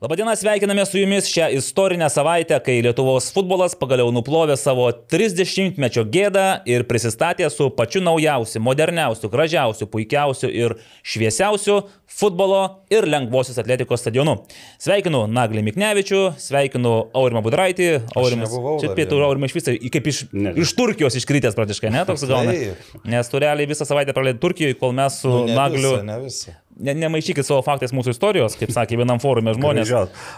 [0.00, 6.44] Labadiena, sveikiname su jumis šią istorinę savaitę, kai Lietuvos futbolas pagaliau nuplovė savo 30-mečio gėdą
[6.72, 10.72] ir prisistatė su pačiu naujausiu, moderniausiu, gražiausiu, puikiausiu ir
[11.04, 14.38] šviesiausiu futbolo ir lengvosios atletikos stadionu.
[14.80, 18.56] Sveikinu Naglį Miknevičių, sveikinu Aurimą Budraitį, Aurimas.
[18.80, 19.20] Čia pietų.
[19.28, 20.56] Aurimą iš viso, kaip iš, Ne.
[20.64, 22.56] iš Turkijos iškritęs praktiškai, ne, toks gauna.
[23.04, 25.92] Nes tu realiai visą savaitę praleidai Turkijoje, kol mes su Nu, ne Nagliu...
[25.98, 26.56] Visą, ne visą.
[26.80, 29.92] Ne, nemaišykit savo faktais mūsų istorijos, kaip sakė vienam forume žmonės.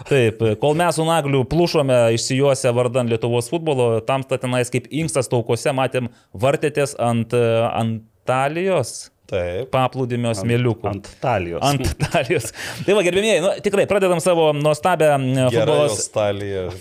[0.08, 5.74] Taip, kol mes su Nagliu plušome išsijuose vardan Lietuvos futbolo, tam tenais kaip inkstas taukose
[5.76, 9.70] matėm vartėtės ant e, Antalijos Taip.
[9.72, 10.88] paplūdimio smėliukų.
[10.90, 11.62] Ant talijos.
[11.64, 12.50] Ant Italijos.
[12.84, 15.08] Tai va, gerbėmėjai, nu, tikrai pradedam savo nuostabę
[15.54, 16.10] futbolas.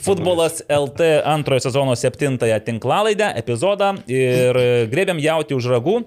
[0.03, 4.59] Futbolas LT antrojo sezono septintąją tinklalaidę, epizodą ir
[4.91, 6.01] grėbėm jauti už ragų.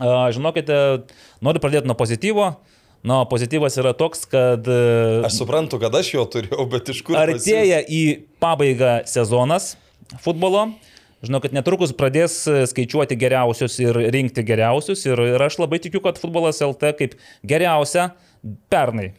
[0.00, 0.74] Žinokite,
[1.44, 2.50] noriu pradėti nuo pozityvo.
[3.02, 4.80] Nu, pozityvas yra toks, kad e,
[5.24, 7.16] Aš suprantu, kad aš jo turėjau, bet iš kur?
[7.16, 8.02] artėja į
[8.42, 9.72] pabaigą sezonas
[10.20, 10.66] futbolo.
[11.24, 15.06] Žinau, kad netrukus pradės e, skaičiuoti geriausius ir rinkti geriausius.
[15.08, 17.16] Ir, ir aš labai tikiu, kad futbolas LT kaip
[17.48, 18.10] geriausia
[18.72, 19.14] pernai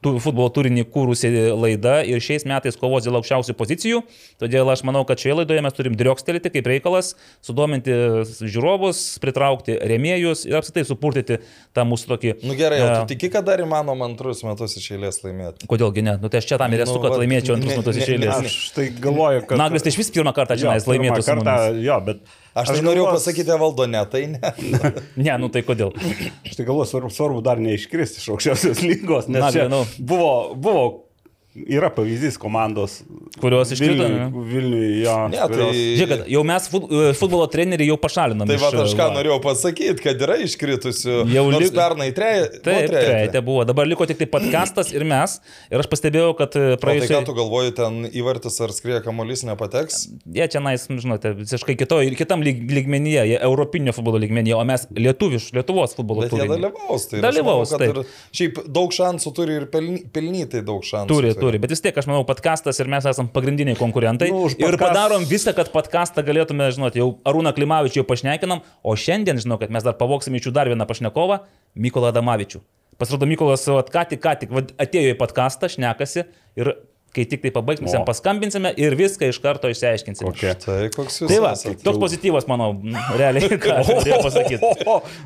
[0.00, 4.00] futbolo turinį kūrusi laida ir šiais metais kovos dėl aukščiausių pozicijų.
[4.40, 7.12] Todėl aš manau, kad šioje laidoje mes turim driokstelėti kaip reikalas,
[7.44, 7.92] sudominti
[8.40, 11.40] žiūrovus, pritraukti remėjus ir apsitai supurtyti
[11.76, 12.34] tą mūsų tokį...
[12.48, 15.68] Nu gerai, o e, tu tiki, kad dar įmanoma antrus metus iš eilės laimėti?
[15.70, 16.16] Kodėlgi ne?
[16.22, 18.08] Nu tai aš čia tam ir esu, Nu, kad vat, laimėčiau antrus ne- metus iš
[18.08, 18.40] ne- eilės.
[18.40, 19.60] ne- Aš tai galvoju, kad...
[19.60, 21.58] Naglis tai iš vis pirmą kartą čia laimėtų kartą.
[21.84, 22.24] Jo, bet...
[22.54, 24.40] Aš tai norėjau galvoju- pasakyti, valdo ne, tai ne.
[25.16, 25.92] Ne, nu tai kodėl?
[26.46, 29.84] Aš tai galvoju, svarbu, svarbu dar neiškristi iš aukščiausios lygos, nes Na, čia nu.
[29.98, 30.82] buvo, buvo,
[31.54, 33.00] yra pavyzdys komandos.
[33.42, 34.26] Kurios iškrito, ne?
[34.30, 35.14] Vilniui, Vilniui jo.
[35.32, 35.48] Ne, tai...
[35.50, 38.46] kurios- Žiūrėk, jau mes fut- futbolo treneriai jau pašalinom.
[38.46, 39.14] Tai iš, va, aš ką va.
[39.16, 41.16] norėjau pasakyti, kad yra iškritusių.
[41.34, 42.44] Jau nors lik- pernai treji.
[42.62, 43.64] Taip, trejate buvo.
[43.66, 45.38] Dabar liko tik tai podcastas ir mes.
[45.72, 49.42] Ir aš pastebėjau, kad e, O tai ką tu galvoji, ten įvartis ar skrieja kamuolys
[49.48, 50.04] nepateks?
[50.30, 54.86] Jie čia, nais, žinote, visiškai kito, ir kitam lyg, lygmenyje, europinio futbolo lygmenyje, o mes
[54.94, 57.08] lietuviš, Lietuvos futbolo Bet jie dalyvaus.
[57.10, 58.00] Tai Dalyvaus, manau, kad taip.
[58.04, 61.08] ir Šiaip daug šansų turi ir pelny- pelnyti daug šansų.
[61.10, 61.39] Turi, tai.
[61.40, 64.28] Turi, bet vis tiek aš manau, podcastas ir mes esame pagrindiniai konkurentai.
[64.32, 68.60] Nu, už Ir podcast- padarom visą, kad podcastą galėtume, žinot, jau Arūną Klimavičių jau pašnekinam,
[68.84, 71.40] o šiandien, žinau, kad mes dar pavoksime iš jų dar vieną pašnekovą,
[71.76, 72.60] Mykolą Adamavičių.
[73.00, 76.26] Pasirodo, Mykolas vat, ką tik, ką tik vat, atėjo į podcastą, šnekasi
[76.60, 76.74] ir
[77.14, 77.92] kai tik tai pabaigsim, O.
[77.92, 80.28] jam paskambinsime ir viską iš karto išsiaiškinsime.
[80.30, 80.52] Kokia?
[80.62, 81.80] Tai koks jūs Tai va, esat?
[81.82, 82.68] toks pozityvas, manau,
[83.18, 84.74] realiai, ką norėjau pasakyti.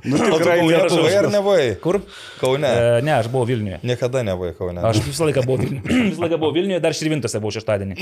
[0.08, 1.66] Nu tikrai buvai ar nebuvai?
[1.84, 2.00] Kur?
[2.40, 2.68] Kaune.
[2.70, 3.80] E, ne, aš buvau Vilniuje.
[3.84, 4.80] Niekada nebuvai Kaune.
[4.84, 7.98] Aš visą laiką buvau, Vilniuje- visą laiką buvau Vilniuje, dar Širvintose buvau šeštadienį.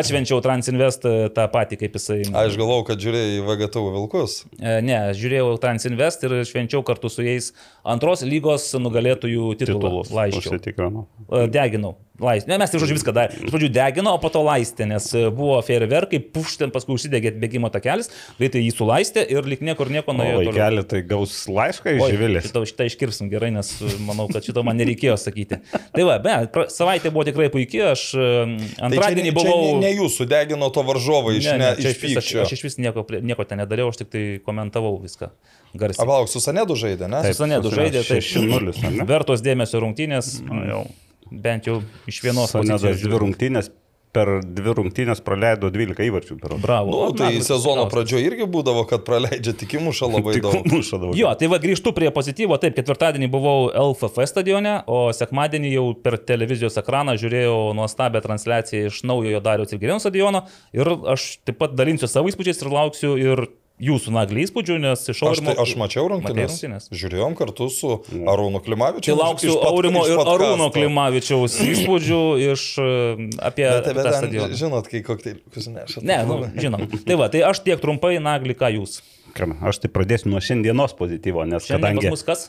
[0.00, 2.20] Atšvenčiau Transinvest e, tą patį, kaip jisai.
[2.46, 4.40] Aš galvau, kad žiūrėjai į VGTV vilkus.
[4.58, 7.52] E, Ne, aš žiūrėjau Transinvest ir švenčiau kartu su jais
[7.94, 10.10] antros lygos nugalėtojų titulus.
[10.10, 10.12] titulus.
[10.14, 11.06] Laiškiau.
[11.28, 11.96] E, Deginau.
[12.18, 12.50] Laistė.
[12.50, 13.44] Ne, mes tai žodžiu viską darėme.
[13.46, 17.68] Iš pradžių deginau, o po to laistė, nes e, buvo fejerverkai, puštin, paskui užsidegė bėgimo
[17.70, 18.08] takelis,
[18.40, 20.40] greitai jį sulaistė ir lik niekur nieko O nuėjo.
[20.40, 20.50] toliau.
[20.56, 22.48] vaikelį tai gaus laišką iš Živilės.
[22.48, 25.60] Šitą, šitą iškirpsim gerai, nes e, manau, kad šito man nereikėjo sakyti.
[25.94, 26.34] Tai va, be,
[26.74, 29.62] savaitė buvo tikrai puikiai, aš antradienį tai čia, buvau...
[29.62, 32.42] Čia ne, ne jūsų degino to varžovo iš, ne, ne, čia iš vis- aš, pykčio.
[32.42, 35.30] aš iš vis nieko, nieko ten nedariau, aš tik tai komentavau viską
[35.74, 36.04] garsiai.
[36.06, 37.24] Apalauk, su Sanedu žaidė, ne?
[37.32, 39.08] Su Sanedu žaidė, tai 6-0, ar ne?
[39.08, 40.84] vertos dėmesio rungtynės, Nu, jau.
[41.30, 43.02] bent jau iš vienos pozicijos.
[43.04, 43.68] dvi rungtynės,
[44.08, 46.88] per dvi rungtynės praleido 12 įvarčių per Bravo.
[46.90, 50.64] Nu, tai na, sezono pradžioje irgi būdavo, kad praleidžia tik mušą labai Tik daug.
[50.72, 51.12] muša daug.
[51.14, 52.56] Jo, tai va grįžtu prie pozityvo.
[52.58, 59.02] Taip, ketvirtadienį buvau LFF stadione, o sekmadienį jau per televizijos ekraną žiūrėjau nuostabią transliaciją iš
[59.04, 60.46] naujojo Dariaus ir Gerino stadiono.
[60.72, 63.44] Ir aš taip pat dalinsiu savo įspūdžiais ir lauksiu ir
[63.82, 65.52] jūsų naglį įspūdžių, nes iš Aš, Aurimo...
[65.52, 66.54] tai, aš mačiau rungtynės.
[66.54, 66.88] rungtynes?
[67.00, 67.90] Žiūrėjom kartu su
[68.32, 69.12] Arūnu Klimavičiu.
[69.12, 72.88] Tai lauksiu Aurimo ir Arūno Klimavičiaus įspūdžių iš e,
[73.38, 74.58] apie, Bet, bet tą ten, stadioną.
[74.58, 76.02] žinot, kai kokteilius neša.
[76.06, 76.86] Ne, nu, žinom.
[77.06, 78.98] Tai va, tai aš tiek trumpai, naglį, ką jūs.
[79.38, 82.46] Aš tai pradėsiu nuo šiandienos pozityvo, nes Šiandien kadangi pas mus kas?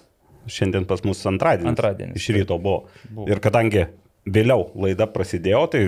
[0.50, 1.70] šiandien pas mus antradienis.
[1.76, 2.88] Antradienis, Iš ryto buvo.
[3.30, 3.86] Ir kadangi
[4.26, 5.82] vėliau laida prasidėjo, tai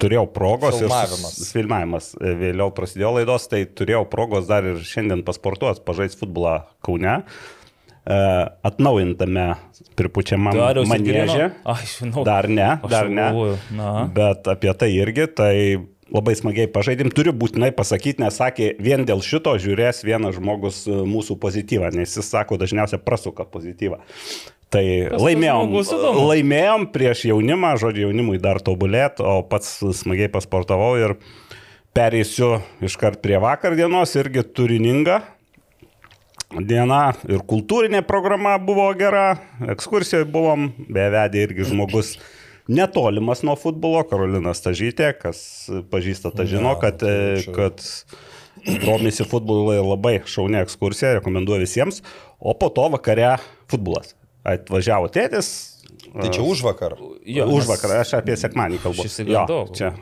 [0.00, 0.78] turėjau progos.
[0.80, 1.34] ir Filmavimas.
[1.36, 6.60] sus- Filmavimas e, vėliau prasidėjo laidos, tai turėjau progos dar ir šiandien pasportuos, pažaisti futbolą
[6.84, 7.22] Kaune.
[8.08, 8.18] E,
[8.64, 9.50] Atnaujintame
[9.98, 11.50] pripučiamam ir manėžė.
[11.68, 12.24] Ai, žinau.
[12.24, 13.28] Dar ne, Aš dar ne.
[14.14, 15.54] Bet apie tai irgi, tai
[16.08, 17.10] labai smagiai pažaidėm.
[17.12, 22.16] Turiu būtinai pasakyti, nes sakė, vien dėl šito žiūrės vienas žmogus e, mūsų pozityvą, nes
[22.16, 24.00] jis sako, dažniausiai prasuka pozityvą.
[24.68, 24.84] Tai
[25.16, 25.78] laimėjom,
[26.28, 31.16] laimėjom prieš jaunimą, žodžiu, jaunimui dar tobulėt, o pats smagiai pasportavau ir
[31.96, 35.22] Pereisiu iškart prie vakar dienos, irgi turininga
[36.48, 39.38] diena ir kultūrinė programa buvo gera,
[39.74, 42.16] ekskursijoje buvom, bevedė irgi žmogus
[42.68, 45.40] netolimas nuo futbolo, Karolina Stažytė, kas
[45.92, 47.84] pažįsta tą žino, kad, tai kad
[48.84, 52.02] domisi futbolu ir labai šaunė ekskursija, rekomenduoju visiems,
[52.38, 53.36] o po to vakare
[53.70, 54.17] futbolas.
[54.48, 55.78] Atvažiavo tėtis.
[56.08, 56.96] Tai čia už vakar.
[57.26, 59.04] Jo, Už vakar, aš apie sekmanį kalbu.
[59.28, 59.44] Jo,
[59.76, 59.92] čia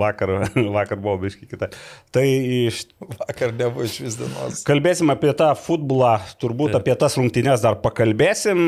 [0.00, 0.32] vakar,
[0.78, 1.70] vakar buvo biški kita.
[2.14, 4.62] Tai iš Vakar nebuvo iš vis dienos.
[4.66, 8.60] Kalbėsim apie tą futbolą, turbūt apie tas rungtynės dar pakalbėsim,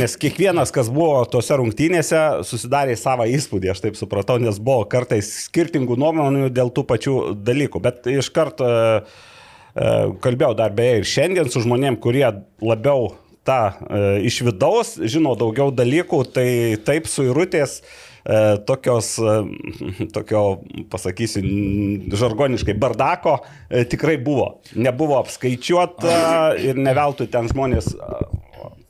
[0.00, 5.28] nes kiekvienas, kas buvo tose rungtynėse, susidarė savo įspūdį, aš taip supratau, nes buvo kartais
[5.46, 7.16] skirtingų nuomonių dėl tų pačių
[7.46, 7.82] dalykų.
[7.84, 9.00] Bet iš karto e,
[9.74, 9.90] e,
[10.24, 12.28] kalbėjau dar beje ir šiandien su žmonėm, kurie
[12.64, 13.12] labiau
[13.46, 16.48] tą e, iš vidaus žino daugiau dalykų, tai
[16.86, 20.42] taip suirutės e, tokios, e, tokio,
[20.92, 21.44] pasakysiu,
[22.20, 24.60] žargoniškai, bardako e, tikrai buvo.
[24.76, 27.94] Nebuvo apskaičiuota ir neveltui ten žmonės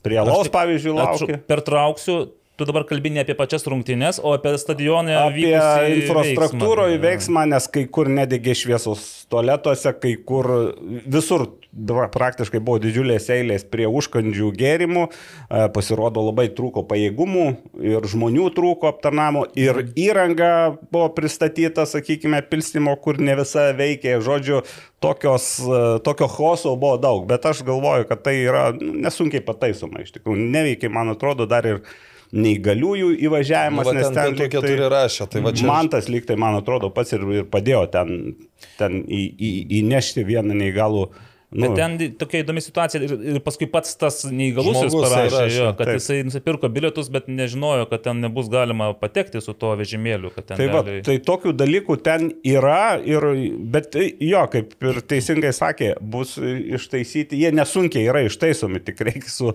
[0.01, 1.41] prie laus, pavyzdžiui, laukė.
[1.49, 2.21] Pertrauksiu,
[2.55, 5.55] tu dabar kalbini apie pačias rungtynes, o apie stadionę Apie
[6.01, 7.47] infrastruktūroje veiksmą.
[7.49, 10.75] nes kai kur nedegė šviesos tualetuose, kai kur
[11.07, 17.45] visur dabar praktiškai buvo didžiulės eilės prie užkandžių gėrimų, e, pasirodo labai trūko pajėgumų
[17.93, 20.51] ir žmonių trūko aptarnamo ir įranga
[20.91, 24.61] buvo pristatyta, sakykime, pilstimo, kur ne visa veikė, žodžiu,
[25.03, 30.03] tokios, e, tokio hoso buvo daug, bet aš galvoju, kad tai yra nu, nesunkiai pataisoma
[30.03, 30.51] iš tikrųjų.
[30.51, 31.85] Neveikia, man atrodo, dar ir
[32.33, 36.07] neįgaliųjų Nu, įvažiavimas, va, nes ten ten pietų lyg tai- tai va čia- Man tas
[36.09, 38.35] lyg tai, man atrodo, pats ir, ir padėjo ten,
[38.77, 39.51] ten į, į,
[39.81, 41.09] įnešti vieną neįgalų.
[41.53, 45.73] Nu, Bet ten tokia įdomi situacija ir, ir paskui pats tas neįgalusis parašė, rašė, jo,
[45.75, 45.97] kad taip.
[45.99, 50.31] jisai nusipirko bilietus, bet nežinojo, kad ten nebus galima patekti su tuo vežimėliu.
[50.33, 53.19] kad ten Tai, va, realiai- tai tokių dalykų ten yra, ir,
[53.67, 59.27] bet tai jo, kaip ir teisingai sakė, bus ištaisyti, jie nesunkiai yra ištaisomi, tik reikia
[59.27, 59.51] su...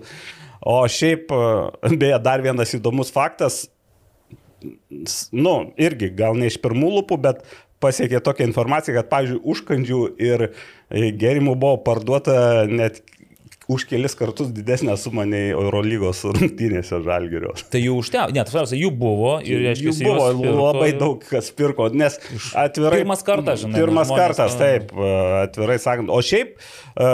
[0.61, 1.31] O šiaip,
[2.01, 3.65] beje, dar vienas įdomus faktas,
[5.31, 7.43] nu, irgi gal ne iš pirmų lūpų, bet
[7.83, 13.03] pasiekė tokią informaciją, kad, pavyzdžiui, užkandžių ir e, gėrimų buvo parduota net
[13.67, 17.51] už kelis kartus didesnę sumą nei Eurolygos rungtynėse žalgerio.
[17.71, 21.89] Tai jų užteko, ne, tiesiog jų buvo ir, reiškia, Jų buvo labai daug kas pirko,
[21.91, 22.15] nes
[22.55, 23.01] atvirai.
[23.01, 25.11] Pirmas kartas, žinai, Pirmas žmonės, kartas, taip, e,
[25.43, 26.11] atvirai sakant.
[26.15, 27.09] O šiaip e,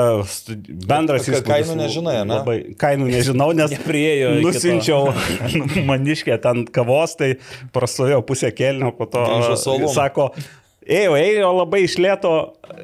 [0.85, 1.47] bendras įspūdis.
[1.49, 2.37] kainų nežinai, ane?
[2.37, 4.33] Labai, kainų nežinau, nes to.
[4.45, 5.09] nusinčiau
[5.89, 7.33] maniškę ten kavos, tai
[7.73, 9.89] prastovėjau pusę kelnių, po to alum.
[9.89, 10.29] sako,
[10.85, 12.35] ėjo, ėjo labai išlėto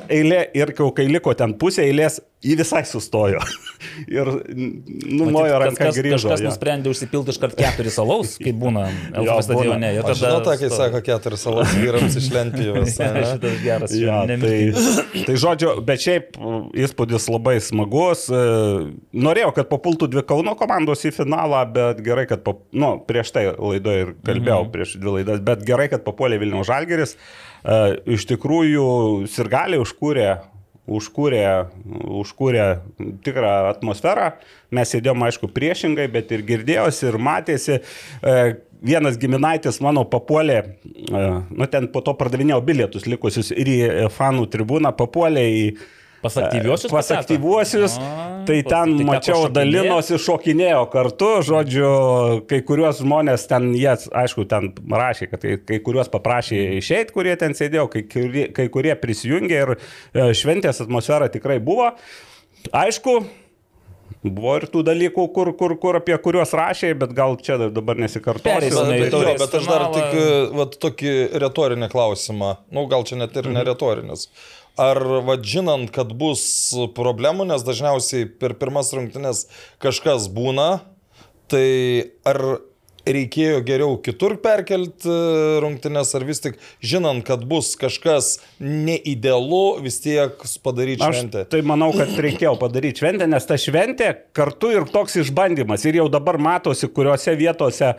[0.09, 3.41] eilė ir kai liko ten pusė eilės, jį visai sustojo.
[4.19, 6.17] ir numojo ranką Kažkas, grįžo.
[6.29, 6.49] kažkas jo.
[6.49, 9.91] nusprendė užsipilti iškart keturis alaus, kaip būna LFF stadione.
[9.99, 12.95] tada žinau, tą, kai sako keturis salas vyrams iš Lentijos.
[13.05, 13.23] ane?
[13.27, 13.95] Šitas geras.
[13.95, 14.53] Ja, tai,
[15.27, 18.27] tai žodžiu, bet šiaip uh, įspūdis labai smagus.
[18.31, 18.43] E,
[19.19, 22.61] Norėjau, kad papultų dvi Kauno komandos į finalą, bet gerai, kad, pap...
[22.75, 24.71] nu, prieš tai laidoje ir kalbėjau, mhm.
[24.75, 27.15] prieš dvi laidas, bet gerai, kad papuolė Vilnių Žalgeris.
[27.15, 27.81] E,
[28.15, 28.87] Iš tikrųjų,
[29.31, 30.29] sirgaliai užkūrė
[30.97, 31.43] užkūrė,
[32.21, 32.65] užkūrė
[33.25, 34.31] tikrą atmosferą.
[34.75, 37.79] Mes sėdėjom, aišku, priešingai, bet ir girdėjosi, ir matėsi.
[37.79, 38.39] E,
[38.79, 44.05] Vienas giminaitis mano papuolė, e, nu ten po to pardavinėjau bilietus likusius ir į e,
[44.15, 45.65] fanų tribūną, papuolė į
[46.21, 51.91] Pas aktyviuosius Pas aktyviuosius, A, tai pas- ten teko mačiau, dalinosi, šokinėjo kartu, žodžiu,
[52.49, 53.93] kai kuriuos žmonės ten, jie,
[54.23, 58.67] aišku, ten rašė, kad kai, kai kuriuos paprašė išeiti, kurie ten sėdėjo, kai, kurie- kai
[58.73, 61.93] kurie prisijungė ir e, šventės atmosfera tikrai buvo.
[62.75, 63.21] Aišku,
[64.19, 68.59] Buvo ir tų dalykų, kur, kur, kur apie kuriuos rašė, bet gal čia dabar nesikartosiu.
[68.89, 70.25] Bet, jo, taurės bet aš dar tik e,
[70.57, 74.25] vat, tokį retorinį klausimą, nu gal čia net ir neretorinis.
[74.79, 76.41] Ar vad žinant, kad bus
[76.95, 79.45] problemų, nes dažniausiai per pirmas rungtynes
[79.83, 80.69] kažkas būna,
[81.51, 81.67] tai
[82.29, 82.39] ar
[83.09, 85.11] reikėjo geriau kitur perkelti
[85.63, 91.45] rungtynes, ar vis tik žinant, kad bus kažkas neidealu, vis tiek padaryti Aš šventę?
[91.51, 95.85] tai manau, kad reikėjo padaryti šventę, nes ta šventė kartu ir toks išbandymas.
[95.89, 97.95] Ir jau dabar matosi, kuriuose vietose,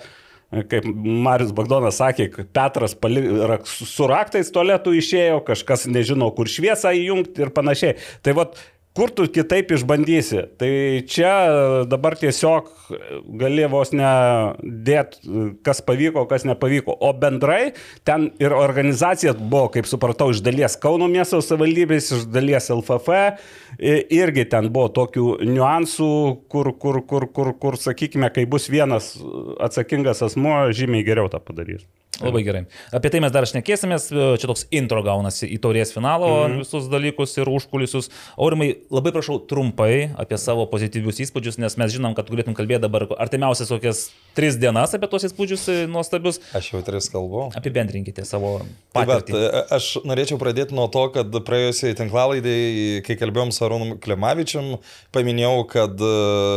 [0.51, 3.23] kaip Marius Bagdonas sakė, Petras pali,
[3.69, 7.97] su raktais tualetų išėjo, kažkas nežino, kur šviesą įjungti ir panašiai.
[8.27, 8.59] Tai vad,
[9.01, 10.43] kur tu kitaip išbandysi?
[10.61, 10.71] Tai
[11.09, 11.33] čia
[11.89, 12.67] dabar tiesiog
[13.41, 15.17] gali vos nedėt,
[15.65, 16.93] kas pavyko, kas nepavyko.
[17.01, 17.73] O bendrai
[18.05, 23.23] ten ir organizacija buvo, kaip supratau, iš dalies Kauno miesto savivaldybės, iš dalies LFF.
[24.21, 26.11] Irgi ten buvo tokių niuansų,
[26.53, 29.15] kur, kur, kur, kur, kur, sakykime, kai bus vienas
[29.65, 31.89] atsakingas asmuo, žymiai geriau tą padarys.
[32.21, 32.65] Labai gerai.
[32.93, 34.11] Apie tai mes dar šnekėsimės.
[34.13, 36.59] Čia toks intro gaunasi į taurės finalo mm.
[36.61, 38.11] visus dalykus ir užkulisius.
[38.37, 43.05] Aurimai, labai prašau trumpai apie savo pozityvius įspūdžius, nes mes žinom, kad galėtum kalbėti dabar
[43.23, 44.01] artimiausias kokias
[44.35, 46.41] tris dienas apie tos įspūdžius nuostabius.
[46.59, 47.49] Aš jau tris kalbu.
[47.59, 48.57] Apibendrinkite savo
[48.95, 49.35] Tai patirtį.
[49.37, 54.73] bet, aš norėčiau pradėti nuo to, kad praėjusiai tinklalaidai, kai kalbėjom su Arūnu Klimavičiam,
[55.15, 56.11] paminėjau, kad e,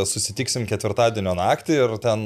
[0.09, 2.25] susitiksim ketvirtadienio naktį ir ten,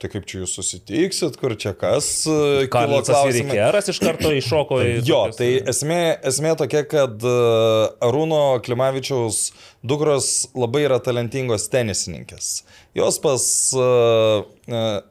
[0.00, 2.10] tai kaip čia jūs susitiksit, kur čia kas.
[2.28, 3.08] e, Karlas.
[3.32, 4.92] Irikeras iš karto iššoko į...
[5.08, 6.00] Jo, tokias- tai esmė,
[6.32, 7.36] esmė tokia, kad e,
[8.04, 8.42] Arūno
[9.36, 9.52] Klimavičiaus
[9.86, 12.64] dukros labai yra talentingos tenisininkės.
[12.96, 13.42] Jos pas
[13.76, 14.42] uh,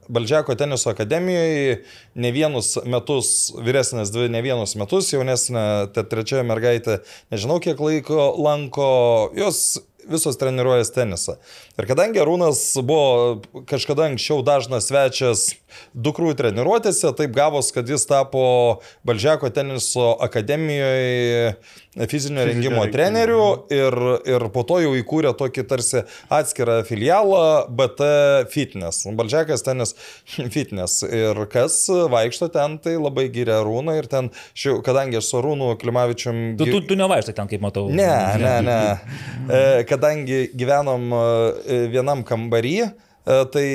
[0.09, 1.83] Baldžiako teniso akademijoje
[2.15, 8.33] ne vienus metus, vyresnės dvi ne vienus metus, jaunesnė, ta trečia mergaitė, nežinau kiek laiko
[8.35, 9.79] lanko, jos
[10.09, 11.37] visos treniruojas tenisą.
[11.79, 15.53] Ir kadangi Arūnas buvo kažkada anksčiau dažnas svečias
[15.93, 18.45] dukrų treniruotėse, taip gavos, kad jis tapo
[19.07, 21.55] Balžiako teniso akademijoje
[22.09, 22.91] fizinio rengimo rengimo.
[22.91, 23.95] treneriu ir,
[24.27, 26.01] ir po to jau įkūrė tokį tarsi
[26.33, 28.09] atskirą filialą BT
[28.51, 29.07] Fitness.
[29.15, 29.95] Balžiakas tenis
[30.55, 31.03] Fitness.
[31.07, 35.71] Ir kas vaikšto ten, tai labai gyrė Arūną ir ten, šiau, kadangi aš su Arūnu
[35.81, 36.43] Klimavičium...
[36.59, 37.87] Tu, tu, tu nevaikštai ten, kaip matau.
[37.95, 38.79] Ne, ne, ne.
[39.47, 42.93] E, Kadangi gyvenom e, vienam kambarį, e,
[43.25, 43.65] tai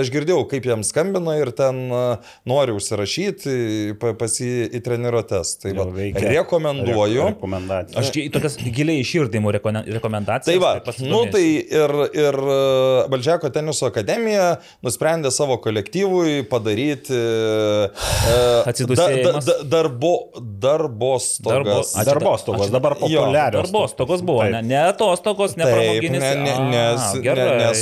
[0.00, 2.02] aš girdėjau, kaip jam skambino ir ten e,
[2.48, 3.54] nori užsirašyti
[4.00, 5.54] pa- pas jį į treniruotės.
[5.62, 5.84] Tai va,
[6.38, 7.26] rekomenduoju.
[8.00, 10.48] Aš tokias giliai iširdimų rekomendacijas.
[10.48, 11.12] Tai va, pasidomėsiu.
[11.12, 12.40] nu tai ir, ir
[13.12, 14.48] Balžiako teniso akademija
[14.84, 19.44] nusprendė savo kolektyvui padaryti e, Atsidūsėjimas.
[19.46, 21.92] da, da, darbo, darbos togas.
[21.94, 23.68] Darbo- Darbostogos dabar Jo, populiarios.
[23.70, 24.52] Darbostogos buvo, Taip.
[24.56, 26.20] ne, ne atostogos, ne pramoginis.
[26.22, 27.74] ne, ne, nes, ne, gerai.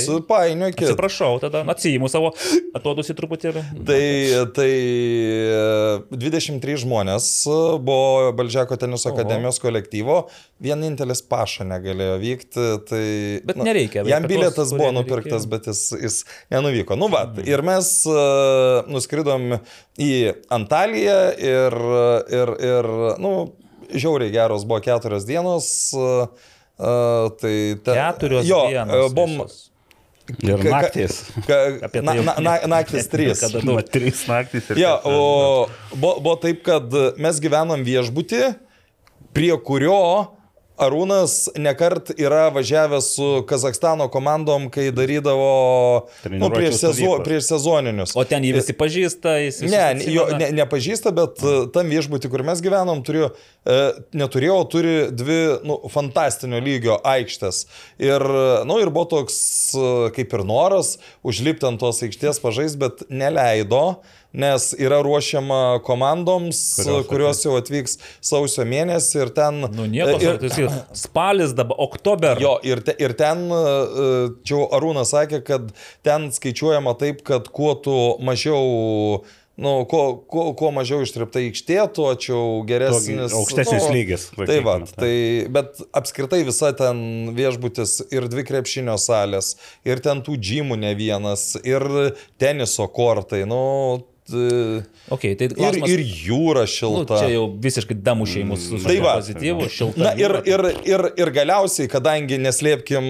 [0.57, 0.87] Nesupainiokit.
[0.87, 2.31] Atsiprašau, tada atsijimu savo
[2.77, 3.63] atodusi truputėlį.
[3.87, 4.01] Tai,
[4.55, 4.69] tai
[5.53, 9.17] e, 23 žmonės e, buvo Balžiako teniso Oho.
[9.17, 10.17] akademijos kolektyvo,
[10.63, 12.67] vienintelis paša negalėjo vykti.
[12.89, 13.03] Tai,
[13.47, 15.53] Bet nereikia, Jam bilietas buvo nupirktas, nereikėjo.
[15.53, 16.19] bet jis, jis
[16.53, 16.97] nenuvyko.
[16.99, 19.59] Nu, va, ir mes uh, nuskridom
[20.01, 20.11] į
[20.53, 21.75] Antaliją ir,
[22.33, 22.91] ir, ir
[23.23, 23.33] nu,
[23.93, 25.67] žiauriai geros buvo keturios dienos.
[25.95, 26.27] Uh,
[26.77, 29.11] uh, tai ta, Keturios jo, dienos.
[29.11, 29.66] e, Bom, visos.
[30.43, 31.23] Ir ka- naktis.
[31.47, 31.57] ka,
[31.87, 33.39] Apie tai na, na, na, naktis trys.
[33.39, 33.87] Kada Nu, daug.
[33.87, 34.81] trys naktis ir...
[34.83, 38.41] Ja, o buvo, buvo taip, kad mes gyvenam viešbutį,
[39.31, 39.95] prie kurio
[40.77, 45.47] Arūnas nekart yra važiavęs su Kazakstano komandom, kai darydavo
[46.29, 48.13] nu, prieš, sezo, prieš sezoninius.
[48.17, 49.71] O ten jį visi pažįsta, jis visi.
[49.73, 53.31] Ne, jo, ne, nepažįsta, bet e, tam viešbutį, kur mes gyvenom, turėjo,
[53.65, 53.79] e,
[54.21, 57.63] neturėjo, turi dvi nu, fantastinio lygio aikštės.
[58.03, 58.27] Ir,
[58.69, 59.39] nu, ir buvo toks
[59.73, 63.97] e, kaip ir noras užlipti ant tos aikštės pažais, bet neleido,
[64.37, 69.63] nes yra ruošiama komandoms, Kurios kurios, jau atvyks sausio mėnesį ir ten...
[69.73, 70.67] Nu, nieko, ir, tai
[70.97, 72.37] spalis dabar, oktober.
[72.41, 74.13] Jo, ir, te, ir ten, e,
[74.47, 75.73] čia Arūnas sakė, kad
[76.05, 79.23] ten skaičiuojama taip, kad kuo tu mažiau,
[79.57, 83.33] nu, kuo, kuo, kuo mažiau ištripta aikštė, tuo čia geresnis.
[83.39, 85.15] aukštesnis nu, lygis, Tai va, tai,
[85.53, 89.55] bet apskritai visa ten viešbutis ir dvi krepšinio salės,
[89.87, 91.87] ir ten tų džimų ne vienas, ir
[92.41, 93.63] teniso kortai, nu,
[94.27, 97.19] Okay, tai ir, klausimas, ir jūra nu, šilta.
[97.21, 99.13] čia jau visiškai damušiai mūsų Tai va.
[99.21, 100.01] pozityvų, šilta.
[100.03, 100.41] Na ir, jūra.
[100.51, 103.07] ir, ir, ir galiausiai, kadangi neslėpkim,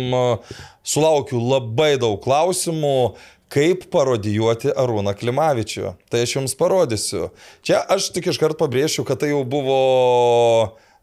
[0.88, 3.16] sulaukiu labai daug klausimų,
[3.52, 5.94] kaip parodijuoti Arūną Klimavičių.
[6.12, 7.30] Tai aš jums parodysiu.
[7.66, 9.78] Čia aš tik iškart pabrėšiu, kad tai jau buvo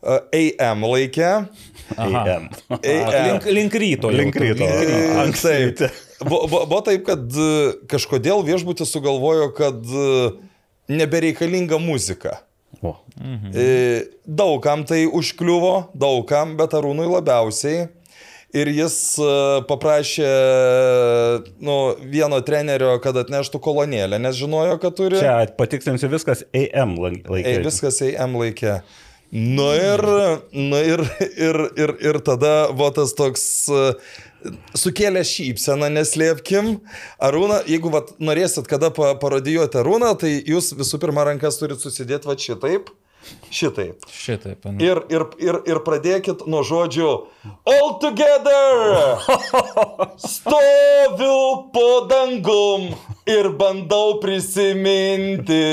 [0.04, 1.30] e, AM laikė.
[1.96, 2.50] AM.
[2.68, 2.82] AM.
[2.84, 4.12] Link, link ryto.
[4.12, 4.68] Link ryto.
[4.68, 5.64] E, Anksti Taip.
[5.72, 5.90] ryte.
[6.24, 7.50] Buvo bu, bu taip, kad e,
[7.90, 10.08] kažkodėl viešbutis sugalvojo, kad e,
[10.92, 12.40] nebereikalinga muzika.
[12.82, 12.96] O.
[13.54, 13.66] E,
[14.26, 17.86] Daugam tai užkliuvo, daugam, bet Arūnui labiausiai.
[18.54, 19.30] Ir jis e,
[19.66, 20.28] paprašė
[21.66, 25.18] nu, vieno trenerio, kad atneštų kolonėlę, nes žinojo, kad turi.
[25.18, 27.40] Čia patikslinsiu viskas AM laikė.
[27.42, 28.78] Ei, viskas AM laikė.
[29.34, 30.04] Nu ir,
[30.52, 31.00] nu ir,
[31.34, 33.80] ir, ir, ir tada buvo tas toks e,
[34.78, 36.78] sukėlė šypseną, neslėpkim.
[37.22, 42.30] Arūna, jeigu vat, norėsit kada pa, parodijuoti Arūną, tai jūs visų pirma rankas turit susidėti
[42.30, 42.92] va šitaip.
[43.50, 44.04] Šitaip.
[44.12, 44.64] Šitaip.
[44.68, 44.76] nu.
[44.84, 47.10] Ir, ir, ir, ir pradėkit nuo žodžių
[47.72, 49.16] All together!
[50.20, 52.90] Stoviu po dangum
[53.24, 55.64] ir bandau prisiminti.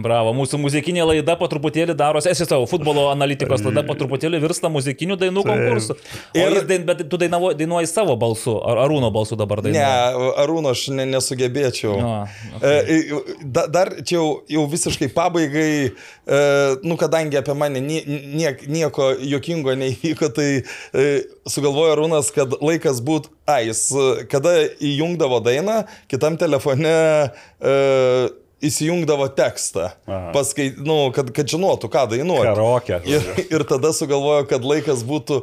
[0.00, 4.70] Bravo, mūsų muzikinė laida po truputėlį darosi, esi savo futbolo analitikos laida po truputėlį virsta
[4.72, 5.96] muzikinių dainų konkursu.
[6.38, 10.32] Ir dain, bet tu dainavo, dainuoji savo balsu, ar Arūno balsu dabar Ne, dainuoji?
[10.44, 11.98] Arūno aš ne, nesugebėčiau.
[12.00, 12.12] Nu,
[12.62, 13.02] E,
[13.42, 16.40] da, dar čia jau, jau visiškai pabaigai, e,
[16.86, 21.06] nu kadangi apie mane nie, niek, nieko jokingo neįvyko, tai e,
[21.50, 23.88] sugalvojo Arūnas, kad laikas būtų, a, jis
[24.30, 25.82] kada įjungdavo dainą,
[26.12, 27.74] kitam telefone e,
[28.62, 29.90] įsijungdavo tekstą,
[30.34, 32.48] paskai, nu, kad, kad žinotų, ką dainuoti.
[32.48, 33.02] Karaoke.
[33.10, 33.28] Ir,
[33.58, 35.42] ir tada sugalvojo, kad laikas būtų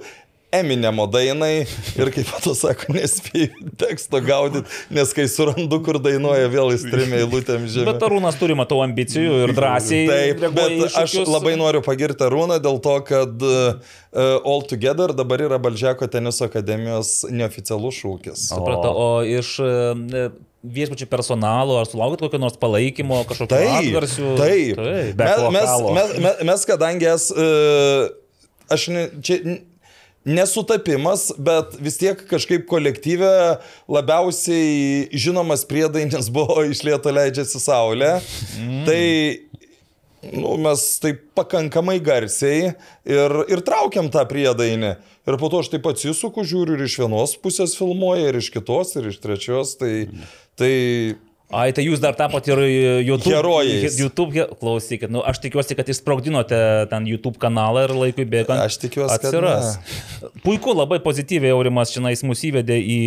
[0.50, 4.66] Eminemo dainai ir kaip pato sako, nespėjau teksto gaudyti,
[4.98, 7.86] nes kai surandu, kur dainuoja, vėl įstrimė eilutėm žemė.
[7.92, 10.08] Bet Arūnas turi, matau, ambicijų ir drąsiai.
[10.10, 13.94] Taip, bet aš labai noriu pagirti Arūną dėl to, kad uh,
[14.42, 18.50] All Together dabar yra Balžeko teniso akademijos neoficialus šūkis.
[18.50, 20.30] Supratau, o iš e,
[20.64, 24.34] viešbučių personalo, ar sulaukit kokio nors palaikymo, kažkokio Taip, atgarsių?
[24.40, 24.80] taip.
[24.82, 25.22] taip.
[25.24, 28.10] Mes, mes, mes, mes, mes kadangi es, uh,
[28.72, 29.40] aš ne, čia
[30.28, 33.30] nesutapimas, bet vis tiek kažkaip kolektyve
[33.90, 38.18] labiausiai žinomas priedainis buvo išlieto leidžiasi saulė.
[38.60, 38.82] Mm.
[38.90, 39.04] Tai
[40.36, 42.74] nu, mes taip pakankamai garsiai
[43.08, 44.98] ir, ir traukiam tą priedainį.
[45.30, 48.96] Ir po to aš taip atsisuku, žiūriu ir iš vienos pusės filmuoja, ir iš kitos,
[48.98, 49.76] ir iš trečios.
[49.80, 49.92] Tai,
[50.60, 50.74] tai
[51.50, 52.60] Ai, tai jūs dar tapot ir
[53.02, 53.34] YouTube.
[53.34, 53.96] Herojais.
[53.98, 56.60] YouTube, klausykit, nu, aš tikiuosi, kad išsprogdinote
[56.92, 58.62] ten YouTube kanalą ir laikui bėgant.
[58.68, 59.80] Aš tikiuosi, kad atsiras.
[60.44, 63.00] Puiku, labai pozityviai Aurimas šiandien mus įvedė į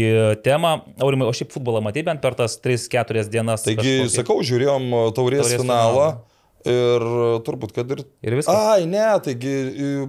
[0.43, 0.75] temą.
[0.99, 3.63] Aurimai, o šiaip futbolą matei bent per tas 3-4 dienas?
[3.63, 4.11] Taigi, kažkokį?
[4.17, 6.11] sakau, žiūrėjom taurės, Taurės taurės finalą.
[6.67, 7.07] Ir
[7.47, 8.03] turbūt, kad ir...
[8.27, 8.59] Ir viskas?
[8.75, 9.55] Ai, ne, taigi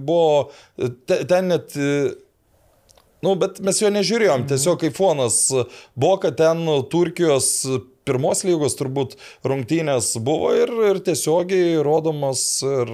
[0.02, 0.50] buvo...
[1.06, 1.78] Te, ten net...
[3.24, 4.48] Nu, bet mes jo nežiūrėjom, Mhm.
[4.52, 5.40] tiesiog kaip fonas
[5.96, 7.48] buvo, kad ten Turkijos
[8.04, 9.14] pirmos lygos turbūt
[9.48, 12.90] rungtynės buvo ir, ir tiesiogiai rodomas ir,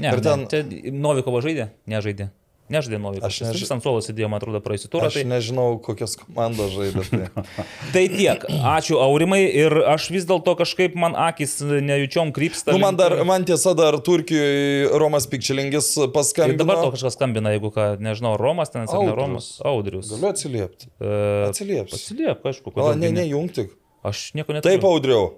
[0.00, 0.46] Ne, ir ten...
[0.46, 1.68] ne, čia Novikovo žaidė?
[1.92, 2.30] Nežaidė.
[2.70, 3.24] Novikovas.
[3.32, 5.06] Aš Aš neži- vis ant suolo sėdėjau, man atrodo, praeisį turą.
[5.08, 5.24] aš Tai...
[5.30, 7.04] nežinau, kokios komandos žaidė.
[7.08, 7.46] Tai.
[7.94, 8.44] Tai tiek.
[8.74, 12.74] Ačiū Aurimai ir aš vis dėlto kažkaip man akis nejučiom krypsta.
[12.76, 16.60] Nu, man, dar, man tiesa dar Turkijoje Romas Pikčilingis Tai paskambino.
[16.64, 19.16] dabar to kažkas skambina, jeigu ką, nežinau, Romas ten, ar ne Audrius.
[19.22, 19.50] Romas.
[19.64, 20.12] Audrius.
[20.12, 20.90] Galiu atsiliepti.
[21.00, 21.12] E,
[21.48, 21.96] Atsilieps.
[21.96, 22.98] Atsiliep, aišku, O, kodėl.
[23.00, 23.68] ne, gi ne, jungti.
[24.06, 24.76] Aš nieko neturiu.
[24.76, 25.30] Taip, audriau.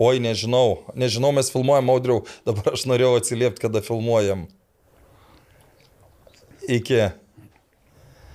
[0.00, 4.46] Oi, nežinau, nežinau, mes filmuojam audriau, dabar aš norėjau atsiliepti, kada filmuojam.
[6.68, 7.02] Iki.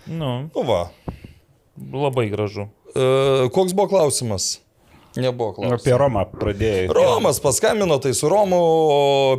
[0.06, 0.91] Nu, Nu va.
[1.93, 2.67] labai gražu.
[2.93, 4.60] E, koks buvo klausimas?
[5.15, 5.82] Nebuvo klausimas.
[5.82, 6.86] Apie Romą pradėjai.
[6.93, 8.60] Romas paskambino, tai su Romu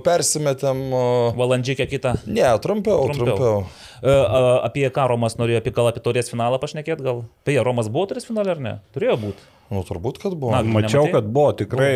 [0.04, 0.78] persimetėm.
[0.90, 1.02] o,
[1.36, 2.16] Valandžiai kitą.
[2.26, 3.36] Ne, trumpiau, Trumpiau.
[3.36, 3.66] trumpiau.
[4.02, 7.24] Apie ką Romas norėjo, apie gal apie taurės finalą pašnekėt, gal?
[7.48, 8.74] Beje, Romas buvo taurės finalė ar ne?
[8.96, 9.52] Turėjo būti.
[9.66, 10.52] Nu, turbūt, kad buvo.
[10.54, 11.14] Na, Mačiau, Nematai?
[11.16, 11.94] kad buvo tikrai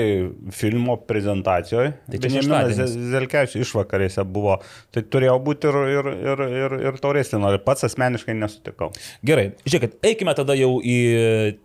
[0.55, 1.93] filmo prezentacijoje.
[2.11, 2.97] Tai Benjaminas.
[3.13, 4.57] Zelkevičius išvakarėse buvo.
[4.91, 7.61] Tai turėjo būti ir, ir, ir, ir, ir taurės finalė.
[7.63, 8.91] Pats asmeniškai nesutikau.
[9.27, 10.99] Gerai, žiūrėkit, eikime tada jau į,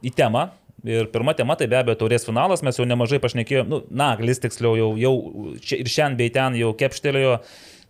[0.05, 0.51] į temą.
[0.85, 4.75] Ir pirma tema tai be abejo taurės finalas, mes jau nemažai pašnekėjome, nu, Naglis tiksliau
[4.77, 5.13] jau, jau
[5.57, 7.39] čia ir šiandien bei ten jau kepštelėjo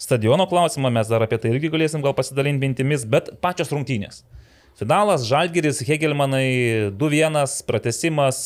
[0.01, 4.23] stadiono klausimą, mes dar apie tai irgi galėsim gal pasidalinti mintimis, bet pačios rungtynės.
[4.75, 8.39] Finalas, Žalgiris, Hegelmanai 2-1, pratesimas,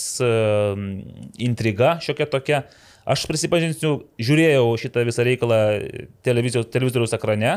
[1.42, 2.62] intriga šiokia tokia.
[3.10, 5.58] Aš prisipažinsiu, žiūrėjau šitą visą reikalą
[6.22, 7.56] televizoriaus ekrane,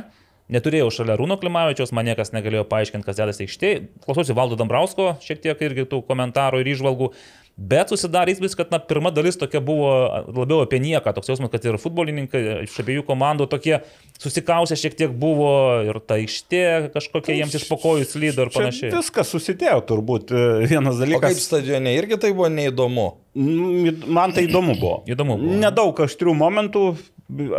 [0.53, 3.83] neturėjau šalia Rūno Klimavičiaus, man niekas negalėjo paaiškinti, kas dedasi aikštėje.
[4.07, 7.13] Klausiausi Valdo Dambrausko, šiek tiek irgi tų komentarų ir išvalgų.
[7.53, 9.91] Bet susidarė įspūdis, kad na, pirma dalis tokia buvo
[10.25, 13.75] labiau apie nieką, toks jausmas, kad ir futbolininkai iš abiejų komandų tokie
[14.23, 15.51] susikausę šiek tiek buvo
[15.85, 16.63] ir ta aikštė
[16.95, 18.95] kažkokia jiems iš pokojų slydo ir panašiai.
[18.97, 20.33] viskas susidėjo turbūt.
[20.33, 21.45] E, Vienas O kaip dalykas.
[21.45, 23.07] stadione irgi tai buvo neįdomu.
[23.37, 25.03] Mm, Man tai įdomu buvo.
[25.13, 25.61] Įdomu buvo.
[25.61, 26.87] Nedaug aštrių momentų,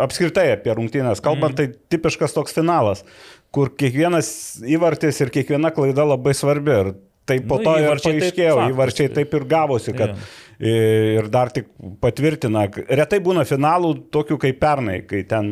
[0.01, 1.77] apskritai apie rungtynės kalbant, mm.
[1.77, 3.05] tai tipiškas toks finalas,
[3.53, 4.33] kur kiekvienas
[4.65, 6.79] įvartis ir kiekviena klaida labai svarbi.
[6.81, 10.15] Ir tai po Nu, to ir taip paaiškėjo, įvarčiai tai- taip ir gavosi, kad Jo.
[10.59, 11.69] Ir dar tik
[12.03, 15.49] patvirtina, retai būna finalų tokių kaip pernai, kai ten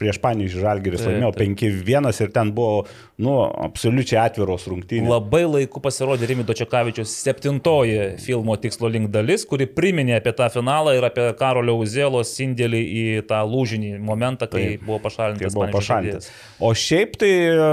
[0.00, 1.54] prieš Panį Žalgiris laimėjo taip.
[1.60, 2.86] 5-1 ir ten buvo,
[3.22, 3.36] nu,
[3.68, 5.08] absoliučiai atviros rungtynės.
[5.10, 10.96] Labai laiku pasirodė Rimido Čekavičius septintoji filmo tikslo link dalis, kuri priminė apie tą finalą
[10.98, 14.86] ir apie Karolio Uzėlos indėlį į tą lūžinį momentą, kai Taip.
[14.86, 15.56] buvo pašalintas.
[15.56, 16.30] buvo pašalintas.
[16.58, 17.68] O šiaip tai e,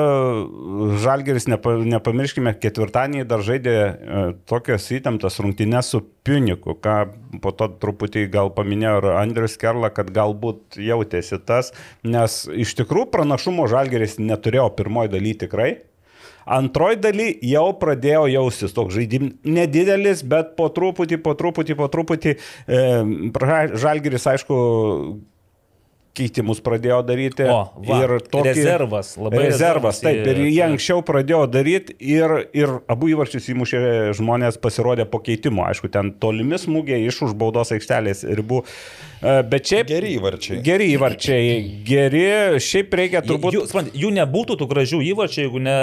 [1.03, 6.03] Žalgeris, nepa, nepamirškime, ketvirtadienį dar žaidė e, tokias įtemptas rungtynės su
[6.35, 6.95] Piuniku, ką
[7.39, 11.71] po to truputį gal paminėjo ir Andrius Kerla, kad galbūt jautėsi tas,
[12.03, 15.69] nes iš tikrųjų pranašumo Žalgeris neturėjo pirmoji daly tikrai.
[16.45, 22.35] Antroji daly jau pradėjo jaustis toks žaidimas nedidelis, bet po truputį, po truputį, po truputį.
[22.67, 22.81] E,
[23.85, 24.59] Žalgiris, aišku,
[26.15, 27.45] keitimus pradėjo daryti.
[27.51, 30.01] O, va, ir tokį, rezervas, labai rezervas.
[30.01, 33.81] rezervas Taip, ir jie anksčiau pradėjo daryti ir, ir abu įvarčius įmušė
[34.19, 35.65] žmonės pasirodė po keitimo.
[35.69, 38.63] Aišku, ten tolimi smūgiai iš už baudos aikštelės ribų.
[38.65, 39.14] E,
[39.49, 39.87] Bet šiaip.
[39.89, 40.59] Geri įvarčiai.
[40.65, 41.53] Geri įvarčiai,
[41.87, 42.23] geri,
[42.61, 43.55] šiaip reikia turbūt...
[43.55, 45.75] Jų, suprant, jų nebūtų tų gražių įvarčių, jeigu ne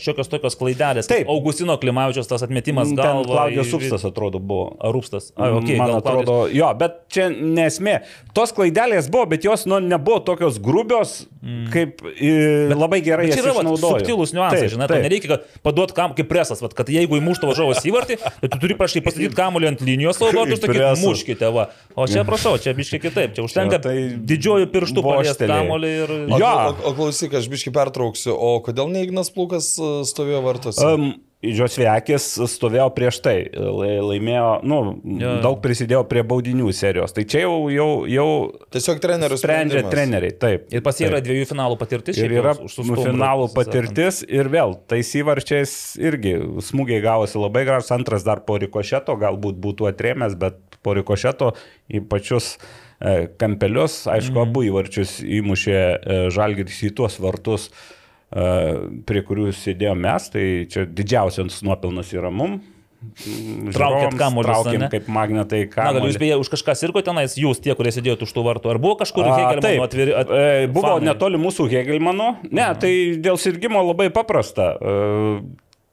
[0.00, 1.10] šiokios tokios klaidelės.
[1.10, 1.28] Taip.
[1.32, 3.26] Augustino Klimavičios tas atmetimas Ten galva.
[3.28, 4.70] Klaudijos į- Supstas atrodo buvo.
[4.80, 5.28] Ar Rūpstas?
[5.36, 7.98] A, okay, Man gal Klaudijos- atrodo, jo, bet čia nesmė.
[8.36, 11.26] Tos klaidelės buvo, bet jos nu, nebuvo tokios grubios,
[11.74, 12.32] kaip i,
[12.72, 15.04] labai gerai Bet čia yra vat, subtilūs niuansai, žinai, taip.
[15.04, 18.74] nereikia kad paduot kam kaip presas, vat, kad jeigu įmuštų važiavos įvartį, tai tu turi
[18.78, 21.68] prašyti pastatyti kamuolį ant linijos saugotų ir sakyti, muškite, va.
[21.96, 23.94] O čia prašau, čia biškai kitaip, čia užtenka tai
[24.28, 26.14] didžiojo pirštų paliesti kamuolį ir...
[26.26, 26.50] O, Jo.
[26.70, 30.86] o, o klausyk, aš biškai pertrauksiu, o kodėl ne Ignas Plūkas e, stovėjo vartuose?
[30.86, 31.08] Um,
[31.54, 34.78] Žiosviekis stovėjo prieš tai, lai- laimėjo, nu,
[35.20, 35.34] Jo.
[35.44, 37.12] daug prisidėjo prie baudinių serijos.
[37.16, 38.26] Tai čia jau, jau, jau
[38.74, 39.92] Tiesiog trenerius sprendžia sprendimas.
[39.94, 40.38] treneriai.
[40.38, 40.66] Taip.
[40.72, 42.16] Ir pas jį yra dviejų finalų patirtis.
[42.18, 48.24] Ir yra nu, finalų patirtis ir vėl tais įvarčiais irgi smūgiai gavosi labai gražus, antras
[48.24, 51.54] dar po rikošeto, galbūt būtų atrėmęs, bet po rikošeto
[51.90, 52.56] į pačius
[52.98, 54.48] e, kampelius, aišku, Mhm.
[54.48, 57.95] abu įvarčius įmušė e, žalgiris į tuos vartus, e,
[58.30, 62.58] prie kurių sėdėjome mes, tai čia didžiausias nuopelnas yra mum.
[63.06, 66.20] Traukėt Žiūrovams kamuolius, Traukėm kaip magnetai Na, gal jūs kamuolį.
[66.22, 69.28] beje už kažką sirgo tenais, jūs tie, kurie sėdėjote už tų vartų, ar buvo kažkur
[69.28, 70.14] Hegelmano atviri?
[70.16, 71.10] At, e, buvo fanai?
[71.10, 72.32] netoli mūsų Hegelmano.
[72.50, 74.72] Ne, tai dėl sirgimo labai paprasta.
[74.80, 75.38] E,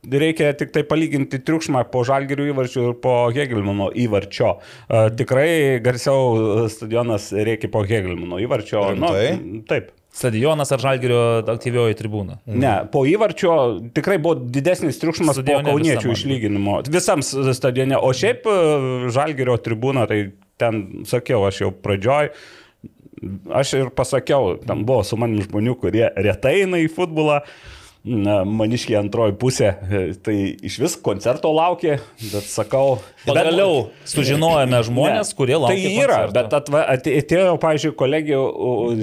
[0.03, 4.57] Reikia tik tai palyginti triukšmą po Žalgirių įvarčių ir po Hegelmano įvarčio.
[4.91, 8.89] E, Tikrai garsiau stadionas reikia po Hegelmano įvarčio.
[8.99, 9.13] Nu,
[9.69, 9.93] taip.
[10.13, 12.37] Stadionas ar Žalgirio aktyvioji tribūna?
[12.45, 13.53] Ne, po įvarčio
[13.95, 16.75] tikrai buvo didesnis triukšmas po Stadione kauniečių visam, išlyginimo.
[16.93, 17.97] Visam stadione.
[17.97, 18.57] O šiaip e,
[19.13, 20.19] Žalgirio tribūna, tai
[20.61, 22.29] ten sakiau aš jau pradžioj.
[23.57, 27.41] Aš ir pasakiau, ten buvo su manim žmonių, kurie retai eina į futbolą.
[28.03, 30.33] Na, maniškiai antroji pusė, e, tai
[30.67, 32.01] iš vis koncerto laukė,
[32.33, 32.97] bet sakau.
[33.23, 35.77] Pagaliau sužinojome žmonės, Ne, kurie laukia.
[35.77, 36.33] Tai yra, koncerto.
[36.35, 38.41] bet atva, atėjo, pavyzdžiui, kolegija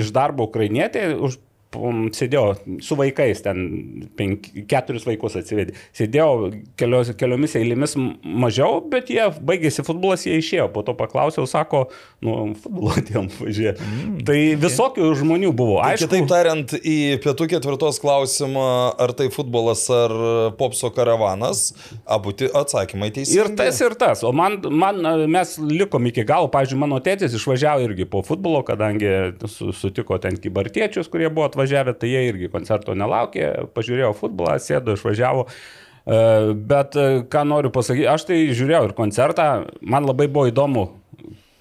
[0.05, 1.39] iš darbo ukrainietė, už,
[1.71, 5.77] sėdėjo su vaikais, ten penk, keturis vaikus atsivedė.
[5.95, 10.67] Sėdėjo kelios, keliomis eilėmis mažiau, bet jie baigėsi futbolas, jie išėjo.
[10.75, 11.85] Po to paklausiau, sako,
[12.27, 13.77] nu, futbolo tiem važiuoja.
[13.79, 15.79] Mm, tai visokių žmonių buvo.
[15.79, 18.67] Tai Aišku, Kitaip tariant, į pietų ketvirtos klausimą,
[18.99, 20.17] ar tai futbolas ar
[20.59, 21.71] popso karavanas,
[22.03, 23.39] abu atsakymai teisingi.
[23.39, 24.25] Ir tas, ir tas.
[24.27, 26.51] O man, man mes likom iki galo.
[26.51, 31.60] Pavyzdžiui, mano tėtis išvažiavo irgi po futbolo, kadangi su, sutiko ten kibartiečius, kurie buvo atvažiavę,
[32.01, 35.47] tai jie irgi koncerto nelaukė, pažiūrėjo futbolą, sėdo, išvažiavo.
[35.47, 36.21] E,
[36.55, 39.49] Bet e, ką noriu pasakyti, aš tai žiūrėjau ir koncertą,
[39.81, 40.87] man labai buvo įdomu,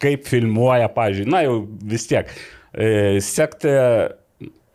[0.03, 1.59] kaip filmuoja, pavyzdžiui, na jau
[1.91, 2.31] vis tiek.
[2.71, 3.73] E, Sekti,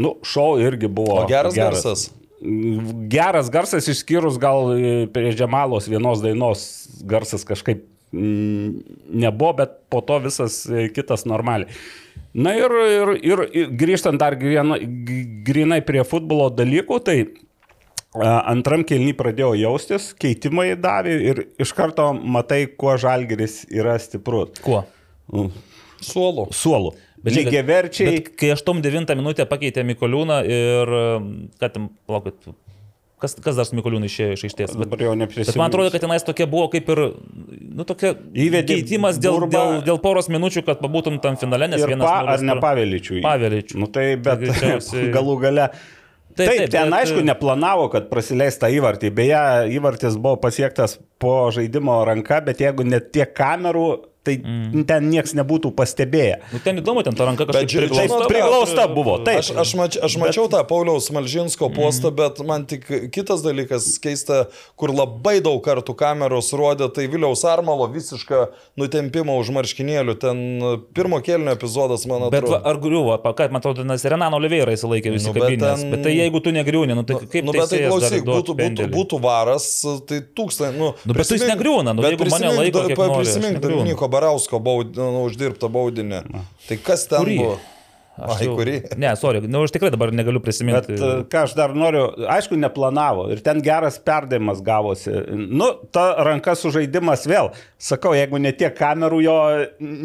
[0.02, 1.22] nu, šou irgi buvo.
[1.22, 2.10] O geras garsas?
[3.08, 4.74] Geras garsas, išskyrus gal
[5.14, 6.64] prie Džemalos vienos dainos
[7.08, 11.70] garsas kažkaip nebuvo, bet po to visas e, kitas normaliai.
[12.34, 19.14] Na ir, ir, ir, ir grįžtant dar grinai, prie futbolo dalykų, tai a, antram kelnį
[19.18, 24.58] pradėjo jaustis, keitimai davė ir iš karto matai, kuo žalgeris yra stiprus.
[24.64, 24.82] Kuo?
[26.04, 26.48] Suolu.
[26.54, 26.94] Suolų.
[27.24, 28.18] Bet Lygiai verčiai.
[28.36, 30.92] Kai 8-9 minutę pakeitė Mikoliūną ir,
[31.62, 32.50] kad tam, plaukit,
[33.24, 34.76] kas, kas dar su Mikoliūnu išėjo iš aikštės?
[34.76, 35.58] Bet, Dabar jau neprisimenu.
[35.62, 37.02] man atrodo, kad tenais tokia buvo kaip ir,
[37.74, 38.12] nu, tokia
[38.46, 39.56] Įvedė keitimas dėl, burbą.
[39.56, 42.04] dėl, dėl poros minučių, kad pabūtum tam finale, nes vienas...
[42.06, 43.18] pa, ar ne pavėlyčių?
[43.24, 43.80] Pavėlyčių.
[43.82, 45.68] Nu tai, bet greičiausiai- galų gale.
[46.34, 49.12] Taip, Taip, taip, taip, ten bet- aišku neplanavo, kad prasileis tą įvartį.
[49.14, 49.42] Beje,
[49.76, 53.84] įvartis buvo pasiektas po žaidimo ranka, bet jeigu net tiek kamerų,
[54.24, 54.84] tai mm.
[54.88, 56.38] ten niekas nebūtų pastebėję.
[56.54, 58.28] Nu, ten įdomu, ten ta ranka kažkaip ži- priglausta.
[58.30, 59.42] priglausta buvo, taip.
[59.42, 64.46] Aš, aš, mač, aš mačiau tą Pauliaus Malžinsko postą, bet man tik kitas dalykas keista,
[64.80, 68.46] kur labai daug kartų kameros rodė, tai Viliaus Armalo visišką
[68.80, 70.16] nutempimą už marškinėlių.
[70.24, 70.42] Ten
[70.96, 72.62] pirmo kelnio epizodas, man Bet va, atrodo.
[72.72, 75.68] ar griuvo, kad man atrodo, nes Renano Oliveira įsilaikė visi Nu, nu, bet kabinės.
[75.68, 78.56] Bet, ten- bet tai jeigu tu negriūni, nu, tai kaip Nu, bet tai klausyk, būtų,
[78.56, 79.68] būtų, būtų varas,
[80.08, 80.78] tai tūkstančiai.
[80.78, 83.60] Nu, Nu, bet jis negriūna, nu, bet jeigu mane prisimink laiko, nori, aš Prisimink.
[83.64, 86.22] Dominiko Barausko baud, nu, uždirbtą baudinį.
[86.68, 87.38] Tai kas ten Kurį?
[87.42, 87.60] buvo?
[88.14, 88.74] Aš Ai, jau- kurį?
[89.02, 90.94] Ne, sorry, nu, aš tikrai dabar negaliu Bet prisiminti.
[90.94, 95.10] e, ką aš dar noriu, aišku, neplanavo ir ten geras perdavimas gavosi.
[95.34, 97.50] Nu, ta ranka sužaidimas vėl.
[97.82, 99.34] Sakau, jeigu ne tiek kamerų jo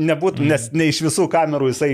[0.10, 1.92] nebūtų, nes ne iš visų kamerų jisai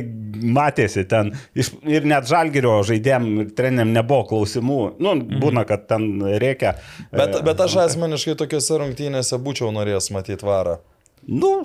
[0.55, 1.33] matėsi ten.
[1.51, 4.79] Iš, ir net žalgerio žaidėjim ir treneriam nebuvo klausimų.
[5.03, 6.07] Nu, būna, kad ten
[6.39, 6.77] reikia.
[7.11, 10.79] Bet, e, bet aš asmeniškai tokiuose rungtynėse būčiau norėjęs matyti varą.
[11.27, 11.57] Nu,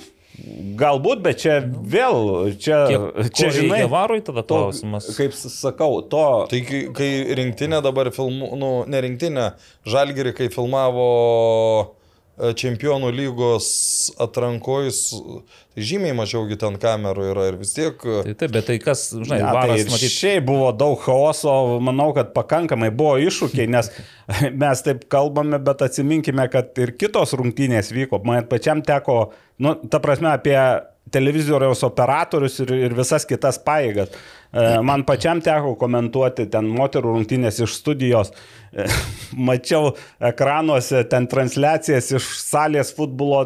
[0.81, 3.83] galbūt, bet čia vėl, čia, Kiek- čia žinai.
[3.91, 5.09] varui, tada to, klausimas.
[5.17, 6.25] Kaip sakau, to.
[6.51, 9.53] Tai kai, kai rinktinė dabar filmu, nu, ne rinktinė,
[9.87, 11.09] Žalgiri, kai filmavo
[12.57, 13.67] čempionų lygos
[14.21, 15.01] atrankojus,
[15.75, 18.01] tai žymiai mažiaugi ten kamerų yra ir vis tiek...
[18.01, 21.55] e, Tai taip, bet tai kas, žinai, Ne, varas, tai matyt, šiaip buvo daug chaoso,
[21.85, 23.93] manau, kad pakankamai buvo iššūkiai, nes
[24.63, 28.23] mes taip kalbame, bet atsiminkime, kad ir kitos rungtynės vyko.
[28.27, 29.21] Man pačiam teko,
[29.61, 30.57] nu, ta prasme, apie
[31.11, 34.13] televizoriaus operatorius ir, ir visas kitas paėgas.
[34.53, 38.33] E, Man pačiam teko komentuoti ten moterų rungtynės iš studijos.
[38.75, 38.87] E,
[39.49, 39.93] Mačiau
[40.31, 43.45] ekranuose ten transliacijas iš salės futbolo,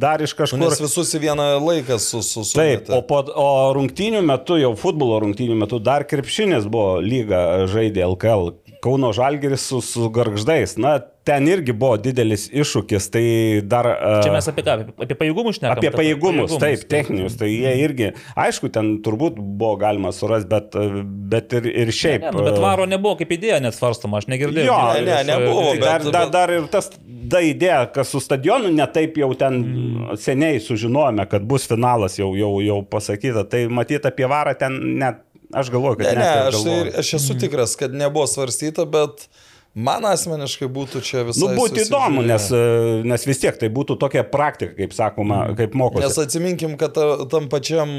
[0.00, 0.62] dar iš kažkur.
[0.62, 4.72] nes visus į vieną laiką su, su, su Taip, o, po, o rungtynių metu, jau
[4.80, 8.54] futbolo rungtynių metu, dar krepšinis buvo lyga žaidė LKL.
[8.84, 10.76] Kauno Žalgeris su, su garždais.
[10.80, 13.06] Na, ten irgi buvo didelis iššūkis.
[13.14, 13.22] Tai
[13.70, 13.88] dar...
[14.20, 15.78] čia e, mes apie ką, apie, pajėgumus šnekame.
[15.78, 18.10] Apie pajėgumus, taip, techninius, tai jie irgi,
[18.44, 22.28] aišku, ten turbūt buvo galima surasti, bet, e, bet ir, ir šiaip.
[22.28, 24.68] Ne, nu, bet e, varo nebuvo kaip idėja net svarstama, aš negirdėjau.
[24.68, 26.90] Jo, Ne, ne, nebuvo, e, bet- Dar, dar, dar ir tas,
[27.30, 30.18] ta idėja, kas su stadionu, netaip jau ten mm.
[30.20, 33.46] seniai sužinojome, kad bus finalas jau, jau, jau pasakyta.
[33.48, 35.22] Tai matyti apie varą ten net,
[35.54, 39.26] aš galvoju, kad Ne, ne, aš, tai, aš esu tikras, kad nebuvo svarstyta, bet
[39.74, 41.40] man asmeniškai būtų čia visai...
[41.42, 42.28] Nu, būtų įdomu, susižiūrėję.
[42.30, 46.04] nes, e, nes vis tiek tai būtų tokia praktika, kaip sakoma, kaip mokosi.
[46.06, 47.90] Nes atsiminkim, kad ta- tam pačiam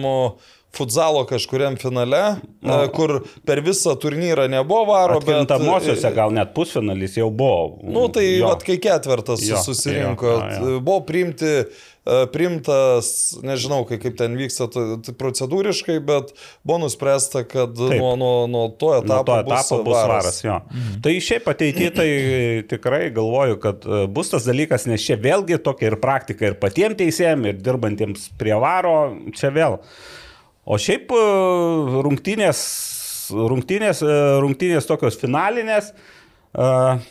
[0.76, 2.78] futzalo kažkuriam finale, no.
[2.92, 5.38] kur per visą turnyrą nebuvo varo, bet...
[5.38, 7.78] Kintamosiose gal net pusfinalis jau buvo.
[7.88, 8.50] Nu, tai Jo.
[8.52, 10.82] vat, kai ketvertas Jo, susirinko, jo, jo, jo.
[10.84, 11.54] buvo priimti,
[12.06, 13.08] e, priimtas,
[13.44, 14.68] nežinau, kaip, kaip ten vyksta
[15.20, 16.32] procedūriškai, bet
[16.64, 17.98] buvo nuspręsta, kad Taip.
[18.00, 20.12] nuo, nuo, nuo to etapo, Nuo to etapo bus varas.
[20.14, 20.40] varas.
[20.46, 20.60] Jo.
[20.72, 20.98] Mhm.
[21.06, 22.10] Tai šiaip ateityje tai
[22.74, 27.00] tikrai galvoju, kad e, bus tas dalykas, nes čia vėlgi tokia ir praktika ir patiems
[27.02, 28.98] teisėjams, ir dirbantiems prie varo,
[29.36, 29.80] čia vėl.
[30.66, 31.24] O šiaip e,
[32.06, 32.66] rungtynės,
[33.34, 34.04] rungtynės,
[34.46, 35.94] rungtynės tokios finalinės.
[36.56, 37.02] Uh,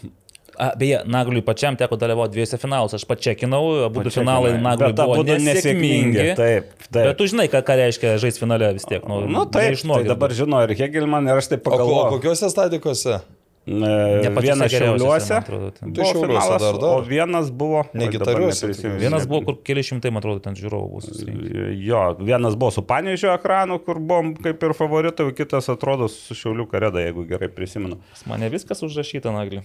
[0.59, 2.95] A, beje, Nagliui pačiam teko dalyvauti dviejose finaluose.
[3.01, 5.49] Aš pačekinau, abu finalai Nagliui buvo nesėkmingi.
[5.51, 6.99] nesėkmingi, taip, taip.
[7.11, 9.03] Bet tu žinai, ką, ką reiškia žaisti finale vis tiek.
[9.11, 10.09] Nu, nu taip, tai neišnuogint.
[10.15, 12.11] dabar žino ir Hegelman, ir aš taip O, ko- o pagalvoju.
[12.19, 13.21] kokiuose stadikose?
[13.67, 15.39] Vienas šiauliuose.
[15.49, 16.85] buvo Tai Šiauliuose dar, dar.
[16.85, 17.85] O vienas buvo.
[17.95, 18.99] Ne oi, dabar Gitariuose, neprisimenu.
[19.01, 21.73] Vienas buvo, kur keli šimtai, man atrodo, ten žiūrovų bus susirinkę.
[21.81, 26.37] Jo, vienas buvo su Panežio ekranu, kur buvom kaip ir favoritai, o kitas atrodo su
[26.37, 27.97] Šiauliu kareda, jeigu gerai prisimenu.
[28.13, 29.65] Pas Mane viskas užrašyta, Nagliui.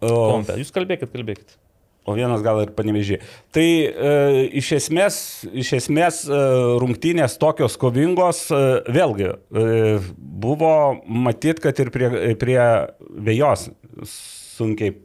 [0.00, 0.56] O, Kompe.
[0.60, 1.58] Jūs kalbėkit, kalbėkit.
[2.08, 3.20] o vienas gal ir panevežė.
[3.54, 4.14] Tai e,
[4.58, 5.18] iš esmės,
[5.52, 6.38] iš esmės e,
[6.80, 8.62] rungtynės tokios kovingos, e,
[8.96, 9.66] vėlgi, e,
[10.16, 10.72] buvo
[11.04, 12.10] matyt, kad ir prie,
[12.40, 12.58] prie
[13.28, 13.68] vėjos
[14.56, 14.96] sunkiai.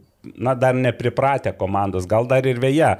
[0.42, 2.96] Na, dar nepripratę komandos, gal dar ir vėja.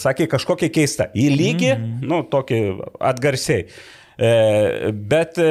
[0.00, 1.10] Sakė kažkokia keista.
[1.12, 2.06] Į lygį, mm -hmm.
[2.08, 2.60] nu, tokį
[3.04, 3.66] atgarsiai.
[4.14, 5.46] E, bet e,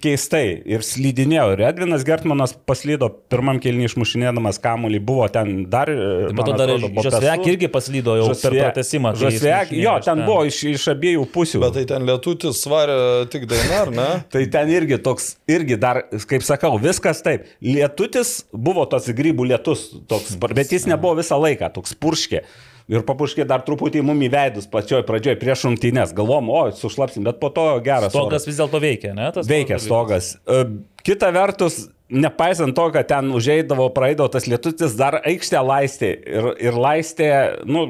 [0.00, 1.50] keistai ir slydinėjo.
[1.56, 5.00] Ir Edvinas Gertmanas paslydo pirmam kelniui išmušinėdamas kamuolį.
[5.04, 5.90] Buvo ten dar...
[5.92, 7.04] e, Matau, man dar.
[7.08, 9.12] Žosvek irgi paslydo jau per Žosvek- pratesimą.
[9.12, 11.60] kai jis Žosvek, jo, iš ten buvo iš, iš abiejų pusių.
[11.66, 12.98] Bet tai ten lietutis svarė
[13.32, 14.08] tik daina, ar ne?
[14.32, 17.44] Tai ten irgi toks, irgi dar, kaip sakau, viskas taip.
[17.64, 22.42] Lietutis buvo tas grybų lietus, toks, bet jis nebuvo visą laiką, toks purškė.
[22.88, 26.14] Ir papuškė dar truputį mum į veidus pačioj pradžioj prieš rungtynės.
[26.16, 28.14] Galvom, o, sušlapsim, bet po to geras.
[28.14, 28.46] Stogas oras.
[28.48, 29.28] vis dėlto veikia, ne?
[29.34, 30.36] Tas Veikia stogas.
[30.48, 30.62] E,
[31.04, 36.10] Kita vertus, nepaisant to, kad ten užeidavo, praeidavo tas lietutis, dar aikštę laistė.
[36.16, 37.28] Ir, ir laistė,
[37.68, 37.86] nu,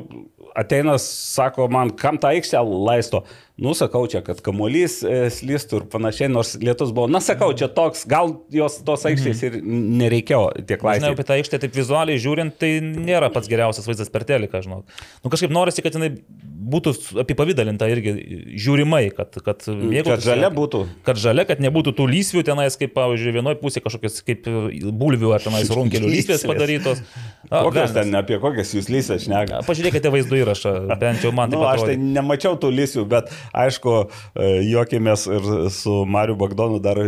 [0.59, 3.25] ateina, sako man, kam tą aikštę laisto.
[3.59, 7.09] Nu, sakau čia, kad kamuolys e, slystų ir panašiai, nors lietus buvo.
[7.11, 11.15] Na, sakau, čia toks, gal jos tos aikštės ir nereikėjo tiek Žinau, laistyti.
[11.17, 14.85] apie tą aikštę taip vizualiai žiūrint, tai nėra pats geriausias vaizdas per teliką, žinau.
[15.25, 16.13] Nu kažkaip norisi, kad jinai
[16.69, 16.93] būtų
[17.25, 18.13] apipavydalinta irgi
[18.61, 20.15] žiūrimai, kad, kad mėgautų.
[20.15, 20.83] Kad žalia būtų.
[21.07, 24.47] Kad žalia, kad nebūtų tų lysvių tenais, kaip, pavyzdžiui, vienoje pusėje kažkokios kaip
[25.01, 26.47] bulvių ar tenais runkelių lysvės Lysvės.
[26.53, 27.03] padarytos.
[27.49, 27.95] A, velnias.
[27.97, 29.63] ten, apie kokias jūs lysės šneka?
[29.65, 33.31] Pažiūrėkite vaizdo įrašą, bent jau man Na, taip nu, aš tai nemačiau tų lysių, bet
[33.53, 33.97] aišku,
[34.35, 37.01] e, juokėmės ir su Mariu Bagdonu dar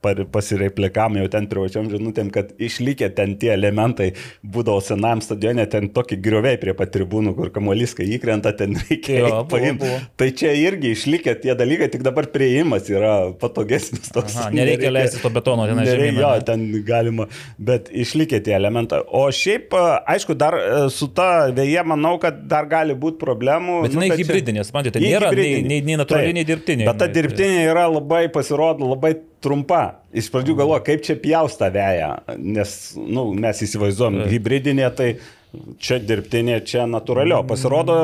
[0.00, 4.10] pasireplikavom jau ten privačiam žinutėm, kad išlikę ten tie elementai
[4.40, 9.18] būdavo senam stadione, ten tokie grioviai prie pat tribūnų, kur kamuolys, kai įkrenta, ten reikia
[9.20, 9.98] Jo, eit buvo, buvo.
[10.20, 14.08] Tai čia irgi išlikę tie dalykai, tik dabar prieimas yra patogesnis.
[14.14, 17.28] Toks, Aha, nereikia leisti to betono ten Nereikia, žemyn, jo, ten galima,
[17.60, 19.02] bet išlikė tie elementai.
[19.16, 19.74] O šiaip,
[20.08, 23.82] aišku, dar e, su ta vėje manau, kad dar gali būti problemų.
[23.84, 26.38] Bet jinai kad čia- hybridinė, suprantate, tai nėra nei, nei, nei natūrali, Taip.
[26.40, 26.88] nei dirbtinė.
[26.88, 27.16] Bet ta jinai.
[27.18, 29.82] dirbtinė yra labai, pasirodo, labai trumpa.
[30.12, 35.12] Iš pradžių galvoju, kaip čia pjausta vėja, nes nu, mes įsivaizduojam, hybridinė tai
[35.82, 37.40] čia dirbtinė, čia natūralio.
[37.48, 37.96] Pasirodo,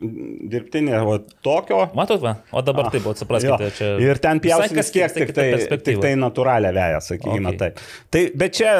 [0.00, 1.80] dirbtinė o tokio.
[1.98, 2.36] Matot, va?
[2.54, 3.74] O dabar taip, o supraskite, Jo.
[3.78, 3.90] čia.
[4.02, 7.54] Ir ten visai pjausim kas vis tiek visai tik tai, tik tai natūralią veją, sakykime
[7.54, 7.56] Okay.
[7.56, 7.58] okay.
[7.58, 7.82] taip.
[8.14, 8.72] Tai, bet čia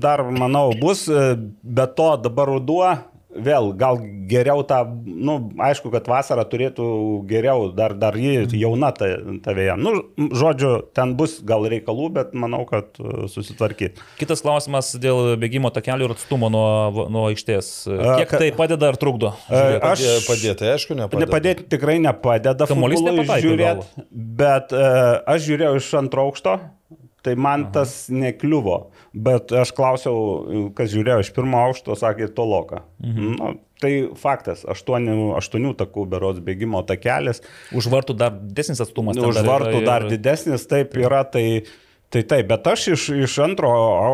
[0.00, 1.24] dar, manau, bus, e,
[1.62, 2.90] be to dabar ruduo,
[3.36, 3.98] vėl gal
[4.30, 6.86] geriau tą, nu, aišku, kad vasara turėtų
[7.30, 9.08] geriau, dar, dar ji jauna ta,
[9.44, 9.76] ta vėja.
[9.80, 14.00] Nu, žodžiu, ten bus gal reikalų, bet manau, kad e, susitvarkyti.
[14.20, 17.72] Kitas klausimas dėl bėgimo takelių ir atstumo nuo, nuo aikštės.
[17.90, 19.34] A, Kiek ka- tai padeda ar trukdo?
[19.48, 21.26] E, Aš Padė- Padėti, aišku, nepadėti.
[21.26, 22.68] Nepadėti tikrai nepadeda.
[22.70, 23.02] Kamuolys
[23.44, 23.84] žiūrėt,
[24.34, 26.56] Bet uh, aš žiūrėjau iš antro aukšto,
[27.24, 27.72] tai man Aha.
[27.78, 28.78] tas nekliuvo.
[29.14, 32.82] Bet aš klausiau, kas žiūrėjo iš pirmo aukšto, sakė toloka.
[33.02, 33.30] Mhm.
[33.40, 37.42] Nu, tai faktas, aštuonių, aštuonių takų berods bėgimo takelis.
[37.76, 39.16] Už vartų dar didesnis atstumas.
[39.18, 41.24] ten Už vartų ir- dar didesnis, taip yra.
[41.24, 41.46] Tai,
[42.14, 43.66] Tai taip, bet aš iš, iš antro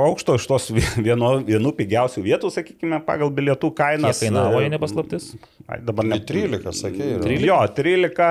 [0.08, 0.70] aukšto, iš tos
[1.04, 4.08] vieno, vienų pigiausių vietų, sakykime, pagal bilietų kainą.
[4.14, 5.26] Kiek kainavo, jei nepaslaptis?
[5.68, 7.10] Ai, dabar ne 13, sakė.
[7.18, 7.20] yra.
[7.26, 7.44] 13?
[7.44, 8.30] Jo, 13.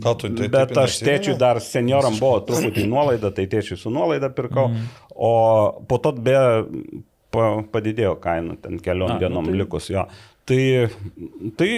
[0.00, 4.30] Ką tu, tai Bet aš tėčiui dar senioram buvo truputį nuolaida, tai tėčiui su nuolaida
[4.32, 4.70] pirkau.
[4.70, 4.86] Mhm.
[5.12, 5.32] O
[5.88, 6.36] po to be
[7.32, 10.06] pa, padidėjo kaina ten keliom nu dienom tai- likus jo.
[10.42, 10.88] Tai,
[11.54, 11.68] tai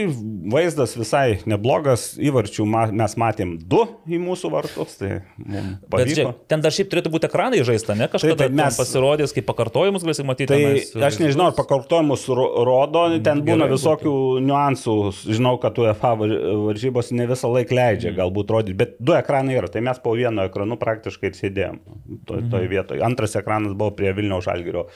[0.48, 6.62] vaizdas visai neblogas, įvarčių ma, mes matėm du į mūsų vartus, tai Bet žiūrėk, ten
[6.64, 8.07] dar šiaip turėtų būti ekranai žaista, ne?
[8.09, 8.79] Kažkada Taip, taip, mes...
[8.81, 10.48] pasirodys, kaip pakartojimus galėsim matyti.
[10.48, 14.14] Tai tenais, aš nežinau, ar pakartojimus ro- rodo, ten būna visokių
[14.46, 14.94] niuansų.
[15.29, 16.33] Žinau, kad UEFA var-
[16.70, 19.68] varžybos ne visą laiką leidžia galbūt rodyti, bet du ekranai yra.
[19.68, 21.83] Tai mes po vienu ekranu praktiškai ir sėdėjom
[22.24, 23.05] to, toje vietoje.
[23.05, 24.87] Antras ekranas buvo prie Vilniaus Žalgirio.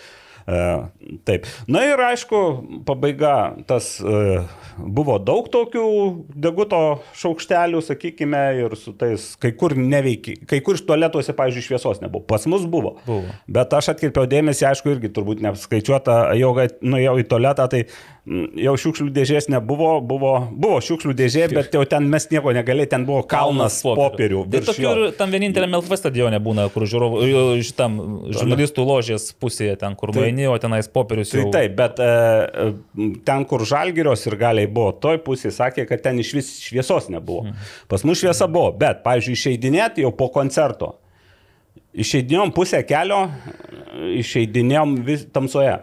[0.49, 0.87] Uh,
[1.29, 1.45] taip.
[1.69, 2.39] Na ir aišku,
[2.89, 4.49] pabaiga, tas uh,
[4.81, 5.85] buvo daug tokių
[6.33, 6.81] deguto
[7.21, 12.25] šaukštelių, sakykime, ir su tais, kai kur neveikia, kai kur iš tualetuose, pavyzdžiui, šviesos nebuvo.
[12.33, 12.97] Pas mus buvo.
[13.05, 13.37] Buvo.
[13.45, 17.85] Bet aš atkirpiau dėmesį, aišku, irgi turbūt neapskaičiuota, jau nuėjau į tualetą, tai
[18.59, 23.07] jau šiukšlių dėžės nebuvo, buvo, buvo šiukšlių dėžė, bet jau ten mes nieko negalėjome, ten
[23.09, 24.45] buvo kalnas popierių.
[24.53, 27.23] Tai tokių ir tam vieninteliam LFV stadione būna, kur žiūrovų,
[27.65, 27.99] šitam
[28.35, 31.51] žurnalistų ložės pusėje, ten kur nueini, o tenais popierius Tai jau.
[31.53, 36.19] taip, bet e, e, ten, kur žalgirios ir galiai buvo, toj pusėje sakė, kad ten
[36.19, 37.53] iš vis šviesos nebuvo.
[37.89, 40.97] Pas mus šviesa buvo, bet, pavyzdžiui, išeidinėti jau po koncerto.
[41.99, 43.27] Išeidinėjom pusę kelio,
[44.19, 45.79] išeidinėjom vis tamsoje.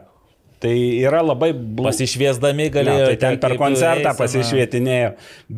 [0.66, 0.72] Tai
[1.04, 1.92] yra labai blogai.
[1.92, 3.10] Pasišviesdami galėjo.
[3.12, 4.16] tai ten per koncertą eisena.
[4.18, 5.10] pasišvietinėjo.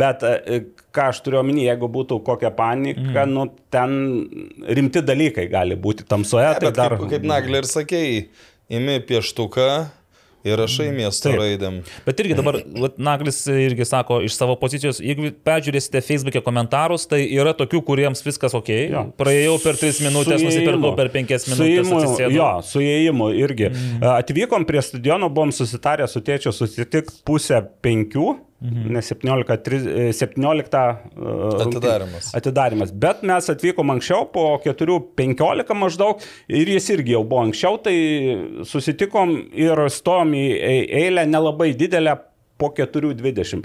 [0.02, 0.58] Bet e,
[0.96, 3.36] ką aš turiu omeny, jeigu būtų kokia panika, mm.
[3.36, 3.94] nu ten
[4.80, 6.50] rimti dalykai gali būti tamsoje.
[6.50, 6.98] Ne, tai bet dar...
[6.98, 8.18] kaip, kaip Naglė ir sakėjai,
[8.70, 9.70] imi pieštuką
[10.48, 11.40] ir rašai miesto Taip.
[11.42, 11.80] raidėm.
[12.06, 12.58] Bet irgi dabar
[13.10, 18.56] Naglis irgi sako iš savo pozicijos, jeigu peržiūrėsite Facebook'e komentarus, tai yra tokių, kuriems viskas
[18.58, 18.72] ok.
[18.94, 19.04] Jo.
[19.20, 21.92] Praėjau per 3 minutės, nusipirkau per 5 Su minutės.
[22.00, 22.36] atsisėdau.
[22.38, 23.72] Jo, su įėjimu irgi.
[23.74, 24.08] Mm.
[24.16, 28.36] Atvykom prie stadiono, buvom susitarę su tėčiu susitikti pusę penkių.
[28.62, 28.88] Mhm.
[28.96, 30.80] Ne 17, tri- e, 17
[31.18, 32.32] uh, Atidarimas.
[32.36, 32.92] Atidarimas.
[32.92, 37.94] Bet mes atvykom anksčiau, po 4.15 maždaug, ir jis irgi jau buvo anksčiau, tai
[38.66, 42.18] susitikom ir stom į ei- eilę nelabai didelę
[42.58, 43.62] po 4.20.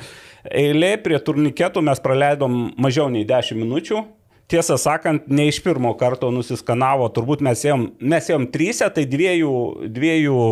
[0.53, 4.05] Eilė prie turniketų mes praleidom mažiau nei 10 minučių.
[4.53, 9.53] Tiesą sakant, ne iš pirmo karto nusiskanavo, turbūt mes ėjom, mes ėjom trysia, tai dviejų,
[9.95, 10.43] dviejų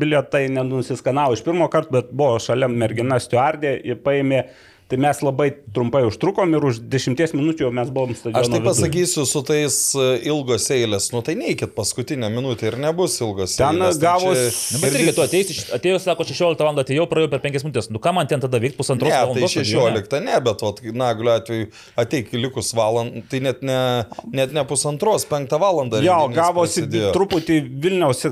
[0.00, 4.46] bilietai nenusiskanavo iš pirmo karto, bet buvo šalia mergina Stuardė, jie paėmė,
[4.88, 8.38] tai mes labai trumpai užtrukom ir už dešimties minučių jau mes buvom stadiono.
[8.38, 13.16] Aš tai pasakysiu su tais e, ilgos eilės, nu tai neikit paskutinę minutę ir nebus
[13.20, 13.98] ilgos Ten eilės.
[13.98, 16.78] gavos- Na, bet irgi tu ateisi, atėjau, sako, 16 val.
[16.84, 17.90] atėjau, praėjau per 5 minutės.
[17.90, 19.56] Nu ką man ten tada veikti pusantros Ne, tai valandos?
[19.58, 25.26] 16, ne, bet vat, Naglio atveju ateik likus valandą, tai net ne, net ne pusantros,
[25.26, 25.98] penktą valandą.
[26.06, 27.10] Jo, gavosi prasidėjo.
[27.16, 28.22] truputį Vilniaus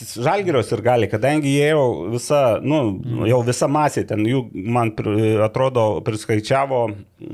[0.00, 2.80] žalgirios ir gali, kadangi jie jau visa, nu,
[3.28, 4.42] jau visa masė ten, jų,
[4.76, 4.92] man
[5.44, 6.82] atrodo, priskaičiavo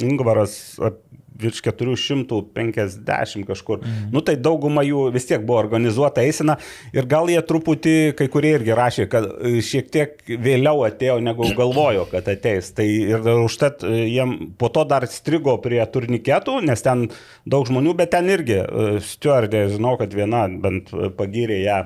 [0.02, 1.02] Ingvaras ap-
[1.40, 3.82] virš 450 kažkur.
[3.82, 4.08] Mhm.
[4.14, 6.56] Nu tai dauguma jų vis tiek buvo organizuota eisena
[6.96, 11.48] ir gal jie truputį, kai kurie irgi rašė, kad e, šiek tiek vėliau atėjo, negu
[11.60, 12.72] galvojo, kad ateis.
[12.76, 17.06] Tai ir užtat e, jiem po to dar strigo prie turniketų, nes ten
[17.48, 21.82] daug žmonių, bet ten irgi e, stewardė, žinau, kad viena bent pagyrė ją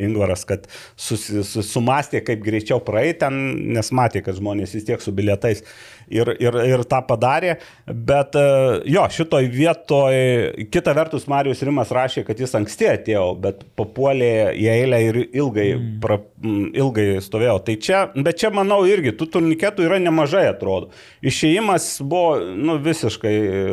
[0.00, 0.66] Ingvaras, kad
[0.98, 3.38] susi, sumastė, kaip greičiau praeiti ten,
[3.76, 5.64] nes matė, kad žmonės vis tiek su bilietais
[6.10, 7.56] ir, ir, ir tą padarė.
[7.86, 8.44] Bet e,
[8.90, 10.18] jo, šitoj vietoj,
[10.72, 15.68] kita vertus, Marijos Rimas rašė, kad jis anksti atėjo, bet papuolė į eilę ir ilgai,
[15.76, 15.96] mm.
[16.02, 16.20] pra,
[16.84, 17.58] ilgai stovėjo.
[17.66, 20.90] Tai čia, bet čia, manau, irgi tų turniketų yra nemažai, atrodo.
[21.26, 23.66] Išėjimas buvo, nu, visiškai, e,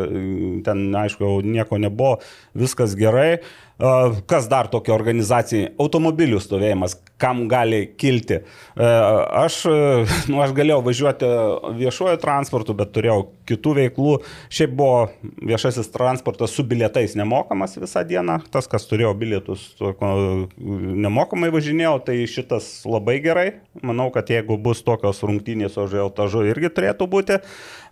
[0.68, 2.18] ten, aišku, nieko nebuvo,
[2.58, 3.40] viskas gerai.
[3.78, 5.70] Kas dar tokia organizacija?
[5.78, 8.42] Automobilių stovėjimas, kam gali kilti.
[8.78, 9.64] Aš,
[10.32, 11.32] nu, aš galėjau važiuoti
[11.80, 14.16] viešuoju transportu, bet turėjau kitų veiklų.
[14.54, 15.08] Šiaip buvo
[15.50, 18.40] viešasis transportas su bilietais nemokamas visą dieną.
[18.54, 19.70] Tas, kas turėjo bilietus,
[20.58, 23.48] nemokamai važinėjau, tai šitas labai gerai.
[23.86, 27.42] Manau, kad jeigu bus tokios rungtynės, o žiotažu irgi turėtų būti.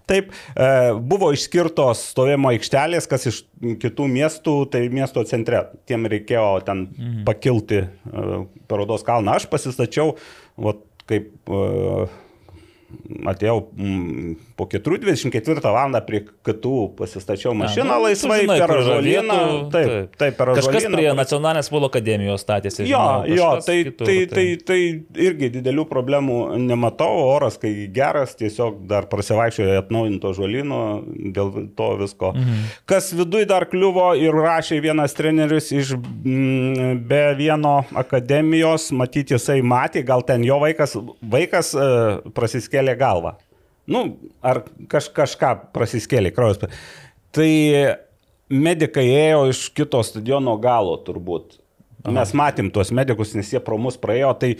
[0.09, 0.67] Taip, e,
[1.01, 3.39] buvo išskirtos stovėjimo aikštelės, kas iš
[3.81, 5.63] kitų miestų, tai miesto centre.
[5.89, 7.23] Tiem reikėjo ten mhm.
[7.27, 7.87] pakilti e,
[8.69, 9.39] parodos kalną.
[9.39, 10.13] Aš pasistačiau,
[10.61, 12.05] vat, kaip e,
[13.31, 15.95] atėjau mm, po 4.24 val.
[16.05, 19.37] prie KTU pasistačiau mašiną Na, nu, laisvai žinai, per žolieną.
[19.73, 20.65] Taip, taip, taip, per žolieną.
[20.65, 21.07] Kažkas prie.
[21.15, 22.85] Nacionalinės futbolo akademijos statėsi.
[22.89, 24.79] Jo, žinau, jo tai, kitur, tai, tai, tai
[25.27, 30.81] irgi didelių problemų nematau, oras kai geras, tiesiog dar prasivaikščiojo atnaujinto žolino,
[31.35, 32.33] dėl to visko.
[32.35, 32.65] Mhm.
[32.89, 39.61] Kas viduje dar kliuvo ir rašė vienas treneris iš m, be vieno akademijos, matyti jisai
[39.65, 41.87] matė, gal ten jo vaikas, vaikas e,
[42.86, 43.36] prasiskėlė galvą.
[43.88, 46.65] Nu, ar kaž, kažką prasiskėlė kraujas.
[47.31, 47.51] Tai
[48.49, 51.59] medikai ėjo iš kito stadiono galo turbūt.
[52.11, 54.51] Mes matėm tuos medikus, nes jie pro mus praėjo, tai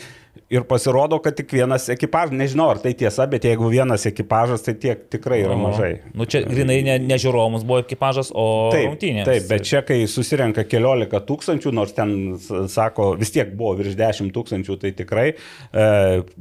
[0.51, 4.75] ir pasirodo, kad tik vienas ekipažas, nežinau ar tai tiesa, bet jeigu vienas ekipažas, tai
[4.81, 5.91] tiek tikrai yra mažai.
[6.09, 9.27] O, nu čia grinai ne, ne žiūrovams buvo ekipažas, o rungtynės.
[9.29, 12.15] Taip, bet čia kai susirenka keliolika tūkstančių, nors ten,
[12.71, 15.35] sako, vis tiek buvo virš 10 tūkstančių, tai tikrai e,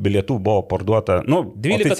[0.09, 1.95] bilietų buvo parduota, nu, 12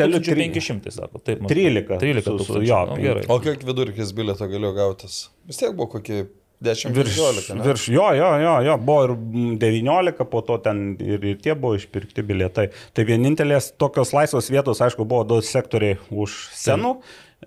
[0.55, 1.45] 500, sako, taip.
[1.51, 1.99] 13.
[2.01, 2.65] 13 tūkstančių.
[2.69, 3.27] Jo, nu, gerai.
[3.33, 5.21] O kiek vidurkis bilieto galėjo gautis?
[5.49, 6.25] Vis tiek buvo kokie
[6.63, 7.55] 10 Virš, 15.
[7.59, 7.65] ne?
[7.67, 9.15] virš, jo, jo, jo, jo, buvo ir
[9.61, 12.69] 19, po to ten ir, ir tie buvo išpirkti bilietai.
[12.95, 16.95] Tai vienintelės tokios laisvos vietos, aišku, buvo du sektoriai už senų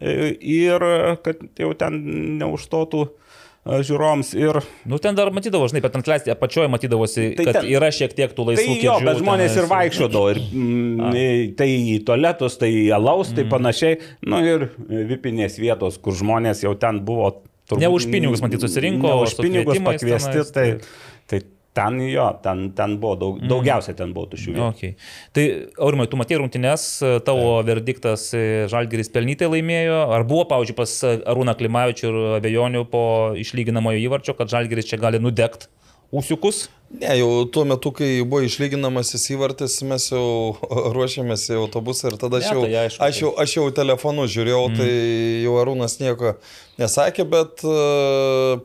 [0.01, 0.83] e, ir
[1.25, 1.97] kad jau ten
[2.43, 4.59] neužstotų e, žiūroms ir...
[4.85, 8.13] Nu, ten dar matydavo, žinai, bet ant leisti apačioje matydavosi, Tai kad ten- yra šiek
[8.17, 9.59] tiek tų laisvų Tai jo, kėdžių bet žmonės tenais.
[9.63, 13.97] ir vaikščiodavo, ir mm, tai į tualetus, tai į alaus, tai panašiai,
[14.29, 14.67] nu ir
[15.15, 17.33] vipinės vietos, kur žmonės jau ten buvo.
[17.67, 21.41] Turbūt- Ne už pinigus, matyt, susirinko, už pinigus pakviesti, tenais, tai, tai- tai
[21.77, 24.71] ten jo, ten, ten buvo daug, daugiausia ten buvo vietų.
[24.73, 24.95] Okay.
[25.33, 25.43] Tai,
[25.77, 26.85] Aurimai, tu matėjai rungtynes,
[27.27, 29.99] tavo verdiktas e, Žalgeris pelnytai laimėjo.
[30.15, 33.03] Ar buvo, pavyzdžiui, pas Arūną Klimavičių ir abejonių po
[33.37, 35.67] išlyginamojo įvarčio, kad Žalgeris čia gali nudegt
[36.15, 36.67] ūsiukus?
[36.87, 40.55] Ne, jau tuo metu, kai buvo išlyginamasis įvartis, mes jau
[40.95, 44.27] ruošėmės į autobusą ir tada aš Ne, jau, tai aišku, aš jau, aš jau telefonu
[44.31, 44.77] žiūrėjau, mm.
[44.79, 44.93] tai
[45.43, 46.37] jau Arūnas nieko
[46.79, 48.63] nesakė, bet uh,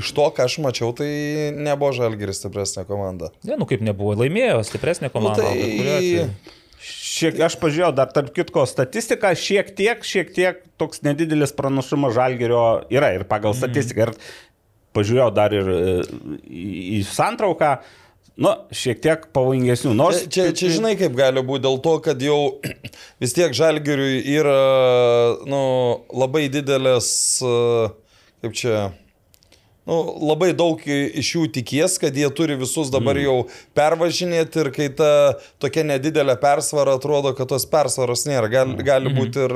[0.00, 1.10] iš to, ką aš mačiau, tai
[1.58, 3.34] nebuvo Žalgiris stipresnė komanda.
[3.44, 5.44] Ne, nu kaip nebuvo, laimėjo stipresnė komanda.
[5.44, 6.24] Nu, kuriuo atveju.
[6.30, 12.14] tai Šiek, aš pažiūrėjau, dar tarp kitko statistika, šiek tiek, šiek tiek toks nedidelis pranašumas
[12.16, 14.06] žalgerio yra ir pagal statistiką.
[14.06, 14.14] Ir
[14.96, 15.80] pažiūrėjau dar ir e,
[16.50, 17.74] į, santrauką,
[18.40, 19.94] nu, šiek tiek pavojingesnių.
[19.98, 22.40] Nors, Čia, čia, čia žinai, kaip gali būti, dėl to, kad jau
[23.22, 24.58] vis tiek Žalgiriui yra
[25.50, 25.62] nu,
[26.14, 27.10] labai didelės,
[27.44, 27.54] e,
[28.44, 28.90] kaip čia,
[29.88, 29.96] nu,
[30.30, 33.24] labai daug iš jų tikies, kad jie turi visus dabar Mm.
[33.24, 33.36] jau
[33.74, 38.50] pervažinėti ir kai ta tokia nedidelė persvara atrodo, kad tos persvaros nėra.
[38.52, 39.54] Gali, gali būti ir,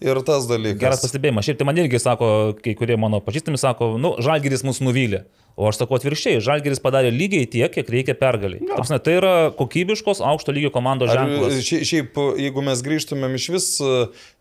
[0.00, 0.78] ir tas dalykas.
[0.78, 0.84] Mm.
[0.86, 1.44] Geras pastebėjimas.
[1.46, 2.28] Šiaip tai man irgi sako,
[2.62, 5.24] kai kurie mano pažįstami sako, nu, Žalgeris mus nuvylė.
[5.56, 8.60] O aš sakau atvirkščiai, Žalgeris padarė lygiai tiek, kiek reikia pergaliai.
[8.68, 11.54] Tapsne, tai yra kokybiškos aukšto lygio komandos Ar ženklas.
[11.64, 13.92] šia- šiaip, jeigu mes grįžtumėm iš vis e,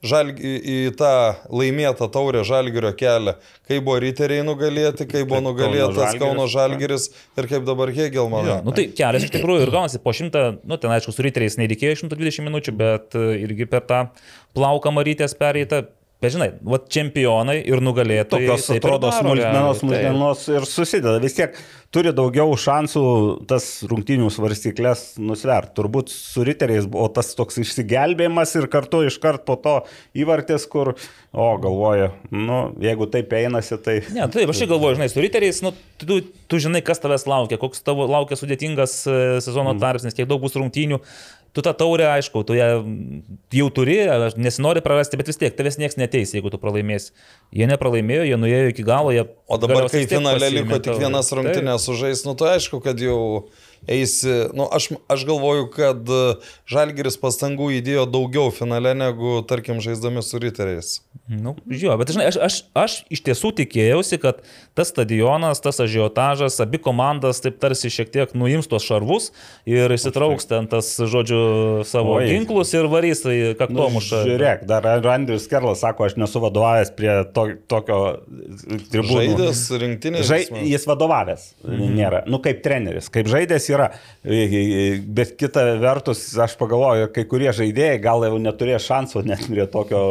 [0.03, 1.13] žalg, į tą
[1.47, 7.07] laimėtą taurę žalgerio kelią, kai buvo riteriai nugalėti, kai buvo nugalėtas Žalgiris, Kauno žalgeris
[7.39, 8.51] ir kaip dabar Hegelmanas.
[8.51, 11.55] Jo, nu tai kelias iš tikrųjų ir gaunasi po šimtą, nu ten aišku, su ryteriais
[11.63, 14.03] nereikėjo 120 minučių, bet e, irgi per tą
[14.55, 15.85] plauką marytės pereitą
[16.23, 18.47] Bet žinai, va čempionai ir nugalėtojai.
[18.47, 21.19] Tokios atrodo smulkmenos, smulkmenos ir susideda.
[21.21, 21.57] Vis tiek
[21.93, 23.03] turi daugiau šansų
[23.49, 25.73] tas rungtinių svarstyklės nusvert.
[25.75, 29.75] Turbūt su riteriais buvo tas toks išsigelbėjimas ir kartu iškart po to
[30.17, 30.93] įvartis, kur,
[31.35, 33.99] o galvoju, nu, jeigu taip einasi, tai...
[34.15, 37.83] Ne, taip, aš galvoju, žinai, su riteriais, nu, tu, tu žinai, kas tavęs laukia, koks
[37.85, 41.03] tavo laukia sudėtingas e, sezono tarpsnis, kiek daug bus rungtynių.
[41.55, 42.65] Tu tą taurę, aišku, tu ją
[43.55, 43.95] jau turi,
[44.35, 47.13] nesinori prarasti, bet vis tiek tavęs niekas neteis, jeigu tu pralaimėsi.
[47.55, 49.23] Jie nepralaimėjo, jie nuėjo iki galo, jie...
[49.47, 53.21] O dabar, kai finale liko tik vienas rungtynės sužais, nu tai aišku, kad jau
[53.87, 56.21] eisi, nu aš, aš galvoju, kad e,
[56.71, 60.99] Žalgiris pastangų įdėjo daugiau finale negu, tarkim, žaisdami su riteriais.
[61.29, 64.43] Nu, jo, bet žinai, aš, aš, aš iš tiesų tikėjausi, kad
[64.77, 69.31] tas stadionas, tas ažiotažas, abi komandas taip tarsi šiek tiek nuims tuos šarvus
[69.65, 72.27] ir įsitrauks ten tas, žodžiu, savo Oi.
[72.29, 74.21] ginklus ir varys tai Nu, kaktomušą.
[74.27, 77.99] žiūrėk, dar Andrius Kerlas sako, aš nesu vadovavęs prie to, tokio
[78.91, 79.17] tribūnų.
[79.19, 80.25] Žaidęs rinktinės.
[80.29, 81.95] Žai, jis vadovavęs Mhm.
[81.97, 83.74] nėra, nu kaip treneris, kaip žaidėjas yra,
[85.17, 90.01] bet kita vertus, aš pagalvoju, kai kurie žaidėjai gal jau neturėjo šansų net prie tokio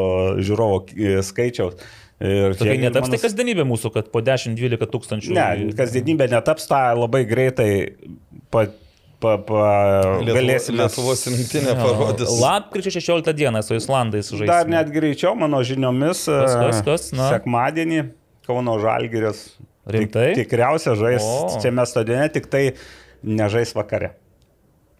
[0.45, 1.77] žiūrovo e, skaičiaus.
[2.25, 5.35] Ir Tokia netaps tai manas- kasdienybė mūsų, kad po 10-12 tūkstančių.
[5.35, 7.69] Ne, kasdienybė netaps tą labai greitai
[8.55, 8.69] pa,
[9.21, 9.65] pa, pa,
[10.25, 10.85] galėsime.
[10.87, 12.31] Lietuvos rinktinė parodys.
[12.41, 14.49] Lapkričio 16 dieną su Islandais žaidžiame.
[14.53, 17.29] Dar net greičiau, mano žiniomis, Kas, kas, e, kas, na?
[17.35, 18.05] sekmadienį
[18.47, 19.47] Kauno Žalgiris.
[19.85, 20.31] Rimtai?
[20.33, 21.25] Tik, tikriausia žais
[21.61, 22.63] šiame stadione, tik tai
[23.25, 24.15] nežais vakare.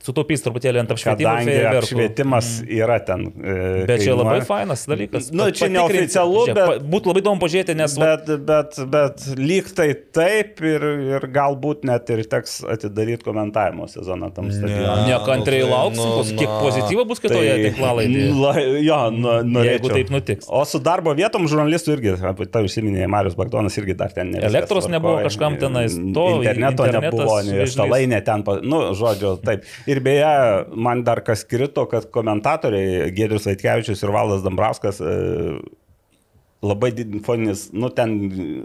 [0.05, 1.31] Sutaupys truputėlį ant apšvietimo.
[1.33, 3.23] Kadangi apšvietimas yra ten.
[3.41, 4.49] e, Bet čia labai kainuoja.
[4.51, 5.31] fainas dalykas.
[5.33, 7.95] Nu, Pat- čia neoficialu, bet- pa- Būtų labai įdomu pažiūrėti, nes...
[7.97, 10.85] va- Bet, bet, bet lyg tai taip ir,
[11.17, 15.09] ir galbūt net ir teks atidaryti komentavimo sezoną tam stadionui.
[15.09, 16.61] Nekantriai nu tai, lauksim, nu, bus- kiek na.
[16.67, 18.29] pozityvo bus kitoje tinklalaidėje.
[18.45, 18.53] La,
[18.85, 19.95] jo, nu, Jeigu norėčiau.
[19.97, 20.47] taip nutiks.
[20.53, 24.39] O su darbo vietom žurnalistų irgi, apie tai užsiminė Marius Bagdonas irgi dar ten ne.
[24.43, 27.73] viskas Elektros nebuvo kažkam tenais, to Interneto nebuvo, nei vėžlys.
[27.79, 29.65] štalai net ten, nu, žodžiu, taip.
[29.87, 30.31] Ir beje,
[30.75, 35.15] man dar kas krito, kad komentatoriai Gėdrius Vaitkevičius ir Valdas Dambrauskas e,
[36.65, 38.15] labai didelis foninis, nu ten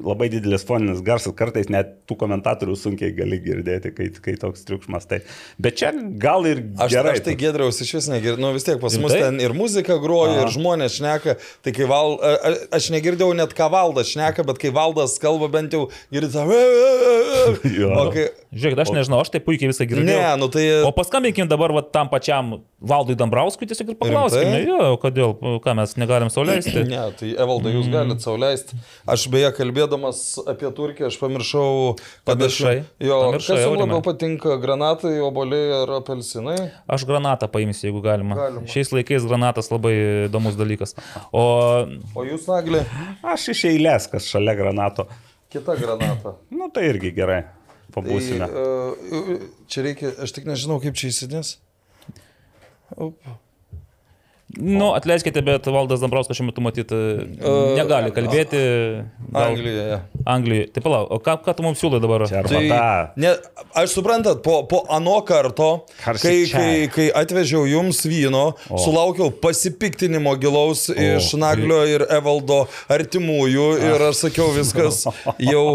[0.06, 5.08] labai didelis foninis garsas, kartais net tų komentatorių sunkiai gali girdėti, kai, kai toks triukšmas.
[5.10, 5.20] Tai.
[5.62, 5.92] Bet čia
[6.22, 7.18] gal ir Aš, gerai.
[7.18, 9.22] aš tai gėdriaus iš vis negirdėjau, nu vis tiek pas mus Rimtai?
[9.26, 11.36] ten ir muzika groja, ir žmonės šneka,
[11.66, 15.76] tai kai val, a- aš negirdėjau net ką valdas šneka, bet kai valdas kalba bent
[15.76, 15.88] jau.
[18.00, 18.30] O kai...
[18.50, 20.08] Žiūrėk, aš nežinau, aš tai puikiai visą girdėjau.
[20.24, 20.64] Ne, nu tai...
[20.88, 25.94] O paskambinkim dabar va, tam pačiam Valdui Dambrauskui tiesiog ir paklauskime, jo, kodėl, ką mes
[26.00, 26.86] negalim sauliaisti.
[26.90, 28.78] Ne, tai Evaldai, jūs galite sauliaisti.
[29.10, 30.20] Aš beje, kalbėdamas
[30.50, 31.96] apie Turkiją, aš pamiršau.
[32.30, 32.76] Pamiršai?
[33.04, 36.58] Jo, Pamiršai, kas jums labiau patinka, granatai, oboliai ar apelsinai?
[36.88, 38.38] Aš granatą paimsiu, jeigu galima.
[38.40, 38.66] Galima.
[38.70, 39.94] Šiais laikais granatas labai
[40.28, 40.96] įdomus dalykas.
[41.32, 41.46] O
[42.16, 42.84] O jūs, Naglė,
[43.24, 45.08] Aš iš eilės, kas šalia granato.
[45.50, 46.36] kita granata.
[46.54, 47.44] Nu tai irgi gerai.
[47.90, 48.46] Pabūsime.
[48.46, 48.64] Tai,
[49.10, 51.56] uh, čia reikia, aš tik nežinau, kaip čia įsidės.
[54.58, 56.98] Nu, atleiskite, bet Valdas Dambrauskas šiuo metu matyti
[57.78, 58.60] negali kalbėti.
[59.30, 60.00] Gal- Anglijoje.
[60.26, 60.72] Anglijoje.
[60.74, 62.24] Tai palauk, o ką, ką tu mums siūlai dabar?
[62.26, 62.62] Tai,
[63.22, 63.34] ne,
[63.78, 65.68] aš suprantat, po, po ano karto,
[66.02, 68.80] kai, kai, kai atvežiau jums vyno, o.
[68.82, 70.98] sulaukiau pasipiktinimo gilaus o.
[70.98, 75.04] iš Naglio ir Evaldo artimųjų ir aš sakiau viskas
[75.46, 75.66] jau,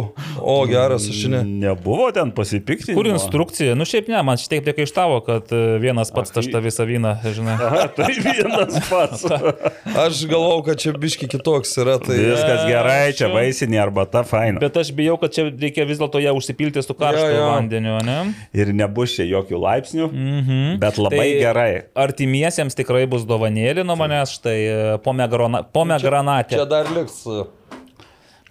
[0.42, 1.44] o geras, aš ne.
[1.62, 2.98] Nebuvo ten pasipiktinti.
[2.98, 3.78] Kur instrukcija?
[3.78, 7.56] Nu šiaip ne, man šiek tiek priekaištavo, kad e, vienas pats tašta visą vyną, žinai.
[7.94, 9.24] Tai vienas pats.
[10.04, 11.98] Aš galvau, kad čia biški kitoks yra.
[12.02, 12.16] Tai...
[12.16, 14.60] Viskas gerai, čia vaisinė arbata faina.
[14.62, 17.48] Bet aš bijau, kad čia reikia vis dėlto ją užsipilti su karštu Jo, jo.
[17.52, 18.18] vandeniu, ne?
[18.56, 20.62] Ir nebus čia jokių laipsnių, Mhm.
[20.82, 21.72] bet labai Tai gerai.
[22.06, 26.58] Artimiesiems tikrai bus dovanėlė nuo manęs, štai e, pomegrana- pomegranatė.
[26.58, 27.22] Čia dar liks.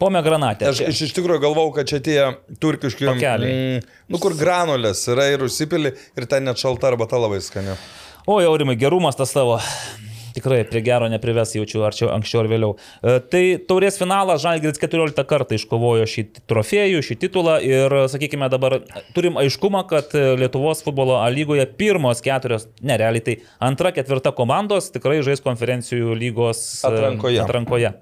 [0.01, 0.67] Pomegranatė.
[0.71, 2.17] Aš, aš iš tikrųjų galvau, kad čia tie
[2.59, 3.05] turkiški...
[3.07, 3.83] Pakeliai.
[4.11, 7.75] nu, kur granulės yra ir užsipili ir ten net šalta arbata labai skani.
[8.25, 9.59] O, Aurimai, gerumas tas tavo.
[10.33, 12.71] Tikrai prie gero neprives jaučiu, ar čia anksčiau ar vėliau.
[13.03, 18.79] E, Tai taurės finalas Žalgiris 14 kartą iškovojo šį trofėjų, šį titulą ir, sakykime, dabar
[19.13, 24.89] turim aiškumą, kad Lietuvos futbolo A lygoje pirmos keturios, ne realiai tai antra, ketvirta komandos
[24.95, 27.39] tikrai žais konferencijų lygos e, Atrankoje.
[27.45, 27.93] atrankoje.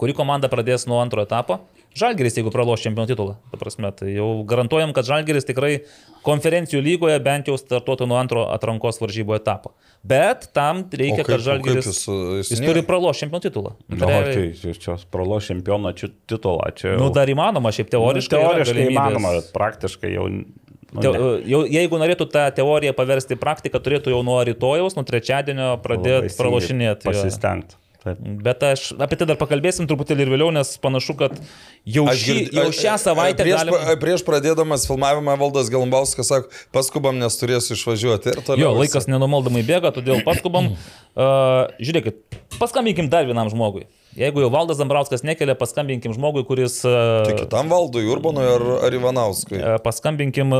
[0.00, 1.60] Kuri komanda pradės nuo antro etapo?
[1.92, 3.34] Žalgeris, jeigu praloš čempionų titulą.
[3.52, 5.82] Ta prasme, tai jau garantuojam, kad Žalgeris tikrai
[6.24, 9.74] konferencijų lygoje bent jau startuotų nuo antro atrankos varžybų etapo.
[10.04, 11.84] Bet tam reikia, kaip- kad o Žalgeris...
[11.86, 13.70] kaip jis, uh, jis jis turi pralošti čempionų titulą.
[13.88, 16.72] Nu, Realiai- tai čia- čia pralo čempiono či- titulą.
[16.74, 18.38] Čia jau- Nu, dar įmanoma, šiaip Nu, teoriškai.
[18.40, 20.26] yra teoriškai įmanoma, bet praktiškai jau...
[20.92, 21.18] Nu, Te, ne.
[21.48, 27.06] jau, jeigu norėtų tą teoriją paversti praktiką, turėtų jau nuo rytojaus, nuo trečiadienio pradėti pralošinėti.
[27.08, 27.78] Pasistengti.
[28.02, 31.36] Bet aš apie tai dar pakalbėsim truputėlį ir vėliau, nes panašu, kad
[31.86, 33.78] jau, Aš šį, jau šią savaitę prieš, galima...
[33.78, 38.34] pa- prieš pradėdamas filmavimą Valdas Galumbauskas sako, paskubam, nes turėsiu išvažiuoti.
[38.58, 40.72] Jo, laikas nenumaldamai bėga, todėl paskubam.
[41.14, 42.18] Uh, žiūrėkit,
[42.58, 43.86] paskambinkim dar vienam žmogui.
[44.18, 46.80] Jeigu jau Valdas Zambrauskas nekelia, paskambinkim žmogui, kuris...
[46.82, 49.62] Uh, Tai kitam Valdui, Urbanui ar, ar Ivanauskui.
[49.62, 50.50] uh, paskambinkim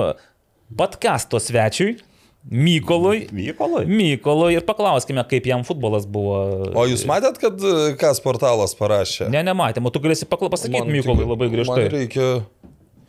[0.78, 1.98] podcasto svečiui,
[2.42, 3.28] Mykolui.
[3.30, 3.84] Mykolui.
[3.86, 6.40] Mykolui ir paklauskime, kaip jam futbolas buvo.
[6.74, 9.28] O jūs matėt, kad e, kas portalas parašė?
[9.30, 11.86] Ne, nematėm, o tu galėsi pasakyti Mykolui labai griežtai.
[11.86, 12.28] Man reikia,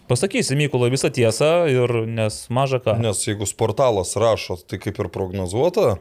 [0.04, 2.98] Pasakysi Mykolui visą tiesą ir nes maža ką.
[3.00, 5.96] nes jeigu portalas rašo, tai kaip ir prognozuota.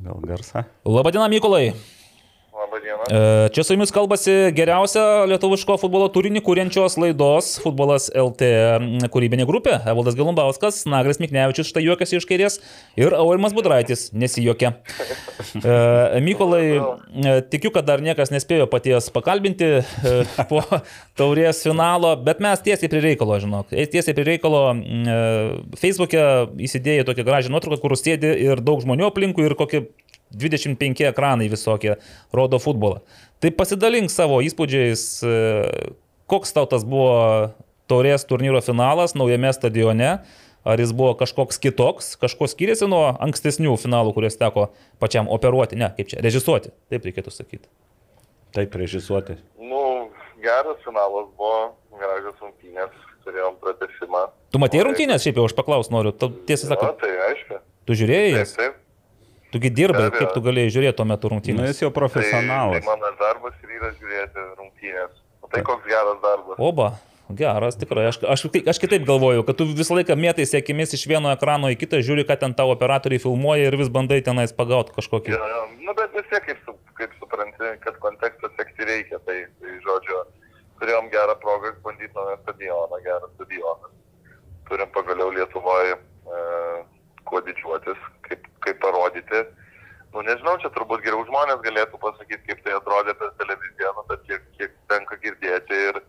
[0.00, 0.64] Gal garsą.
[0.88, 1.74] Labadiena, Mykolai.
[3.08, 8.50] E, Čia su jumis kalbasi geriausia lietuviško futbolo turinį kūrenčios laidos Futbolas LT
[9.12, 9.78] kūrybinė grupė.
[9.88, 12.58] Evaldas Galumbauskas, Nagras Miknevičius štai juokiasi iš kairės
[13.00, 14.74] ir Aurimas Budraitis nesijuokia.
[15.56, 19.70] E, Mykolai, e, tikiu, kad dar niekas nespėjo paties pakalbinti
[20.50, 20.60] po
[21.18, 23.72] taurės finalo, bet mes tiesiai prie reikalo, žinok.
[23.72, 24.62] Tiesiai prie reikalo
[25.80, 26.26] Facebook'e
[26.68, 29.86] įsidėjai tokią gražią nuotrauką, kur sėdi ir daug žmonių aplinkui ir kokie
[30.36, 31.96] 25 ekranai visokie
[32.32, 33.00] rodo futbolą.
[33.40, 35.34] Tai pasidalink savo įspūdžiais, e,
[36.30, 37.54] koks tau tas buvo
[37.90, 40.10] taurės turnyro finalas naujame stadione,
[40.60, 44.68] ar jis buvo kažkoks kitoks, kažko skiriasi nuo ankstesnių finalų, kuriuos teko
[45.02, 47.66] pačiam operuoti, ne, kaip čia, režisuoti, taip reikėtų sakyti.
[48.54, 49.38] Taip režisuoti.
[49.62, 50.10] Nu,
[50.42, 52.92] geras finalas buvo, gražios rungtynės,
[53.24, 54.26] turėjom pratesimą.
[54.52, 57.60] Tu matėjai rungtynės, šiaip jau aš paklaus noriu, tiesą Na, sakant, tai aišku.
[57.88, 58.78] tu žiūrėjai Taip, taip.
[59.52, 61.70] Tugi dirbai, Be kaip tu galėjai žiūrėti tuo metu Nu, rungtynės.
[61.74, 62.80] jis jau Tai, profesionalas.
[62.80, 65.14] tai mano darbas ir yra žiūrėti rungtynės.
[65.42, 66.58] O tai koks geras darbas.
[66.58, 66.88] Oba,
[67.30, 68.06] geras, tikrai.
[68.10, 68.44] Aš, aš,
[68.74, 72.26] aš kitaip galvoju, kad tu visą laiką mėtai sėkimis iš vieno ekrano į kitą, žiūri,
[72.28, 75.34] ką ten tavo operatoriai filmuoja ir vis bandai tenais pagauti kažkokį.
[75.34, 75.62] Jo, jo.
[75.86, 79.18] Nu, bet vis tiek, kaip, su, kaip supranti, kad kontekstą sekti reikia.
[79.26, 80.20] Tai, tai žodžiu,
[80.82, 83.90] turėjom gerą progą bandyti naują stadioną, gerą stadioną.
[84.70, 86.44] Turim pagaliau Lietuvoje e,
[87.26, 89.42] kuo didžiuotis, kaip, kaip parodyti.
[90.14, 94.24] Nu, nežinau, čia turbūt geriau žmonės galėtų pasakyti, kaip tai atrodė per televiziją, nu, bet
[94.26, 96.00] kiek, kiek tenka girdėti ir,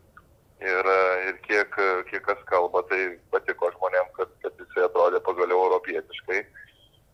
[0.65, 0.89] ir,
[1.27, 1.77] ir kiek,
[2.09, 3.01] kiek kas kalba, tai
[3.33, 6.39] patiko žmonėm, kad, kad jisai atrodė pagaliau europietiškai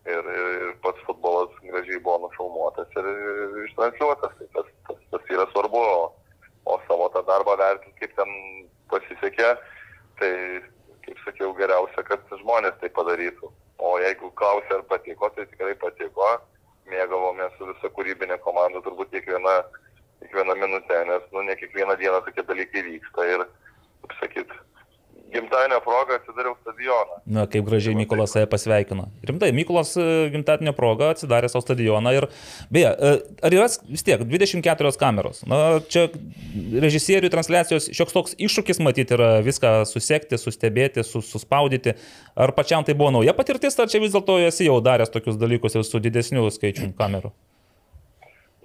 [0.08, 4.36] ir, ir, ir pats futbolas gražiai buvo nufilmuotas ir, ir ištransliuotas.
[4.40, 8.36] Tai tas, tas, tas yra svarbu, o, o savo tą darbą vertinti, kaip ten
[8.92, 9.54] pasisekė,
[10.22, 10.32] tai,
[11.08, 13.52] kaip sakiau, geriausia, kad žmonės tai padarytų.
[13.78, 16.38] O jeigu klausia, ar patiko, tai tikrai patiko.
[16.88, 19.58] Mėgavomės su visa kūrybinė komanda, turbūt kiekviena,
[20.22, 23.26] kiekviena minutė, nes nu, ne kiekvieną dieną tokie dalykai vyksta.
[23.34, 23.44] Ir,
[24.06, 24.54] kaip sakyt,
[25.34, 27.20] gimtadienio proga atsidariau stadioną.
[27.36, 29.08] Na, kaip gražiai Mykolas save pasveikino.
[29.28, 32.28] Rimtai, Mykolas e, gimtadienio proga atsidarė savo stadioną ir,
[32.74, 33.12] beje, e,
[33.48, 35.44] ar yra vis tiek 24 kameros?
[35.50, 36.08] Na, čia
[36.84, 41.98] režisierių transliacijos šioks toks iššūkis matyti yra viską susekti, sustebėti, sus, suspaudyti.
[42.38, 45.78] Ar pačiam tai buvo nauja patirtis, ar čia vis dėlto esi jau daręs tokius dalykus
[45.78, 47.34] ir su didesniu skaičiu kamerų?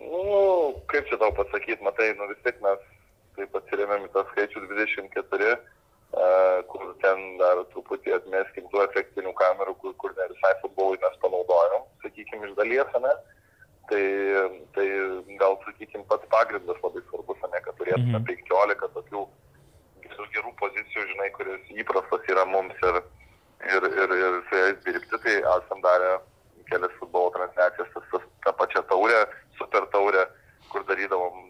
[0.02, 2.80] Nu, kaip čia tau pasakyti, matai, nu vis tiek mes
[3.36, 6.30] taip atsiriamėm į tą skaičių 24, e,
[6.70, 6.71] kur
[7.02, 12.48] ten dar truputį atmeskim tų efektinių kamerų, kur, kur ne visai futbolui mes panaudojom, sakykime,
[12.48, 13.14] iš dalies, ne?
[13.90, 14.02] Tai,
[14.76, 14.86] tai
[15.40, 18.26] gal, sakykime, pats pagrindas labai svarbus, ne, kad turėtume Mhm.
[18.30, 19.24] 15 tokių
[20.06, 23.00] gerų, gerų pozicijų, žinai, kuris įprastas yra mums ir,
[23.74, 26.12] ir, ir, ir su jais dirbti, tai esam darę
[26.70, 29.26] kelias futbolo transliacijas, tas, tas, tą pačią taurę,
[29.58, 30.26] super taurę,
[30.72, 31.48] kur darydavom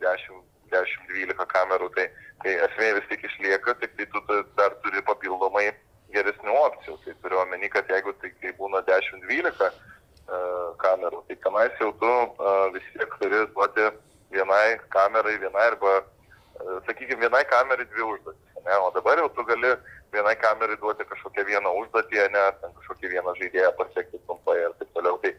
[0.72, 2.08] 10-12 kamerų, tai,
[2.42, 4.22] tai esmė vis tik išlieka, tik tai tu
[4.58, 5.70] dar turi papildomai
[6.14, 6.98] geresnių opcijų.
[7.04, 12.12] Tai turiu omeny, kad jeigu tai kai būna 10-12 uh, kamerų, tai tenais jau tu
[12.12, 13.88] uh, vis tiek turi duoti
[14.32, 18.62] vienai kamerai, vienai arba, uh, sakykime, vienai kamerai dvi užduotis.
[18.64, 18.76] Ne?
[18.84, 19.74] O dabar jau tu gali
[20.12, 24.92] vienai kamerai duoti kažkokią vieną užduotį, ne, ten kažkokį vieną žaidėją pasiekti trumpai ir taip
[24.96, 25.18] toliau.
[25.22, 25.32] Tai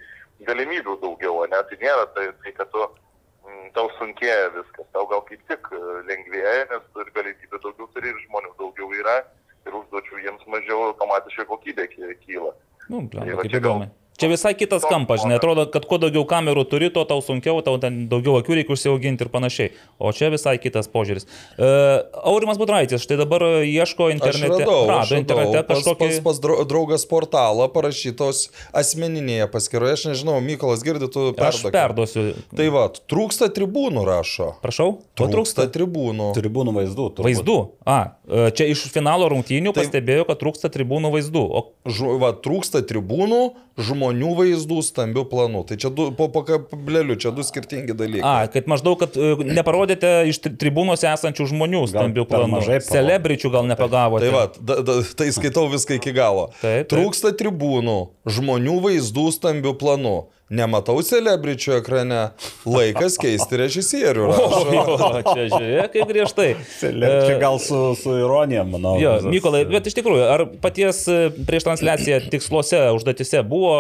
[0.50, 2.88] galimybių daugiau, ne, tai nėra tai, tai kad tu
[3.74, 5.80] tau sunkėja viskas, tau gal kaip tik e,
[6.10, 9.18] lengvėja, nes tu ir galimybių daugiau turi, ir žmonių daugiau yra,
[9.66, 12.54] ir užduočių jiems mažiau automatiškai kokybė ky- kyla.
[12.90, 13.92] Nu, Tai blemba, va kaip čia gal- įdomu.
[14.14, 17.80] Čia visai kitas kampas, žinai, atrodo, kad kuo daugiau kamerų turi, tuo tau sunkiau, tau
[17.82, 19.72] ten daugiau akių reikia užsiauginti ir panašiai.
[19.98, 21.26] O čia visai kitas požiūris.
[21.58, 24.62] Uh, Aurimas Budraitis, štai dabar ieško Aš internete.
[24.62, 26.10] radau, aš rado internete radau pas, kažkokį...
[26.14, 28.44] pas, pas drau- draugas portalą parašytos
[28.78, 31.74] asmeninėje paskyroje, aš nežinau, Mykolas girdi, tu Aš perduok.
[31.74, 32.26] perduosiu.
[32.54, 34.52] Tai va, trūksta tribūnų rašo.
[34.64, 35.68] Prašau, Trūksta trūksta?
[35.74, 36.30] tribūnų.
[36.38, 37.10] Tribūnų vaizdų.
[37.18, 37.26] turbūt.
[37.28, 37.58] Vaizdų.
[37.90, 37.98] A,
[38.30, 41.44] e, čia iš finalo rungtynių Tai- pastebėjau, kad trūksta tribūnų vaizdų.
[41.50, 43.42] O Žu, va, trūksta tribūnų,
[43.80, 45.64] žmonių vaizdų stambių planų.
[45.70, 48.22] Tai čia du, po pakableliu, čia du skirtingi dalykai.
[48.22, 52.62] A, kad maždaug, kad e, neparodėte iš tri- tribūnose esančių žmonių stambių per planų.
[52.86, 54.30] Celebričių gal nepagavote.
[54.30, 56.52] Tai va, da, da, tai skaitau viską iki galo.
[56.62, 56.94] Taip, taip.
[56.94, 57.98] Trūksta tribūnų,
[58.30, 60.18] žmonių vaizdų stambių planų.
[60.54, 62.20] Nematau celebričių ekrane.
[62.70, 64.28] Laikas keisti režisierių.
[64.28, 64.62] O, rašo.
[64.78, 66.48] jo, čia žiūrėk, kaip griežtai.
[66.82, 68.96] Čia gal su, su ironija, manau.
[69.02, 73.74] Jo, visas- Mykolai, bet iš tikrųjų, ar paties e, prieš transliaciją tiksluose, užduotise buvo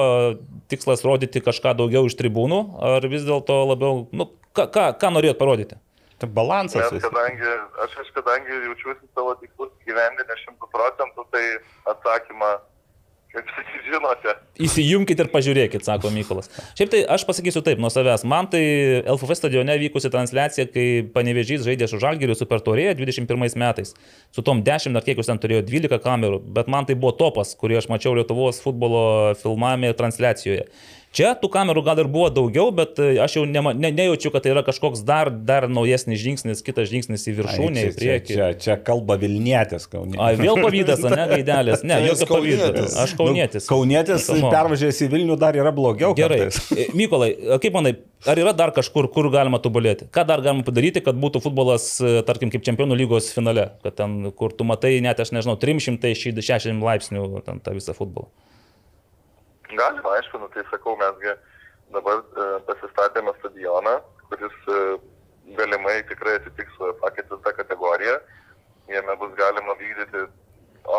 [0.73, 2.59] tikslas rodyti kažką daugiau iš tribūnų,
[2.95, 5.77] ar vis dėlto labiau, nu, ką, ką, ką norėjot parodyti?
[6.21, 6.89] Tai balansas.
[6.93, 7.43] Vis- kadangi
[7.83, 11.43] aš, aš kadangi jaučiuosi savo tikslus gyvendinę šimtų procentų, tai
[11.93, 12.51] atsakymą,
[13.33, 14.33] kaip sakyti, žinote.
[14.63, 16.49] Įsijunkit ir pažiūrėkit, sako Mykolas.
[16.77, 18.25] Šiaip tai aš pasakysiu taip, nuo savęs.
[18.29, 18.63] Man tai
[19.01, 23.95] LFF stadione vykusi transliacija, kai Panevežys žaidė su Žalgiriu Super Torėje 21 metais.
[24.33, 27.55] Su tom 10 ar kiek jūs ten turėjo 12 kamerų, bet man tai buvo topas,
[27.59, 29.05] kurį aš mačiau Lietuvos futbolo
[29.41, 30.67] filmavime ir transliacijoje.
[31.13, 34.41] Čia tų kamerų gal ir buvo daugiau, bet e, aš jau nema, ne, nejaučiu, kad
[34.41, 38.31] tai yra kažkoks dar, dar naujesnis žingsnis, kitas žingsnis į viršūnę, į priekį.
[38.31, 40.17] Čia, čia, čia kalba Vilnietis, Kaunietis.
[40.25, 41.83] Ai, vėl pavydas, ne, gaidelės.
[41.85, 42.95] Ne, jokio pavydas.
[43.03, 43.13] Aš
[43.69, 44.25] kaunietis.
[44.33, 44.55] Nu, on.
[44.55, 46.15] pervažiavęs į Vilnių dar yra blogiau.
[46.17, 46.47] Gerai.
[46.47, 46.71] kartais.
[46.73, 47.29] E, Mykolai,
[47.61, 47.91] kaip manai,
[48.25, 50.09] ar yra dar kažkur, kur galima tobulėti?
[50.13, 53.69] Ką dar galima padaryti, kad būtų futbolas, e, tarkim, kaip čempionų lygos finale?
[53.85, 58.31] Kad ten, kur tu matai net, aš nežinau, 360 laipsnių ten tą visą futbolą.
[59.77, 61.33] Galima, aišku, nu, tai sakau, mesgi
[61.93, 63.97] dabar e, pasistatėme stadioną,
[64.29, 64.79] kuris e,
[65.57, 68.15] galimai tikrai atitiks UEFA ketvirtą kategoriją.
[68.91, 70.25] Jame bus galima vykdyti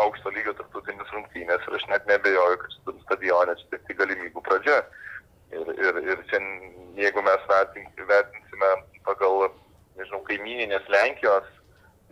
[0.01, 4.45] aukšto lygio tarptautinis rungtynės ir aš net nebejoju, kad šitam stadione čia tik tai galimybių
[4.47, 4.79] pradžia.
[5.53, 6.39] Ir, ir, ir čia,
[6.97, 8.71] jeigu mes vertinsime
[9.05, 9.51] pagal,
[9.99, 11.51] nežinau, kaimininės Lenkijos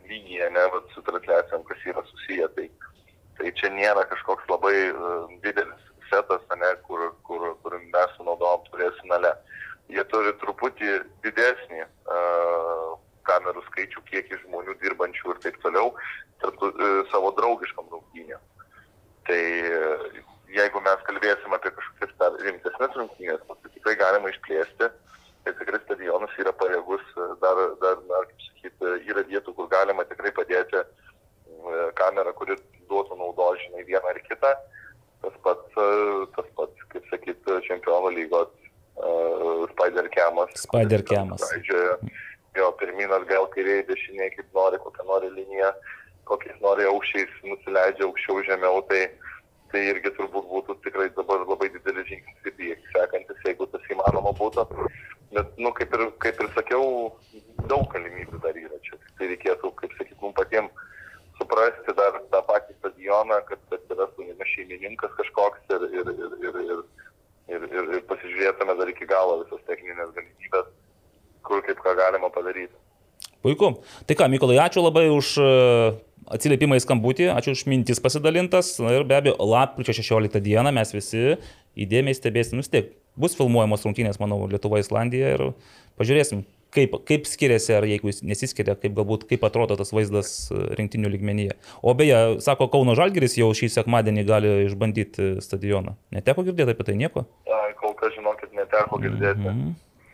[0.06, 2.68] lygyje, ne, vat, su transliacijom, kas yra susiję, tai,
[3.40, 9.02] tai čia nėra kažkoks labai uh, didelis setas, ne, kur, kur, kur mes sunaudojom turės
[9.02, 9.34] finale.
[9.92, 10.94] Jie turi truputį
[11.26, 12.94] didesnį uh,
[13.28, 15.92] kamerų skaičių, kiekį žmonių dirbančių ir taip toliau,
[16.44, 18.42] tarp, uh, savo draugiškam rungtynėm.
[19.28, 24.90] Tai e, jeigu mes kalbėsim apie kažkokias rimtesnės rungtynės, tai tikrai galima išplėsti.
[25.44, 30.04] Tai tikrai stadionas yra pajėgus, e, dar, dar, dar kaip sakyti, yra vietų, kur galima
[30.10, 30.84] tikrai padėti
[31.96, 32.58] kamerą, kuri
[32.90, 34.52] duotų naudos, žinai, vieną ar kitą.
[35.24, 35.88] Tas pats, e,
[36.36, 38.52] tas pats kaip sakyti, čempionų lygos
[39.00, 40.52] uh, Spider Camas.
[40.66, 41.46] Spider Camas.
[42.54, 45.72] Jo, pirmin atgal, kairiai, dešiniai, kaip nori, kokią nori liniją,
[46.30, 49.08] kokiais nori aukščiais nusileidžia aukščiau, žemiau, tai,
[49.72, 54.36] tai irgi turbūt būtų tikrai dabar labai didelis žingsnis į priekį sekantis, jeigu tas įmanoma
[54.38, 54.68] būtų.
[55.34, 56.86] Bet, nu, kaip ir, kaip ir sakiau,
[57.72, 59.00] daug galimybių dar yra čia.
[59.18, 60.86] Tai reikėtų, kaip sakyt, mums patiems
[61.44, 66.80] suprasti dar tą patį stadioną, kad atsirastų šeimininkas kažkoks ir, ir, ir, ir, ir,
[67.52, 70.72] ir, ir, ir pasižiūrėtume dar iki galo visas techninės galimybės,
[71.44, 72.74] kur kaip ką galima padaryti.
[73.44, 73.74] Puiku.
[74.08, 75.48] Tai ką, Mykolai, ačiū labai už e,
[76.32, 78.78] atsiliepimą į skambutį, ačiū už mintis pasidalintas.
[78.80, 81.36] Na ir be abejo, lapkričio 16 dieną mes visi
[81.76, 82.56] įdėmiai stebėsim.
[82.56, 85.46] Nu, vis tiek bus filmuojamos rungtynės, manau, Lietuva, Islandija ir
[86.00, 90.60] pažiūrėsim, kaip, kaip skiriasi, ar jeigu jis nesiskiria, kaip galbūt, kaip atrodo tas vaizdas e,
[90.80, 91.58] rinktinių lygmenyje.
[91.82, 95.96] O beje, sako, Kauno Žalgiris jau šį sekmadienį gali išbandyti stadioną.
[96.16, 97.28] Neteko girdėti apie tai nieko?
[97.48, 99.50] Ai, Kol kas, žinokit, neteko girdėti.
[99.50, 99.74] Mm.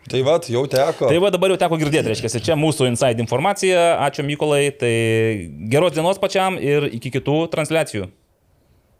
[0.09, 1.09] Tai va, jau teko.
[1.11, 3.99] Tai va dabar jau teko girdėti, reiškia, čia mūsų inside informacija.
[4.07, 4.93] Ačiū Mykolai, tai
[5.69, 8.07] geros dienos pačiam ir iki kitų transliacijų.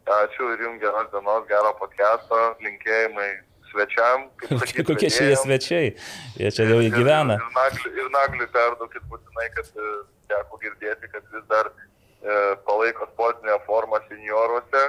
[0.09, 3.29] Ačiū ir jums geros dienos, gero podcast'o, linkėjimai
[3.71, 4.27] svečiam.
[4.41, 5.91] kaip sakyt, Kokie šie svečiai?
[6.39, 7.37] Jie čia jau įgyvena.
[7.37, 9.91] Ir, ir, nagliui, ir nagliui perduokit būtinai, kad e,
[10.31, 14.83] teko girdėti, kad vis dar e, palaiko sportinę formą senioruose.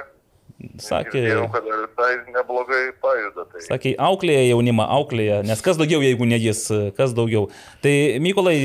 [0.81, 3.45] Sakė, Girdėjau, kad visai neblogai pajuda.
[3.51, 3.61] Tai.
[3.65, 6.61] sakė, auklėja jaunimą, auklėja, nes kas daugiau, jeigu ne jis,
[6.97, 7.47] kas daugiau.
[7.81, 7.93] Tai
[8.23, 8.55] Mykolai,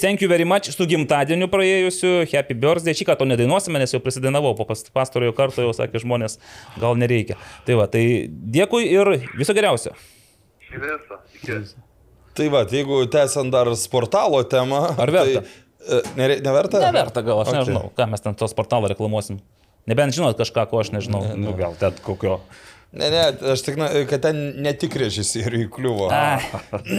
[0.00, 4.54] thank you very much su gimtadieniu praėjusiu, happy birthday, šį kartą nedainuosime, nes jau prisidainavau,
[4.58, 6.38] po pas- pastarojo karto jau sakė žmonės,
[6.80, 7.38] gal nereikia.
[7.66, 9.94] Tai va, tai dėkui ir viso geriausio.
[10.68, 11.20] Šį visą.
[11.40, 11.60] Iki.
[12.40, 14.84] Tai va, jeigu tęsiant dar sportalo temą.
[15.00, 15.40] Ar verta?
[15.42, 16.78] Tai, e, nere, neverta?
[16.84, 17.58] Neverta gal, aš Okay.
[17.64, 19.40] nežinau, ką mes ten tos portalą reklamuosim.
[19.88, 21.22] Nebent žinot kažką, ko aš nežinau.
[21.38, 22.40] Nu, gal ten kokio.
[22.90, 23.76] Ne, ne, aš tik,
[24.10, 26.08] kad ten ne tik režisieriui kliuvo.
[26.10, 26.40] Ai,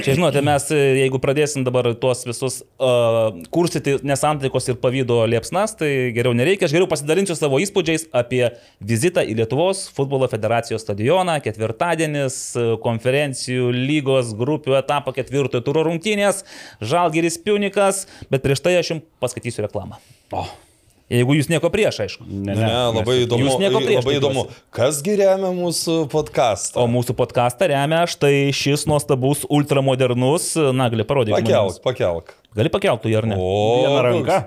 [0.05, 5.75] Čia žinote, mes e, jeigu pradėsim dabar tuos visus uh, kursyti nesantaikos ir pavydo liepsnas,
[5.81, 6.69] tai geriau nereikia.
[6.69, 8.45] Aš geriau pasidalinsiu savo įspūdžiais apie
[8.79, 16.45] vizitą į Lietuvos futbolo federacijos stadioną, ketvirtadienis, e, konferencijų lygos grupių etapo ketvirtojo turo rungtynės,
[16.79, 19.99] Žalgeris Piunikas, bet prieš tai aš jums paskaitysiu reklamą.
[20.31, 20.47] O,
[21.11, 22.23] Jeigu jūs nieko prieš, aišku.
[22.23, 23.43] Ne, Ne, labai mes- įdomu.
[23.43, 24.43] Jūs nieko prieš, Labai įdomu.
[24.71, 26.79] Kasgi remia mūsų podcastą?
[26.79, 31.35] O mūsų podcastą remia štai šis nuostabus, ultramodernus, na, gali parodyti.
[31.35, 32.31] Pakelk, pakelk.
[32.55, 33.35] Gali pakeltų, ar ne?
[33.39, 33.51] O,
[33.83, 34.37] Viena ranka.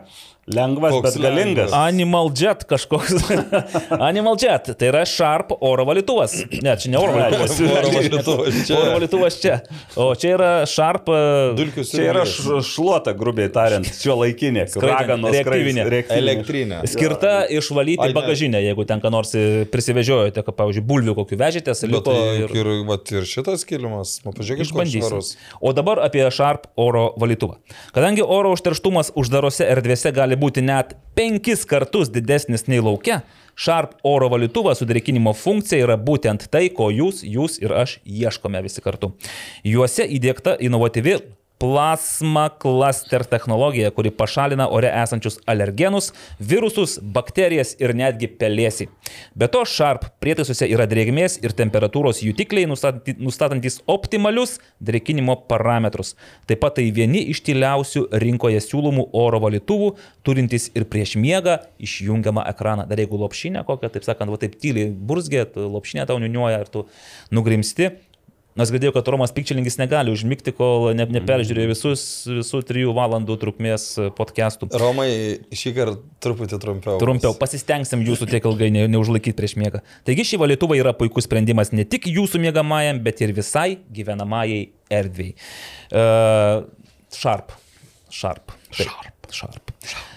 [0.53, 1.71] Lengvas, Koks bet galingas.
[1.71, 1.73] lengvas.
[1.73, 3.15] Animal Jet kažkoks.
[4.11, 6.35] Animal Jet, tai yra Sharp oro valytuvas.
[6.61, 7.55] Ne, čia ne oro valytuvas.
[7.65, 8.77] Oro valytuvas čia.
[8.81, 9.57] Oro valytuvas čia.
[9.97, 11.09] O čia yra Sharp.
[11.09, 14.67] e, Dulkių Čia yra šluota, grubiai tariant, šio laikinė.
[14.73, 15.87] Skraidanti, reaktyvinė.
[16.19, 16.83] Elektrinė.
[16.93, 22.05] Skirta išvalyti bagažinę, jeigu ten ką nors e, prisivežiojote, kad, pavyzdžiui, bulvių kokių vežėtės, Bet
[22.07, 22.53] tai ir...
[22.61, 25.33] ir, vat, ir šitas kilimas, man pažiūrėkit, koks švarus.
[25.35, 25.59] Išbandysim.
[25.65, 27.59] O dabar apie Sharp oro valytuvą.
[27.97, 33.23] Kadangi oro užterštumas uždarose erdvėse gali būti net penkis kartus didesnis nei laukia,
[33.55, 38.59] Sharp oro valytuvas su drėkinimo funkcija yra būtent tai, ko jūs, jūs ir aš ieškome
[38.65, 39.13] visi kartu.
[39.63, 41.21] Juose įdėkta inovatyvi
[41.65, 48.91] plasma cluster technologija, kuri pašalina ore esančius alergenus, virusus, bakterijas ir netgi pelėsį.
[49.33, 56.15] Be to, Sharp prietaisuose yra drėgmės ir temperatūros jutikliai, nustatanti- nustatantys optimalius drėkinimo parametrus.
[56.45, 62.45] Taip pat tai vieni iš tyliausių rinkoje siūlomų oro valytuvų, turintys ir prieš miegą išjungiamą
[62.53, 62.85] ekraną.
[62.91, 66.85] Dar jeigu lopšinė kokia, taip sakant, va taip tyliai burzgė, lopšinė tau niuniuoja ir tu
[67.33, 67.95] nugrimsti.
[68.55, 73.87] Nes girdėjau, kad Romas Pikčelingis negali užmigti, kol ne, neperžiūrėjo visus, visų trijų valandų trukmės
[74.15, 74.69] podcastų.
[74.79, 75.09] Romai
[75.51, 77.01] šį kartą truputį trumpiau.
[77.03, 79.83] Trumpiau, pasistengsim jūsų tiek ilgai ne, neužlaikyti prieš miegą.
[80.07, 84.63] Taigi šį valytuvą yra puikus sprendimas ne tik jūsų miegamajam, bet ir visai gyvenamajai
[85.03, 85.37] erdvėjai.
[85.91, 86.65] Uh,
[87.11, 87.57] sharp.
[88.15, 88.55] Sharp.
[88.71, 89.75] Taip, sharp.
[89.83, 90.14] Sharp.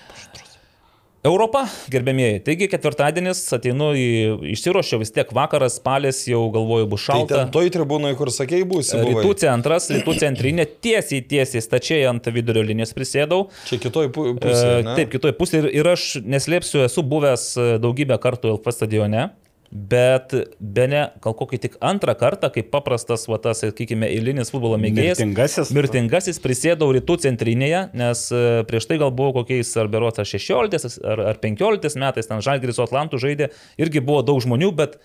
[1.27, 1.63] Europa,
[1.93, 4.05] gerbėmieji, taigi ketvirtadienis ateinu į,
[4.53, 7.39] išsiruošiau vis tiek vakaras, spalės, jau galvoju bus Tai šalta.
[7.43, 8.95] ten toj tribūnai, kur sakei, būsi.
[9.01, 9.23] buvai?
[9.23, 13.47] Rytų centras, rytų centrinė, tiesiai, tiesiai, stačiai ant vidurio linijos prisėdau.
[13.69, 14.83] Čia kitoj pu- E, pusėje.
[14.87, 14.95] ne?
[15.01, 19.29] Taip, kitoje pusėje ir, ir aš neslėpsiu, esu buvęs e, daugybę kartų LF stadione,
[19.71, 24.79] bet be ne, gal kokį tik antrą kartą, kaip paprastas, va tas, sakykime, eilinis futbolo
[24.81, 25.19] mėgėjas.
[25.19, 25.73] Mirtingasis.
[25.75, 31.25] Mirtingasis prisėdau rytų centrinėje, nes e, prieš tai gal buvo kokiais ar berotas 16 ar,
[31.33, 33.51] ar 15 metais, ten Žalgiris su Atlantu žaidė,
[33.81, 34.97] irgi buvo daug žmonių, bet,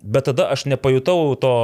[0.00, 1.54] bet tada aš nepajutau to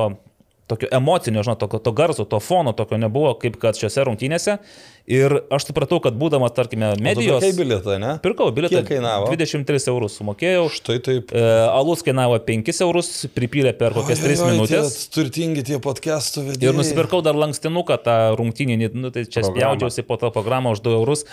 [0.67, 4.57] tokio emocinio, žinot, tokio to garso, to fono tokio nebuvo, kaip kad šiuose rungtynėse.
[5.05, 7.43] Ir aš supratau, kad būdamas, tarkime, medijos...
[7.45, 8.15] Kaip bilietą, ne?
[8.25, 8.79] Pirkau bilietą.
[8.81, 9.27] Kiek kainavo?
[9.29, 10.63] 23 eurus sumokėjau.
[10.73, 11.35] Štai taip.
[11.37, 14.95] E, alus kainavo 5 eurus, pripylė per kokias 3 Oi, oi, minutės.
[15.05, 16.71] Tie turtingi tie podcastų vedėjai.
[16.73, 20.97] Ir nusipirkau dar lankstinuką tą rungtynį, nu, tai čia spjaudžiausi po tą programą už 2
[21.03, 21.27] eurus,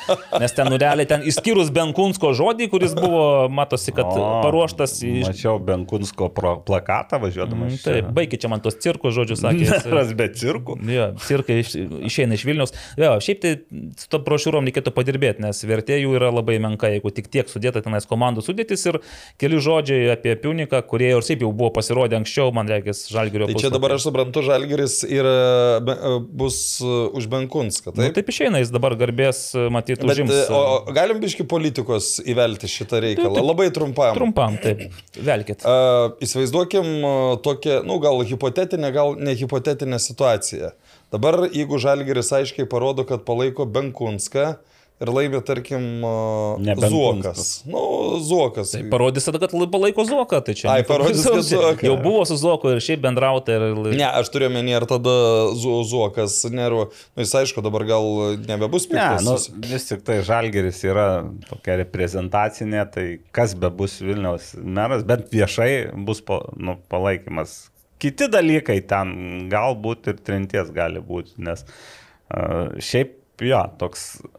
[0.44, 5.30] nes ten nurealiai ten išskyrus Benkunsko žodį, kuris buvo, matosi, kad O, paruoštas iš...
[5.30, 7.80] Mačiau Benkunsko pro- plakatą važiuodamas.
[7.80, 9.64] Mm, Taip, baigi čia man tos cirko žodžius sakė.
[9.72, 10.76] jis- Ras be cirkų.
[10.92, 11.78] Jo, cirkai iš,
[12.12, 12.76] išeina iš Vilnius.
[13.00, 13.56] Jo, šiaip tai
[14.00, 17.82] su to brošiūrom reikėtų padirbėti, nes vertė jų yra labai menka, jeigu tik tiek sudėta
[17.86, 19.00] tenais komandų sudėtis ir
[19.42, 23.48] keli žodžiai apie Piuniką, kurie ir šiaip jau buvo pasirodę anksčiau, man reikės Žalgirio.
[23.52, 25.36] Tai čia dabar aš suprantu, Žalgeris yra,
[25.86, 25.98] be-
[26.42, 28.10] bus uh, už Benkunską, Taip, taip?
[28.12, 29.44] nu, taip išeina, jis dabar garbės
[29.74, 30.34] matyti Bet, užims.
[30.50, 33.48] o o galim biški politikos įvelti šitą reikalą, Taip, taip.
[33.50, 34.16] labai trumpam.
[34.18, 34.86] Trumpam, taip,
[35.18, 35.66] velkit.
[35.68, 40.72] Uh, įsivaizduokim uh, tokią, nu gal hipotetinę, gal ne hipotetinę situaciją.
[41.12, 44.54] Dabar, jeigu Žalgeris aiškiai parodo, kad palaiko Benkunską
[45.02, 47.64] ir laimė, tarkim, uh, Ne Zuokas.
[47.66, 47.82] Nu,
[48.22, 48.70] Zuokas.
[48.76, 50.68] Tai parodys tada, kad palaiko Zoką, tai čia.
[50.70, 51.42] Ai, parodys, kad.
[51.50, 51.88] Zuoką.
[51.88, 53.66] Jau buvo su Zoku ir šiaip bendrauta ir...
[53.98, 55.16] Ne, aš turiu menį ir tada
[55.58, 56.86] Zu- Zuokas nervų.
[57.18, 58.06] Nu, jis aišku, dabar gal
[58.46, 59.26] nebebus Ne, piktas.
[59.26, 61.08] nu, vis tik tai Žalgeris yra
[61.50, 65.72] tokia reprezentacinė, tai kas be bus Vilniaus meras, bet viešai
[66.08, 67.71] bus po, nu, palaikymas.
[68.02, 69.16] Kiti dalykai ten
[69.52, 74.38] galbūt ir trinties gali būti, nes uh, šiaip, jo, toks uh,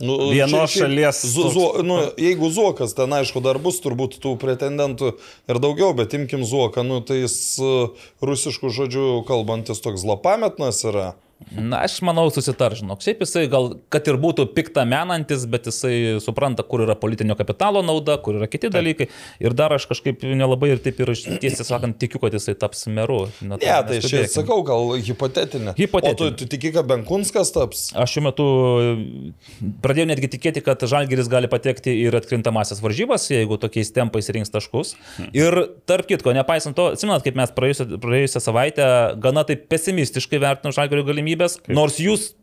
[0.00, 1.20] Nu, vienos šiaip šalies.
[1.26, 5.12] Zu, toks- zu, nu, jeigu Zuokas, ten aišku, dar bus turbūt tų pretendentų
[5.50, 7.58] ir daugiau, bet imkim Zuoką, nu, tai jis
[8.22, 11.08] rusiškų žodžių kalbantis toks lapametnas yra.
[11.54, 12.98] Na, aš manau, susitar, žinok.
[13.04, 17.78] Šiaip jisai gal, kad ir būtų piktą menantis, bet jisai supranta, kur yra politinio kapitalo
[17.86, 19.06] nauda, kur yra kiti dalykai.
[19.40, 22.84] Ir dar aš kažkaip nelabai ir taip ir aš tiesiai sakant tikiu, kad jisai taps
[22.90, 23.20] meru.
[23.40, 24.34] Na, Ne, tai aš čia neskubėkim.
[24.34, 25.76] sakau, gal hipotetinė.
[25.78, 26.14] Hipotetinė.
[26.14, 27.84] O tu, tu tiki, kad Benkunskas taps?
[27.94, 28.48] Aš šiuo metu
[29.82, 34.94] pradėjau netgi tikėti, kad Žalgiris gali patekti ir atkrintamasis varžybas, jeigu tokiais tempais rinks taškus.
[35.36, 35.54] Ir
[35.88, 38.88] tarp kitko, nepaisant to, atsimenat, kaip mes praėjusią, praėjusią savaitę
[39.22, 42.34] gana taip pesimistiškai vertinome Žalgirio galimybės, nors jūs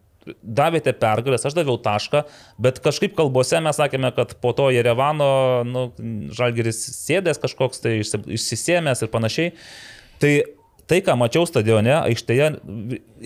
[0.41, 2.23] davėte pergalės, aš daviau tašką,
[2.57, 5.91] bet kažkaip kalbose mes sakėme, kad po to Jerevano nu,
[6.33, 9.53] Žalgiris sėdės kažkoks, tai išsi- išsisėmęs ir panašiai.
[10.19, 10.43] Tai
[10.89, 12.47] tai, ką mačiau stadione, aikštėje,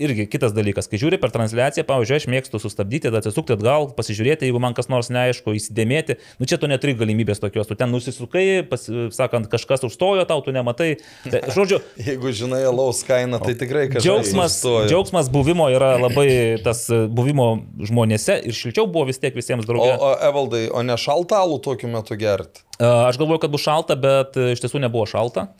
[0.00, 0.88] irgi kitas dalykas.
[0.90, 5.10] Kai žiūri per transliaciją, pavyzdžiui, aš mėgstu sustabdyti, atsisukti atgal, pasižiūrėti, jeigu man kas nors
[5.12, 6.16] neaišku, įsidėmėti.
[6.40, 8.86] Nu čia tu neturi galimybės tokios, tu ten nusisukai, pas,
[9.16, 10.94] sakant, kažkas užstojo tau, tu nematai.
[11.28, 14.06] Tai, žodžiu, Jeigu žinai alaus kainą, tai tikrai kažkas.
[14.08, 14.58] džiaugsmas,
[14.88, 16.30] džiaugsmas buvimo yra labai
[16.64, 19.94] tas e, buvimo žmonėse ir šilčiau buvo vis tiek visiems O, draugė.
[20.00, 22.64] o Evaldai, o ne šaltą alų tokiu metu gerti?
[22.80, 25.50] Aš galvoju, kad bus šalta, bet e, iš tiesų nebuvo šalta.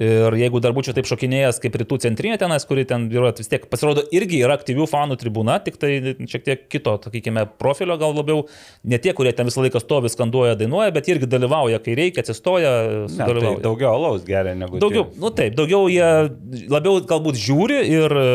[0.00, 3.66] Ir jeigu dar būčiau taip šokinėjęs kaip rytų centrinė tenais, kuri ten yra vis tiek,
[3.68, 5.90] pasirodo, irgi yra aktyvių fanų tribūna, tik tai
[6.24, 8.46] šiek tiek kito, sakykime, profilio gal labiau,
[8.88, 12.72] ne tie, kurie ten visą laiką stovi, skanduoja, dainuoja, bet irgi dalyvauja, kai reikia, atsistoja,
[13.10, 15.20] Ne, tai daugiau alaus geria negu Daugiau, tie.
[15.20, 16.08] nu taip, daugiau jie
[16.72, 18.26] labiau galbūt žiūri ir e,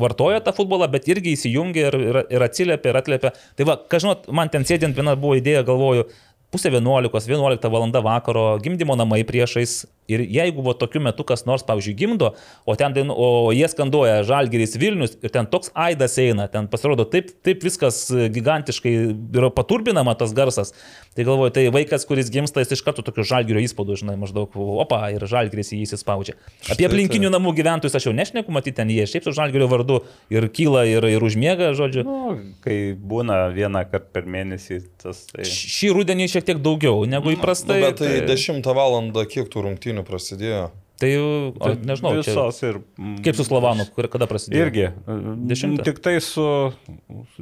[0.00, 3.32] vartoja tą futbolą, bet irgi įsijungia ir, ir, ir atsiliepia, ir atliepia.
[3.58, 6.08] Tai va, ką žinot, man ten sėdint viena buvo idėja, galvoju,
[6.52, 8.04] pusė 11, 11 val.
[8.04, 9.82] vakaro, gimdymo namai priešais.
[10.10, 12.32] Ir jeigu buvo tokiu metu kas nors, pavyzdžiui, gimdo,
[12.66, 17.04] o, ten, dainu- o jie skanduoja Žalgeris Vilnius ir ten toks aidas eina, ten pasirodo
[17.08, 18.92] taip, taip viskas gigantiškai
[19.38, 20.72] yra paturbinama tas garsas.
[21.14, 25.02] Tai galvoju, tai vaikas, kuris gimsta, jis iš karto tokiu Žalgerio įspūdų, žinai, maždaug, opa,
[25.12, 26.34] ir Žalgeris į jį įsispaudžia.
[26.72, 30.00] Apie aplinkinių namų gyventojus aš jau nešneku, matyti ten jie šiaip su Žalgerio vardu
[30.32, 32.06] ir kyla ir, ir užmiega, žodžiu.
[32.08, 32.34] Nu,
[32.64, 35.44] kai būna vieną kartą per mėnesį, tas tai...
[35.44, 37.78] Šį rudenį šiek tiek daugiau negu Nu, įprastai.
[37.84, 38.96] bet tai 10 val.
[39.28, 40.70] kiek tų rungtynių prasidėjo?
[41.02, 42.76] Tai, o, nežinau, čia, Visos ir...
[42.94, 44.66] mm, kaip su Slovanu, kur- kada prasidėjo.
[44.68, 44.84] Irgi.
[45.50, 45.82] Dešimtą?
[45.88, 46.44] Tik tai su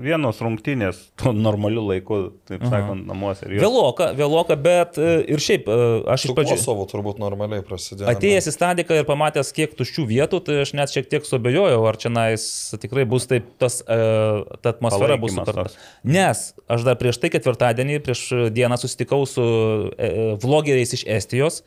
[0.01, 3.45] vienos rungtynės, tuo normaliu laiku, taip sakant, namuose.
[3.51, 5.77] Ir jos- Vėloka, vėloka, bet e, ir šiaip e,
[6.15, 6.57] aš iš pradžių...
[6.57, 8.09] Kosovo turbūt normaliai prasidėjo.
[8.15, 12.01] Atėjęs į stadiką ir pamatęs, kiek tuščių vietų, tai aš net šiek tiek subejojau, ar
[12.01, 12.47] čia nais
[12.81, 14.01] tikrai bus taip, tas, e,
[14.65, 15.69] ta atmosfera bus Palaikymas sutarta.
[15.69, 15.93] tas.
[16.17, 18.25] Nes aš dar prieš tai ketvirtadienį, prieš
[18.57, 19.45] dieną susitikau su
[20.41, 21.61] vlogeriais iš Estijos.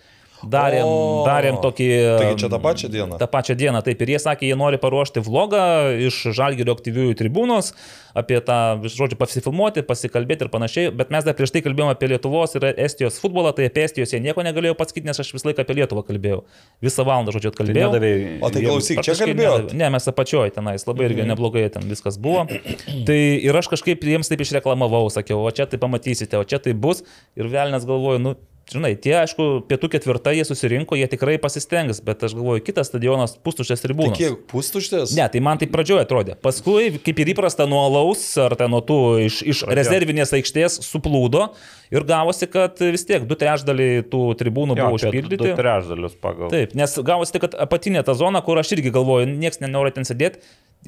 [0.43, 1.87] Darėm, O, darėm tokį...
[2.19, 3.17] Taigi čia tą pačią dieną.
[3.21, 3.81] tą pačią dieną.
[3.85, 5.61] Taip, ir jie sakė, jie nori paruošti vlogą
[6.07, 7.71] iš Žalgirio aktyviųjų tribūnos,
[8.13, 12.53] apie tą, žodžiu, pasifilmuoti, pasikalbėti ir panašiai, bet mes dar prieš tai kalbėjome apie Lietuvos
[12.59, 15.77] ir Estijos futbolą, tai apie Estijos jie nieko negalėjau pasakyti, nes aš visą laiką apie
[15.79, 16.43] Lietuvą kalbėjau.
[16.83, 17.89] Visą valandą, žodžiu, Tai kalbėjau.
[17.95, 18.37] nedavėjai.
[18.43, 19.73] O tai klausyk, čia nedavė.
[19.79, 22.45] Ne, mes apačioj tenais, labai irgi neblogai ten viskas buvo.
[23.07, 26.73] Tai ir aš kažkaip jiems taip išreklamavau, sakiau, o čia tai pamatysite, o čia tai
[26.77, 27.01] bus.
[27.39, 28.35] Ir Velnes galvoju, nu,
[28.72, 33.36] žinai, tie, aišku, pietų ketvirtą jie susirinko, jie tikrai pasistengs, bet aš galvoju, kitas stadionas
[33.43, 34.18] pustušės Tai tribūnos.
[34.18, 35.14] kiek pustuštės?
[35.18, 36.38] Ne, tai man tai pradžioje atrodė.
[36.43, 41.49] Paskui, kaip ir įprasta, nuo alaus ar ten nuo tų iš, iš rezervinės aikštės suplūdo
[41.93, 45.41] ir gavosi, kad vis tiek du trečdaliai tų tribūnų Jo, buvo užpildyti.
[45.43, 46.53] Du trečdalius pagal.
[46.53, 50.07] Taip, nes gavosi tai, kad apatinė ta zona, kur aš irgi galvoju, niekas nenori ten
[50.07, 50.41] sėdėti,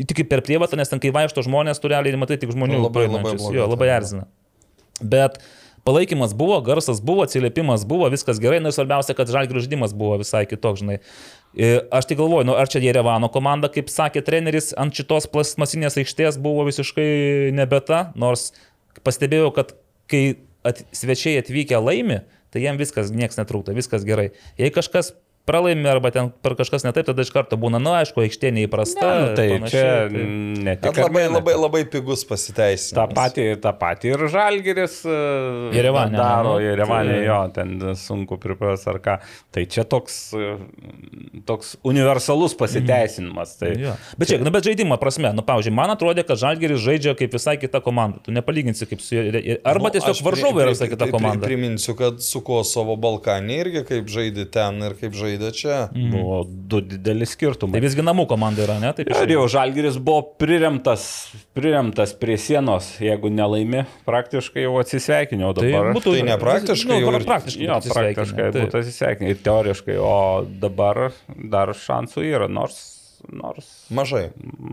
[0.04, 3.06] tik per prievatą, nes ten kai vaikšto žmonės, tu realiai matai tik žmonių Nu, labai,
[3.08, 4.26] labai blogai Jo, labai erzina.
[5.04, 5.40] Bet
[5.86, 10.18] palaikymas buvo, garsas buvo, atsiliepimas buvo, viskas gerai, na ir svarbiausia, kad žalgių žaidimas buvo
[10.22, 11.00] visai kitoks, žinai.
[11.56, 16.00] Ir Aš tai galvoju, nu, ar čia Jerevano komanda, kaip sakė treneris, ant šitos plasmasinės
[16.02, 18.50] aikštės buvo visiškai nebeta, nors
[19.06, 19.76] pastebėjau, kad
[20.12, 20.24] kai
[20.66, 24.32] at, svečiai atvykę laimi, tai jiem viskas, niekas netrūkta, viskas gerai.
[24.60, 25.14] Jei kažkas
[25.46, 29.06] pralaimi arba ten per kažkas netaip, tada iš karto būna, na, aišku, aikštė neįprasta.
[29.06, 30.26] Ne, nu, tai panašiai, čia tai-
[30.66, 32.96] ne tik Bet labai, labai, labai pigus pasiteisinimas.
[32.98, 35.18] Ta pati, ta pati ir Žalgeris e,
[35.78, 39.20] Jerevane, daro, nu, Jerevane tai- jo, ten sunku pripras ar ką.
[39.54, 40.58] Tai čia toks, e,
[41.46, 43.58] toks universalus pasiteisinimas.
[43.60, 43.93] Tai, Jo.
[44.18, 47.58] Bet čia, nu, bet žaidimo prasme, nu, pavyzdžiui, man atrodė, kad Žalgeris žaidžia kaip visai
[47.62, 48.18] kita komanda.
[48.24, 49.16] Tu nepalyginsi kaip su.
[49.64, 51.46] Arba Nu, tiesiog varžovai yra visai kita komanda.
[51.46, 55.90] Priminsiu, kad su Kosovo Balkanė irgi kaip žaidė ten ir kaip žaidė čia.
[55.94, 57.82] Buvo du dideli Tai skirtumai.
[57.84, 58.94] visgi namų komanda yra, ne?
[58.94, 65.70] Taip, Ir jau Žalgeris buvo priremtas, priremtas prie sienos, jeigu nelaimi, praktiškai jau atsisveikinau Tai
[65.72, 65.94] dabar.
[65.94, 67.64] būtų Tai ne praktiškai nu, ir- praktiškai.
[67.66, 71.12] Jo, praktiškai būtų atsisveikinę ir teoriškai, o dabar
[71.52, 72.95] dar šansų yra, nors,
[73.34, 74.28] nors Mažai.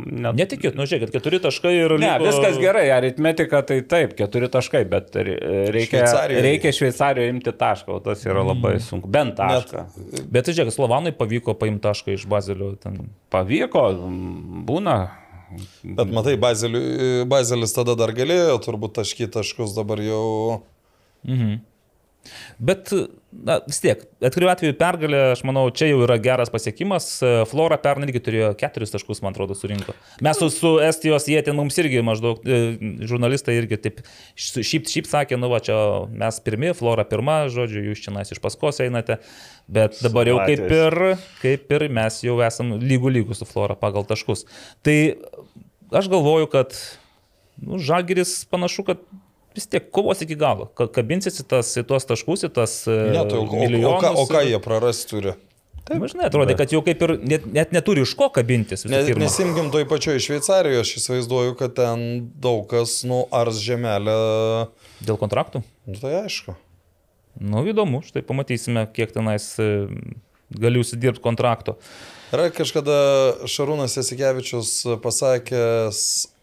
[0.07, 0.35] net...
[0.39, 1.95] Netikėt, nu žiūrėkit, keturi taškai ir...
[2.03, 5.39] Ne, liko- viskas gerai, aritmetika tai taip, keturi taškai, bet re-
[5.73, 6.45] reikia, Šveicarijoje.
[6.49, 9.09] reikia Šveicarijoje imti tašką, o tas yra labai sunku.
[9.13, 9.87] Bent tašką.
[10.33, 12.75] Bet tai žiūrėk, Slovanai pavyko paimti tašką iš Bazilio.
[12.83, 13.01] Ten.
[13.33, 13.87] Pavyko,
[14.69, 14.99] būna.
[15.85, 20.23] Bet matai, Bazeliu- Bazelis tada dar galėjo turbūt taškyti taškus, dabar jau...
[22.63, 22.91] Bet,
[23.33, 27.09] na, vis tiek, atkuriu atveju pergalė, aš manau, čia jau yra geras pasiekimas.
[27.51, 29.95] Flora pernai irgi turėjo keturis taškus, man atrodo, surinko.
[30.25, 32.61] Mes su, su Estijos jie ten mums irgi maždaug, e,
[33.09, 34.03] žurnalistai irgi taip
[34.37, 35.77] šypt, šypt sakė, nu va, čia
[36.13, 39.19] mes pirmi, Flora pirma, žodžiu, jūs čia nais iš paskos einate.
[39.73, 40.99] Bet dabar jau kaip ir,
[41.43, 44.47] kaip ir mes jau esam lygų lygų su Flora pagal taškus.
[44.87, 44.99] Tai
[45.95, 46.77] aš galvoju, kad
[47.63, 49.03] nu, Žalgiris panašu, kad
[49.57, 50.67] vis tiek kovos iki galo.
[50.79, 54.27] Ka- Kabinsis į, tas, į tuos taškus, į tas Ne, tai, o, o, ką, o
[54.31, 55.35] ką jie praras turi?
[55.83, 58.85] Taip, žinai, atrodė, kad jau kaip ir net, net neturi iš ko kabintis.
[58.87, 62.05] Ne, nesimkim toj pačioj Šveicarijoje, aš įsivaizduoju, kad ten
[62.39, 64.15] daug kas, nu, ars žemelę,
[65.03, 65.65] Dėl kontraktų?
[65.91, 66.55] nu, tai aišku.
[67.43, 69.89] Nu, įdomu, štai pamatysime, kiek tenais e,
[70.55, 71.79] galiu užsidirbti kontrakto.
[72.33, 72.95] Yra kažkada
[73.45, 74.71] Šarūnas Jasikevičius
[75.05, 75.99] pasakęs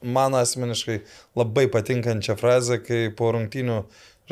[0.06, 1.00] man asmeniškai
[1.40, 3.80] labai patinkančią frazę, kai po rungtynių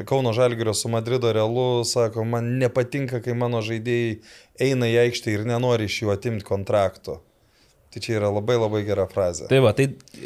[0.05, 4.19] Kauno Žalgirio su Madrido Realu sako, man nepatinka, kai mano žaidėjai
[4.67, 7.17] eina į aikštę ir nenori iš jų atimti kontrakto.
[7.87, 9.45] Tai čia yra labai labai gera frazė.
[9.47, 9.85] Tai va, tai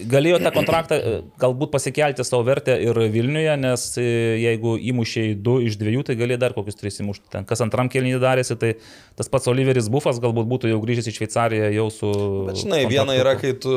[0.10, 4.06] galėjo tą kontraktą e, galbūt pasikelti savo vertę ir Vilniuje, nes e,
[4.42, 7.30] jeigu įmušiai du iš dviejų, tai galėjo dar kokius tris įmušti.
[7.36, 8.72] Ten, kas antram kelnį darėsi, tai
[9.20, 12.10] tas pats Oliveris Buffas galbūt būtų jau grįžęs į Šveicariją jau su...
[12.50, 13.76] Bet žinai, viena yra, kai tu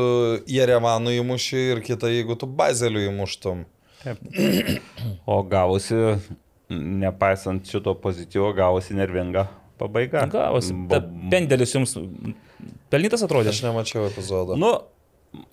[0.49, 3.67] Jerevanų įmuši ir kita, jeigu tu Bazelių įmuštum.
[5.29, 6.01] O gavosi,
[6.73, 9.45] nepaisant šito pozityvo, gavosi nervinga
[9.81, 10.25] pabaiga.
[10.31, 10.75] Gavosi.
[11.33, 11.97] Pendelis jums
[12.95, 13.51] pelnytas atrodė?
[13.55, 14.57] Aš nemačiau epizodo.
[14.61, 14.77] Nu,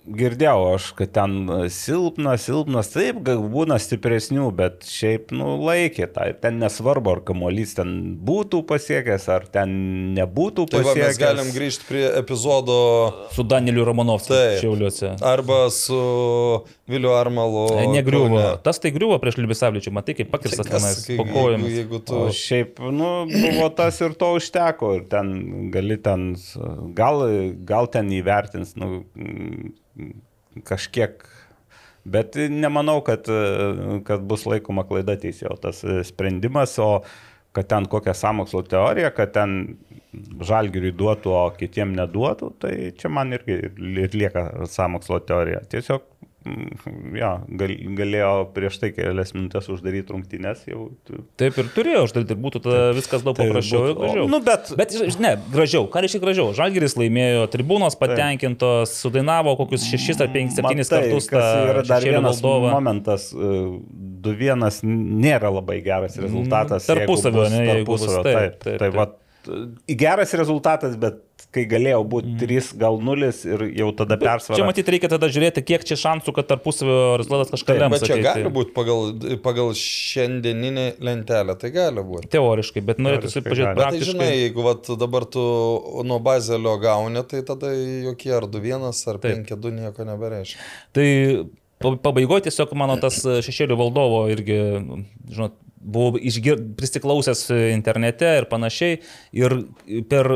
[0.06, 1.32] girdėjau aš, kad ten
[1.74, 6.28] silpnas, silpnas, taip, būna stipresnių, bet šiaip, nu, laikė tą.
[6.42, 7.90] Ten nesvarbu, ar kamuolys ten
[8.22, 9.72] būtų pasiekęs, ar ten
[10.18, 11.08] nebūtų Tai va, pasiekęs.
[11.08, 12.76] mes galim grįžti prie epizodo
[13.34, 14.60] Su Danieliu Romanovskiu Taip.
[14.62, 15.16] Šiauliuose.
[15.34, 15.98] arba su
[16.90, 17.66] Viliu Armalu.
[17.78, 18.36] E, Negriuvo.
[18.36, 18.58] Kaune.
[18.66, 21.68] Tas tai griuvo prieš Libisavličių, matai, kaip pakirstas Kas, tenais kai- po kojomis.
[21.70, 22.16] Jeigu, jeigu tu...
[22.26, 25.30] O šiaip, nu, buvo tas ir to užteko, ir ten
[25.74, 26.32] gali ten,
[26.98, 27.22] gal,
[27.68, 29.04] gal ten įvertins, nu,
[30.68, 31.22] kažkiek,
[32.04, 33.30] bet nemanau, kad,
[34.08, 37.04] kad bus laikoma klaida teisėjo tas sprendimas, o
[37.54, 39.58] kad ten kokią samokslo teoriją, kad ten
[40.42, 43.58] žalgiriui duotų, o kitiem neduotų, tai čia man irgi
[44.02, 45.62] ir lieka samokslo teorija.
[45.72, 46.04] Tiesiog,
[46.44, 47.30] mm, jo,
[47.60, 50.88] gal, galėjo prieš tai kelias minutės uždaryti rungtynės, jau
[51.40, 54.26] Taip ir turėjo uždaryti, ir būtų tada viskas daug Tai paprasčiau ir gražiau.
[54.32, 55.86] Nu, bet- bet ne, gražiau.
[55.92, 56.52] Ką reiškia gražiau?
[56.56, 61.28] Žalgiris laimėjo, tribūnos patenkintos, sudainavo kokius šešis ar penkis, septynis Matai, kartus.
[61.32, 62.70] tą yra dar vienas valdovą.
[62.76, 63.30] momentas.
[64.22, 66.86] 2-1 nėra labai geras rezultatas.
[66.86, 68.96] Mm, tarpusavio, jeigu bus ne, jeigu bus, tarpusavio, taip, Taip, taip, tai taip.
[69.88, 71.20] Geras rezultatas, bet
[71.52, 72.38] kai galėjo būti Mm.
[72.40, 74.56] 3, gal 0 ir jau tada persvara.
[74.56, 77.98] Čia matyti reikia tada žiūrėti, kiek čia šansų, kad tarpusavio rezultatas kažką lems.
[77.98, 78.24] Bet čia ateity.
[78.28, 79.00] gali būti pagal,
[79.44, 82.30] pagal šiandieninį lentelę, tai gali būti.
[82.32, 83.74] Teoriškai, bet norėtųsi pažiūrėti gali.
[83.74, 84.12] Bet tai praktiškai.
[84.12, 85.42] žinai, jeigu vat, dabar tu
[86.08, 89.42] nuo bazelio gauni, tai tada jokie ar 2-1 ar Taip.
[89.50, 90.56] 5-2 nieko nebereiškia.
[90.96, 91.08] Tai
[91.82, 94.56] pa- pabaigoje tiesiog mano tas šešėlių valdovo irgi,
[95.28, 96.60] žinot, buvau išgir...
[96.78, 99.00] prisiklausęs internete ir panašiai.
[99.36, 99.56] Ir
[100.10, 100.30] per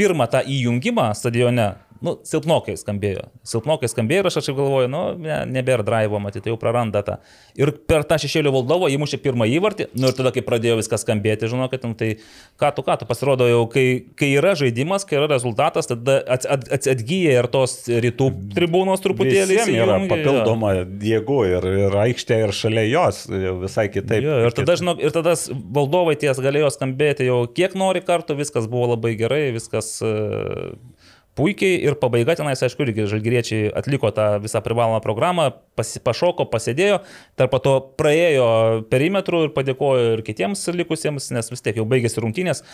[0.00, 1.72] pirmą tą įjungimą stadione,
[2.04, 3.26] nu, silpnokai skambėjo.
[3.46, 7.18] Silpnokai skambėjo ir aš kažkaip galvoju, nu, ne, nebėra drivo, matyti, jau praranda tą.
[7.60, 11.50] Ir per tą šešėlių valdovo įmušė pirmą įvartį, nu ir tada, kai pradėjo viskas skambėti,
[11.52, 12.10] žinokit, nu, tai
[12.60, 13.84] ką tu, ką tu, pasirodo jau, kai,
[14.18, 19.04] kai yra žaidimas, kai yra rezultatas, tada at, at, at, atgyja ir tos rytų tribūnos
[19.04, 19.58] truputėlį.
[19.60, 20.72] Visiems yra papildoma
[21.10, 23.22] jėgų ir, ir aikštė ir šalia jos
[23.64, 24.24] visai kitaip.
[24.24, 25.36] Jo, ir tada, žinok, ir tada
[25.76, 30.72] valdovai ties galėjo skambėti jau kiek nori kartų, viskas buvo labai gerai, viskas uh,
[31.38, 37.00] puikiai ir pabaiga tenais, aišku, irgi žalgyriečiai atliko tą visą privalomą programą, pasi, pašoko, pasėdėjo,
[37.40, 38.48] tarp to praėjo
[38.92, 42.64] perimetrų ir padėkojo ir kitiems likusiems, nes vis tiek jau baigėsi rungtynės.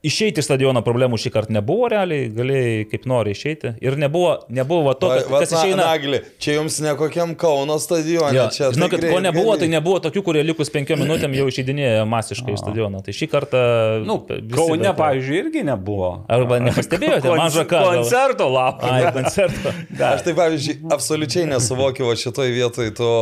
[0.00, 3.74] Išeiti iš stadiono problemų šį kartą nebuvo realiai, galėjai kaip nori išeiti.
[3.84, 5.88] Ir nebuvo, nebuvo va to, kad, Va, kas na, išeina.
[5.90, 8.32] Nagli, čia jums ne kokiam Kauno stadione.
[8.32, 9.66] Jo, čia, žinokit, greit ko nebuvo, gali.
[9.66, 13.02] tai nebuvo tokių, kurie likus penkiom minutėm jau išeidinėjo masiškai iš stadiono.
[13.04, 13.60] Tai šį kartą...
[14.08, 14.94] Nu, Kaune, to.
[15.02, 16.10] pavyzdžiui, irgi nebuvo.
[16.32, 17.84] Arba nepastebėjote, mažą ką.
[17.90, 18.94] Koncerto lapą.
[18.96, 19.76] Ai, koncerto.
[20.00, 23.12] Aš tai, pavyzdžiui, absoliučiai nesuvokiu va šitoj vietoj to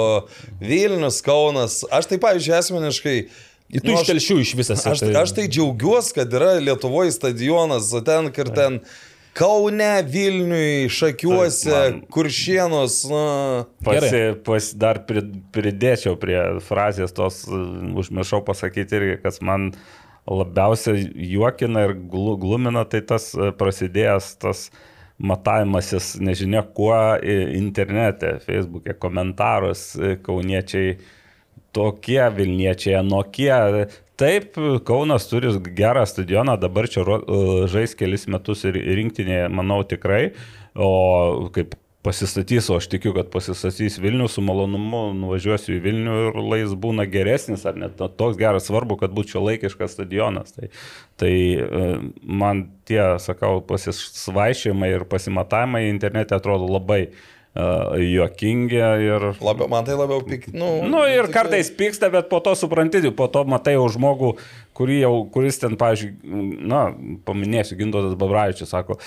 [0.62, 1.82] Vilnius, Kaunas.
[1.90, 3.18] Aš tai, pavyzdžiui, asmeniškai...
[3.68, 4.86] Tu nu, iš aš- telšių iš visas.
[4.88, 8.80] Aš, aš tai džiaugiuosi, kad yra Lietuvoje stadionas, o ten, kur ten
[9.36, 13.20] Kaune, Vilniui, Šakiuose, Taip, man- Kuršienos, na...
[13.84, 15.20] Pasi, pas, dar pri,
[15.54, 19.68] pridėčiau prie frazės tos, užmiršau pasakyti irgi, kas man
[20.26, 21.04] labiausiai
[21.36, 24.64] juokina ir glu- glumina, tai tas uh, prasidėjęs tas
[25.18, 26.96] matavimasis, nežinia kuo,
[27.58, 30.96] internete, Facebook'e, komentarus, i, kauniečiai
[31.76, 33.88] tokie Vilniečiai, anokie.
[34.18, 34.56] Taip,
[34.86, 37.22] Kaunas turi gerą stadioną, dabar čia ro-
[37.70, 40.32] žais kelis metus ir rinktinėje, manau, tikrai.
[40.74, 41.76] O kaip
[42.08, 47.06] pasistatys, o aš tikiu, kad pasistatys Vilnių, su malonumu nuvažiuosiu į Vilnių ir lais būna
[47.10, 50.54] geresnis, ar net toks geras, svarbu, kad šio laikiškas stadionas.
[50.56, 50.70] Tai,
[51.20, 51.88] tai e,
[52.22, 57.08] man tie, sakau, pasisvaišymai ir pasimatavimai internete atrodo labai
[57.56, 59.24] juokingi ir...
[59.42, 60.48] Labiau, man tai labiau pik.
[60.54, 64.34] Nu, Nu ir tokie- kartais pyksta, bet po to supranti, po to matai jau žmogų,
[65.00, 66.12] jau, kuris ten, pavyzdžiui,
[66.68, 66.84] na,
[67.26, 68.98] paminėsiu, Gindotas Babravičius sako,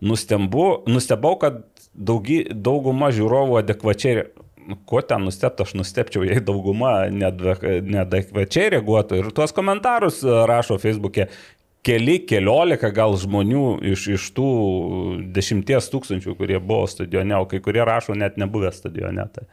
[0.00, 4.28] nustembu, nustebau, kad daugy, dauguma žiūrovų adekvačiai,
[4.68, 11.28] nu, ko ten nustebti, aš nustepčiau, jei dauguma neadekvačiai reaguotų ir tuos komentarus rašo Facebook'e.
[11.86, 14.48] Keli, keliolika gal žmonių iš, iš tų
[15.32, 19.24] dešimties tūkstančių, kurie buvo stadione, o kai kurie rašo net nebuvę stadione.
[19.32, 19.44] Tai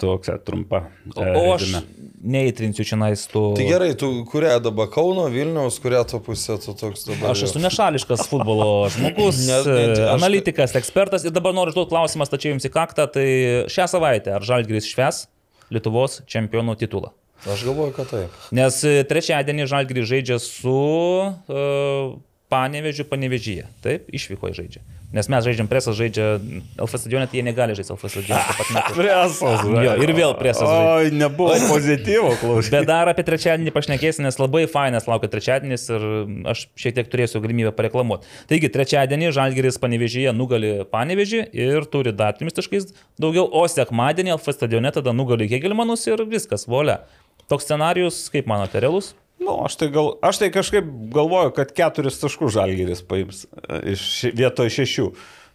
[0.00, 0.84] toks e, trumpa.
[1.14, 2.06] O, e, o aš reziumė.
[2.36, 3.42] neįtrinsiu čia nais tų...
[3.58, 7.34] Tai gerai, tu kuria dabar Kauno, Vilniaus, kuria to pusė tu toks dabar.
[7.34, 11.92] Aš esu nešališkas futbolo žmogus, Ne- ne- e, aš- analitikas, ekspertas ir dabar noriu užduoti
[11.94, 13.26] klausimą, tačiau jums į kaktą, tai
[13.70, 15.26] šią savaitę ar Žalgris šves
[15.74, 17.12] Lietuvos čempionų titulą?
[17.50, 18.34] Aš galvoju, kad taip.
[18.54, 22.12] Nes e, trečiadienį Žalgris žaidžia su uh,
[22.52, 23.66] Panevežiu Panevežyje.
[23.82, 24.84] Taip, išvyko žaidžia.
[25.12, 26.38] Nes mes žaidžiam presas, žaidžia
[26.80, 28.94] LF stadionė, tai jie negali žaisti pat metu.
[29.00, 29.64] Presas.
[29.68, 30.64] Jo, ir vėl presas.
[30.64, 32.72] Oi, nebuvo pozityvo klausyti.
[32.72, 36.06] Bet dar apie trečiadienį pašnekėsim, nes labai fainas laukia trečiadienis ir
[36.54, 38.28] aš šiek tiek turėsiu galimybę pareklamuoti.
[38.48, 44.56] Taigi, trečiadienį Žalgeris Panevežyje nugali Panevežį ir turi dar trimis taškais daugiau, o sekmadienį LF
[44.56, 47.02] stadione tada nugali Hegelmanus ir viskas, volia.
[47.50, 49.12] Toks scenarius, kaip manote, realus?
[49.42, 54.04] Nu, aš, tai gal, aš tai kažkaip galvoju, kad keturis taškus žalgeris paims e, iš
[54.38, 55.06] vietoj šešių.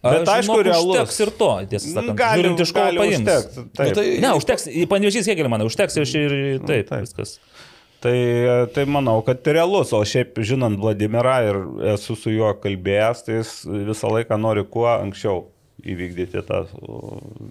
[0.04, 0.92] Bet Aš aišku, žinok, realus.
[0.98, 2.18] Užteks ir to, tiesą sakant.
[2.20, 3.16] Gali, Žiūrint iš ko paims.
[3.24, 3.56] užtekt.
[3.58, 6.90] Nu, tai- Ne, užteks, į Panevežys Hegelmaną, užteks ir, ir taip, taip.
[6.92, 7.38] taip, viskas.
[8.04, 8.14] Tai,
[8.76, 11.58] tai manau, kad realus, o šiaip žinant Vladimirą ir
[11.96, 15.48] esu su juo kalbėjęs, tai jis visą laiką nori kuo anksčiau
[15.86, 16.64] įvykdyti tą,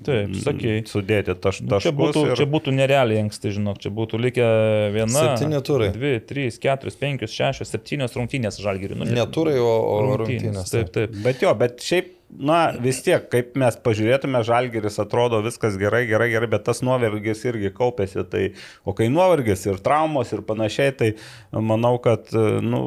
[0.07, 0.81] Taip, sakei.
[0.89, 1.85] sudėti taš, taškus.
[1.87, 2.35] Čia būtų, ir...
[2.41, 4.49] čia būtų nerealiai anksti, žinok, čia būtų likę
[4.97, 5.15] viena.
[5.15, 5.93] Septyni turai.
[5.95, 8.99] Dvi, trys, keturios, penkios, šešios, septynios rungtynės žalgirių.
[8.99, 10.75] Nu, Ne turai, o, o rungtynės.
[10.75, 11.15] Taip, taip.
[11.23, 16.29] Bet jo, bet šiaip, na vis tiek, kaip mes pažiūrėtume, žalgeris atrodo viskas gerai, gerai,
[16.33, 18.25] gerai, bet tas nuovargis irgi kaupėsi.
[18.31, 18.43] Tai,
[18.85, 21.11] o kai nuovargis ir traumos ir panašiai, tai
[21.53, 22.81] manau, kad nu,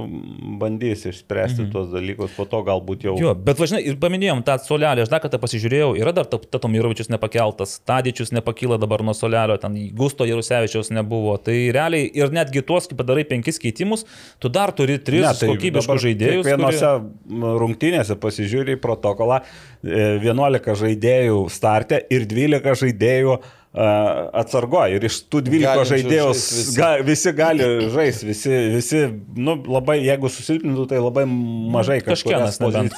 [0.60, 1.72] bandys išspręsti mhm.
[1.74, 3.16] tuos dalykus, po to galbūt jau...
[3.22, 7.78] Jo, bet važinai, ir paminėjom tą solelį, aš dar kartą pasižiūrėjau, yra dar Tatomirovičius nepakeltas,
[7.88, 11.38] Tadičius nepakyla dabar nuo solelio, ten Gusto Jarusevičiaus nebuvo.
[11.41, 14.06] Tai realiai ir netgi tuos, kai padarai penkis keitimus,
[14.44, 16.45] tu dar turi tris Ne, tai kokybiškus žaidėjus.
[16.48, 17.56] Vienose kurie...
[17.64, 23.39] rungtynėse pasižiūrė į protokolą, e, 11 žaidėjų startė ir 12 žaidėjų
[23.69, 24.97] atsargoja.
[24.97, 26.73] Ir iš tų 12 Galinčių žaidėjų visi.
[26.73, 29.01] ga, visi gali žaisti, visi, visi,
[29.38, 32.97] nu, labai, jeigu susilpnintų, tai labai mažai Kažkienas kažkokias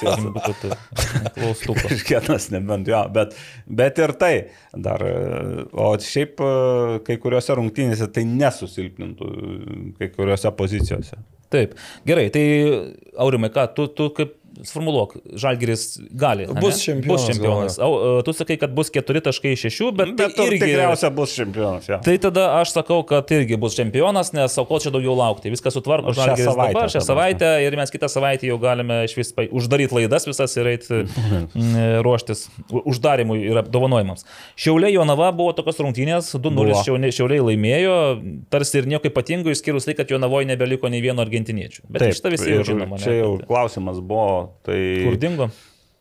[1.82, 3.36] Kažkienas nebent, jo, bet,
[3.68, 4.32] bet ir tai
[4.72, 5.04] dar.
[5.04, 6.50] e, O šiaip e,
[7.04, 11.20] kai kuriuose rungtynėse tai nesusilpnintų e, kai kuriuose pozicijose.
[11.52, 11.76] Taip,
[12.08, 12.44] gerai, tai
[13.20, 16.46] Aurimai, ką tu, tu kaip sformuluok, Žalgiris gali.
[16.60, 17.78] Bus čempionas, Bus čempionas.
[17.82, 20.72] Au, e, tu sakai, kad bus 4 taškai iš 6, bet, Bet tai irgi irgi
[20.72, 21.88] tikriausia bus čempionas.
[21.88, 22.00] Ja.
[22.04, 25.52] Tai tada aš sakau, kad irgi bus čempionas, nes o ko čia daugiau laukti.
[25.52, 29.16] Viskas sutvarko O Žalgiris savaitę dabar, šią savaitę ir mes kitą savaitę jau galime iš
[29.18, 31.02] vis uždaryti laidas visas ir eiti
[32.06, 32.46] ruoštis
[32.84, 34.26] uždarimui ir apdovanojimams.
[34.56, 36.82] Šiauliai Jonava buvo tokios rungtynės, 2-0 Buvo.
[36.84, 37.96] šiauliai, laimėjo,
[38.52, 41.86] tarsi ir nieko ypatingo, išskyrus tai, kad Jonavoje nebeliko nei vieno argentiniečių.
[41.88, 43.00] Bet Taip, šitą visi jau žinoma.
[43.02, 45.48] Čia jau klausimas buvo, tai, Kur dingo?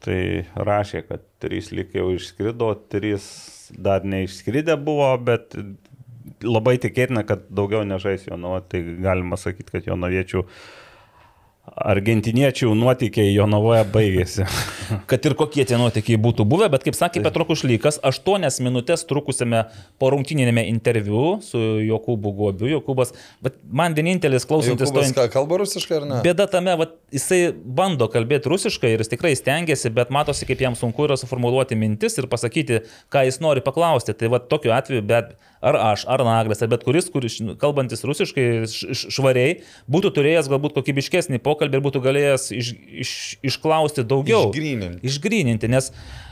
[0.01, 0.19] tai
[0.55, 3.25] rašė, kad trys lik jau išskrido, trys
[3.77, 5.55] dar neišskridę buvo, bet
[6.41, 10.45] labai tikėtina, kad daugiau nežais Jonava, tai galima sakyti, kad Jonaviečių
[11.72, 14.45] Argentiniečių nuotykiai Jonavoje baigėsi.
[15.11, 19.64] kad ir kokie tie nuotykiai būtų buvę, bet kaip sakė Petrukus Šlykas, 8 minutės trukusiame
[20.02, 26.07] porungtinėme interviu su Jokūbu Gobiu, Jokūbas, bet man vienintelis klausantis to ką, kalba rusiškai ar
[26.10, 26.19] ne?
[26.26, 30.77] Bėda tame, vat, jisai bando kalbėti rusiškai ir jis tikrai stengiasi, bet matosi, kaip jam
[30.80, 32.84] sunku yra suformuoluoti mintis ir pasakyti,
[33.14, 34.15] ką jis nori paklausti.
[34.18, 38.45] Tai va tokiu atveju, bet ar aš, ar Naglis, ar bet kuris, kuris kalbantis rusiškai
[38.98, 39.60] švariai,
[39.91, 42.71] būtų turėjęs galbūt kokybiškesnį pokalbį ir būtų galėjęs iš,
[43.03, 43.11] iš,
[43.51, 44.47] išklausti daugiau.
[44.49, 45.05] Išgryninti.
[45.05, 45.91] Išgryninti, nes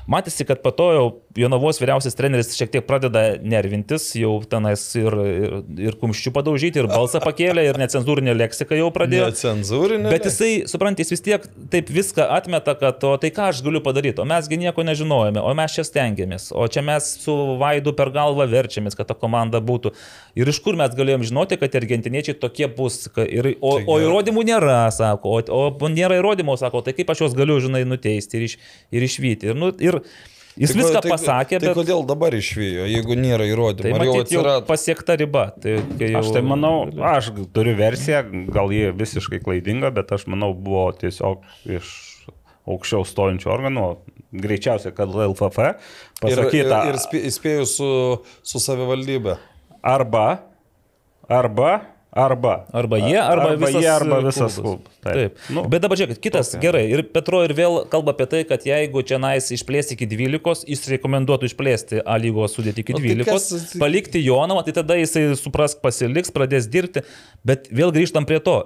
[0.09, 1.05] matėsi, kad po to jau
[1.39, 5.55] Jonavos vyriausias treneris šiek tiek pradeda nervintis, jau tenais ir, ir,
[5.89, 9.29] ir kumščių padaužyti, ir balsą pakėlė, ir necenzūrinė leksika jau pradėjo.
[9.31, 10.09] Necenzūrinė.
[10.11, 13.83] Bet jisai, suprantate, jis vis tiek taip viską atmeta, kad o tai ką aš galiu
[13.85, 18.11] padaryti, o mesgi nieko nežinojome, o mes čia stengiamės, o čia mes su Vaidu per
[18.15, 19.93] galvą verčiamės, kad ta komanda būtų.
[20.39, 23.01] Ir iš kur mes galėjom žinoti, kad argentiniečiai tokie bus.
[23.29, 27.37] Ir, o, o įrodymų nėra, sako, o, o nėra įrodymų, sako, tai kaip aš juos
[27.37, 28.57] galiu, žinai, nuteisti ir, iš,
[28.95, 29.51] ir išvyti.
[29.51, 29.98] Ir, nu, ir
[30.59, 33.81] jis Tai viską tai- pasakė, Tai bet kodėl dabar išvijo, jeigu nėra įrodymų?
[33.81, 34.65] tai jau matyt jau atsirado?
[34.67, 35.45] pasiekta riba.
[35.61, 36.73] Tai, jau, Aš tai manau,
[37.13, 41.93] aš turiu versiją, gal ji visiškai klaidinga, bet aš manau buvo tiesiog iš
[42.69, 43.85] aukščiau stojančių organų,
[44.33, 47.87] greičiausiai, kad LFF Ir, ir, pasakyta ir spė- įspėjau su,
[48.43, 49.37] su savivaldybė.
[49.81, 50.27] arba,
[51.29, 51.81] arba,
[52.11, 52.65] arba.
[52.73, 54.81] Arba jie, arba, arba visas jie, arba visas klubas.
[54.95, 54.99] klubas.
[55.03, 55.37] Taip.
[55.53, 56.61] Nu, Bet dabar žiūrėkit, kitas tokia.
[56.65, 56.83] gerai.
[56.91, 60.85] Ir Petro ir vėl kalba apie tai, kad jeigu čia nais išplėsti iki 12, jis
[60.95, 65.27] rekomenduotų išplėsti A lygos sudėti iki O tai 12, kas- palikti Jonavą, tai tada jisai
[65.37, 67.05] suprask pasiliks, pradės dirbti.
[67.45, 68.57] Bet vėl grįžtam prie to.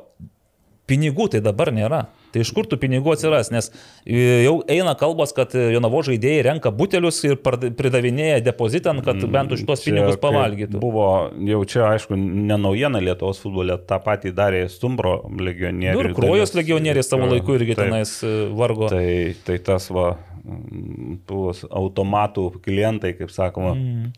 [0.87, 2.05] Pinigų tai dabar nėra.
[2.33, 3.51] Tai iš kur tų pinigų atsiras?
[3.53, 9.53] Nes e, jau eina kalbos, kad Jonavo žaidėjai renka butelius ir pridavinėja depozitan, kad bent
[9.53, 10.81] už tuos pinigus pavalgytų.
[10.81, 11.07] Buvo,
[11.51, 15.97] jau čia aišku, ne naujiena Lietuvos futbole, tą patį darė Stumbro legionieriai.
[15.99, 17.85] Nu, ir Krojos legionieriai savo laiku irgi Taip.
[17.85, 18.89] tenais e, vargo.
[18.93, 19.05] Tai,
[19.45, 23.75] tai tas va, mm, tų automatų klientai, kaip sakoma.
[23.77, 24.09] Mm.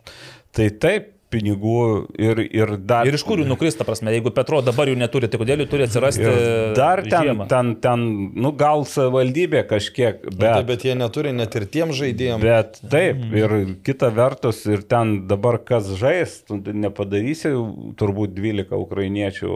[0.55, 1.83] Tai taip, pinigų
[2.19, 3.07] ir, ir dar.
[3.07, 5.87] Ir iš kur jų nukrista, prasme, jeigu Petro dabar jų neturi, tai kodėl jų turi
[5.87, 7.47] atsirasti Ir dar ten, žiemą?
[7.51, 8.05] ten, ten,
[8.39, 12.41] nu gal savivaldybė kažkiek, Bet, bet, bet jie neturi net ir tiem žaidėjim.
[12.43, 13.55] bet taip, ir
[13.85, 17.51] kita vertus, ir ten dabar kas žais, tu nepadarysi
[17.99, 19.51] turbūt 12 ukrainiečių,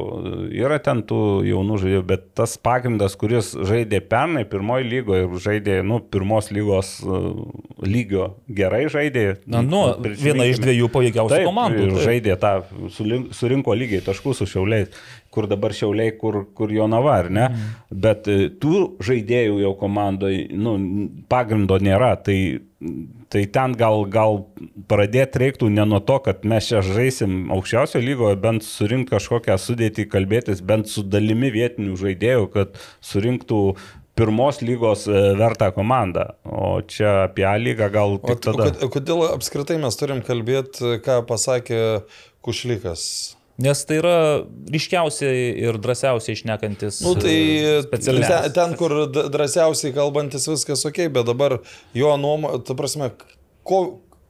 [0.55, 5.79] yra ten tų jaunų žaidėjų, bet tas pagrindas, kuris žaidė pernai pirmoji lygoje ir žaidė,
[5.85, 7.31] nu, pirmos lygos uh,
[7.83, 9.25] lygio gerai žaidė.
[9.49, 9.83] Na, nu,
[10.19, 11.85] viena iš dviejų pajėgiausių Taip, komandų.
[11.85, 12.05] Ir taip.
[12.07, 12.53] žaidė tą,
[13.37, 14.93] surinko lygiai taškus su šiauliais,
[15.33, 17.45] kur dabar šiauliai, kur, kur Jonava, ar ne?
[17.49, 17.75] Mm.
[18.05, 20.75] Bet e, tų žaidėjų jau komandoje nu,
[21.29, 22.15] pagrindo nėra.
[22.25, 22.37] Tai,
[23.29, 24.41] tai ten gal, gal
[24.89, 30.07] pradėti reiktų ne nuo to, kad mes čia žaisim aukščiausio lygoje, bent surinkti kažkokią sudėtį,
[30.09, 33.63] kalbėtis bent su dalimi vietinių žaidėjų, kad surinktų
[34.19, 36.27] pirmos lygos e, vertą komandą.
[36.43, 38.69] O čia apie A lygą gal O, tik o tada.
[38.69, 41.81] kod- kodėl apskritai mes turim kalbėti, ką pasakė
[42.45, 43.35] Kušlikas?
[43.59, 44.13] Nes tai yra
[44.71, 48.53] ryškiausiai ir drąsiausiai išnekantis Nu, tai ten, specialistas.
[48.55, 51.57] ten, kur drąsiausiai kalbantis viskas ok, bet dabar
[51.93, 53.09] jo nuomonė, ta prasme,
[53.67, 53.81] ko,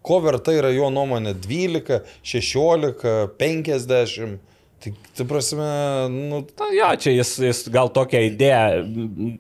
[0.02, 4.40] ko verta yra jo nuomonė 12, 16, 50.
[4.80, 5.66] Tai, ta prasme,
[6.14, 8.62] nu, Na, jo, čia jis, jis gal tokia idėja.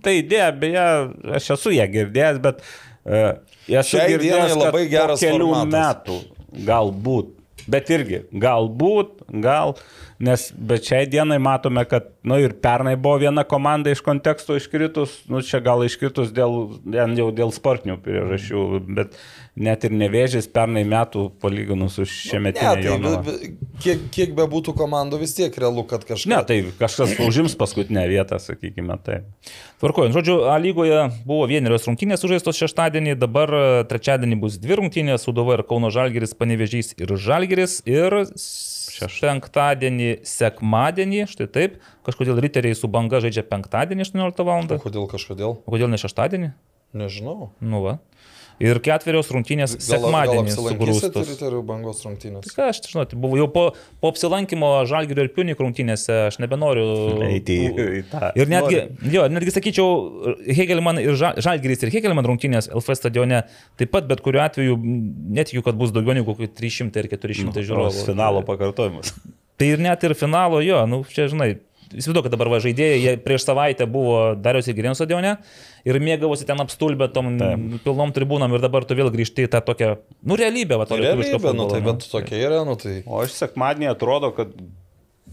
[0.03, 0.85] Ta idėja, beje,
[1.39, 3.37] aš esu ją girdėjęs, bet uh,
[3.69, 5.75] Šiai girdėjęs, dienai labai geras kelių formatas.
[5.77, 7.35] metų galbūt.
[7.69, 9.75] Bet irgi, galbūt, gal,
[10.25, 14.57] nes, bet šiai dienai matome, kad, na nu, ir pernai buvo viena komanda iš konteksto
[14.57, 16.55] iškritus, nu čia gal iškritus dėl,
[17.19, 18.63] jau dėl sportinių priežasčių,
[18.97, 19.13] bet
[19.59, 23.21] net ir nevėžys pernai metų palyginus su ne, šiemetinė tai Jonava.
[23.25, 26.29] be- be- kiek, kiek be būtų komandų, vis tiek realu, kad kažkas.
[26.31, 29.27] Ne, tai kažkas užims paskutinę vietą, sakykime, taip.
[29.79, 33.51] Tvarkojant, žodžiu, A lygoje buvo vienerios rungtynės sužaistos šeštadienį, dabar
[33.91, 37.81] trečiadienį bus dvi rungtynės, Sudova ir Kauno Žalgeris, Panevežys ir Žalgeris.
[37.87, 38.25] Ir
[38.99, 41.77] penktadienį, sekmadienį, štai taip,
[42.07, 44.65] kažkodėl riteriai su banga žaidžia penktadienį 18 val.
[44.67, 45.55] O Kodėl kažkodėl?
[45.63, 46.51] O kodėl ne šeštadienį?
[46.99, 47.51] Nežinau.
[47.61, 47.99] Nu va.
[48.59, 51.29] Ir ketverios rungtynės sekmadienį sugrūstos.
[51.29, 52.49] riterių bangos rungtynės?
[52.55, 53.63] Ką aš, žinot, buvo jau po,
[54.03, 56.87] po apsilankimo Žalgirio ir Piunik rungtynėse, aš nebenoriu.
[57.29, 58.33] Eiti į, tą.
[58.35, 59.13] Ir netgi, Nori.
[59.15, 63.45] jo, netgi sakyčiau, Hegelman ir Ža- Žalgiris ir Hegelman rungtynės LF stadione
[63.79, 64.75] taip pat, bet kuriuo atveju
[65.39, 68.05] netikiu, kad bus daugiau negu kokie 300 ir 400 Nu, žiūrovų.
[68.11, 69.15] Finalo pakartojimas.
[69.59, 71.53] Tai ir net ir finalo, jo, nu, čia žinai,
[71.93, 75.37] įsivaizduoju, kad dabar va žaidėjai, jie prieš savaitę buvo dariausi Girėnų stadione
[75.89, 77.79] ir mėgavosi ten apstulbę tom Taip.
[77.85, 81.39] pilnom tribūnom ir dabar tu vėl grįžti į tą tokią, nu, realybę, va, to lietuviško
[81.39, 82.99] Realybė, nu tai futbolo, bet tokia yra, nu tai.
[83.07, 84.53] O aš sekmadienį atrodo, kad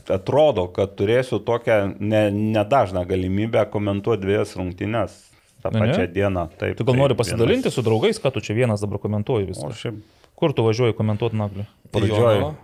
[0.08, 5.16] atrodo, kad turėsiu tokią ne- nedažną galimybę komentuoti dviejas rungtynes
[5.64, 5.92] tą Na, ne?
[5.92, 6.48] pačią dieną.
[6.60, 7.74] Taip, Tu gal taip, nori pasidalinti vienas.
[7.74, 9.72] su draugais, ką tu čia vienas dabar komentuoji O visą.
[9.74, 9.98] šiaip
[10.36, 11.64] Kur tu važiuoji komentuoti naglį?
[11.90, 12.54] pradžioj, Jonava?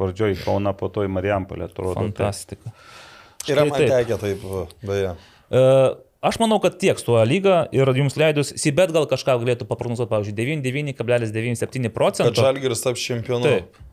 [0.00, 1.92] pradžioj į Kauną, po to į Marijampolę, atrodo.
[1.94, 2.16] taip.
[2.16, 2.72] Fantastika.
[3.46, 4.44] Yra man tekę taip,
[4.82, 5.14] beje.
[5.48, 5.64] E,
[6.18, 10.34] Aš manau, kad tiek su lyga ir jums leidus, Sibet gal kažką galėtų paprognozuoti, pavyzdžiui,
[10.98, 12.42] 99,97 Kad procentų.
[12.42, 13.46] Žalgiris taps čempionu.
[13.46, 13.84] Taip.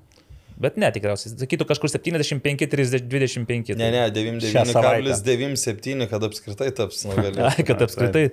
[0.56, 1.34] Bet ne, tikriausiai.
[1.36, 3.76] Sakytų kažkur 75-25.
[3.76, 4.04] Ne, ne,
[4.40, 5.18] Šią savaitę.
[5.20, 7.60] 99,97, kad apskritai taps Ai, nugalėtojas.
[7.70, 8.24] kad apskritai.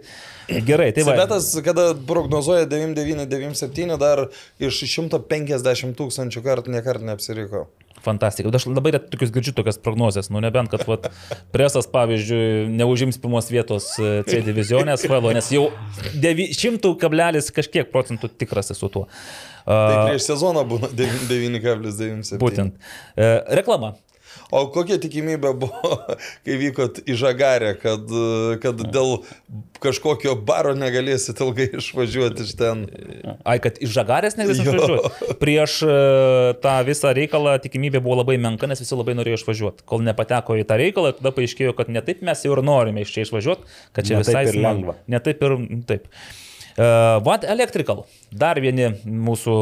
[0.71, 1.17] Gerai, tai va.
[1.19, 4.29] Sibetas, kada prognozuoja 99,97, dar
[4.63, 7.67] iš 150 tūkstančių kartų niekart neapsiriko.
[8.03, 8.51] Fantastika.
[8.51, 10.29] Bet Aš labai retai tokius girdžiu tokias prognozes.
[10.33, 11.09] Nu, nebent, kad vat,
[11.55, 15.69] presas, pavyzdžiui, neužims pirmos vietos e, C divizionės, FLO, nes jau
[16.19, 19.07] devi- 100 kablelis kažkiek procentų tikras esu tuo.
[19.67, 22.39] Tai prieš sezoną būna 9,97.
[22.43, 22.75] būtent.
[23.15, 23.29] E,
[23.63, 23.95] reklama.
[24.53, 25.97] O kokia tikimybė buvo,
[26.45, 28.11] kai vykot į Žagarę, kad,
[28.63, 29.23] kad dėl
[29.83, 32.85] kažkokio baro negalėsit ilgai išvažiuoti iš ten?
[33.49, 34.75] Ai, kad iš žagarės negalės Jo.
[34.77, 35.39] išvažiuoti.
[35.43, 35.97] Prieš e,
[36.63, 39.87] tą visą reikalą tikimybė buvo labai menka, nes visi labai norėjo išvažiuoti.
[39.89, 43.17] Kol nepateko į tą reikalą, tada paaiškėjo, kad ne taip mes jau ir norime iš
[43.17, 44.97] čia išvažiuoti, kad čia Ne taip visai lengva.
[45.11, 46.09] Ne taip ir taip.
[46.73, 49.55] Uh, Vad Electrical, dar vieni mūsų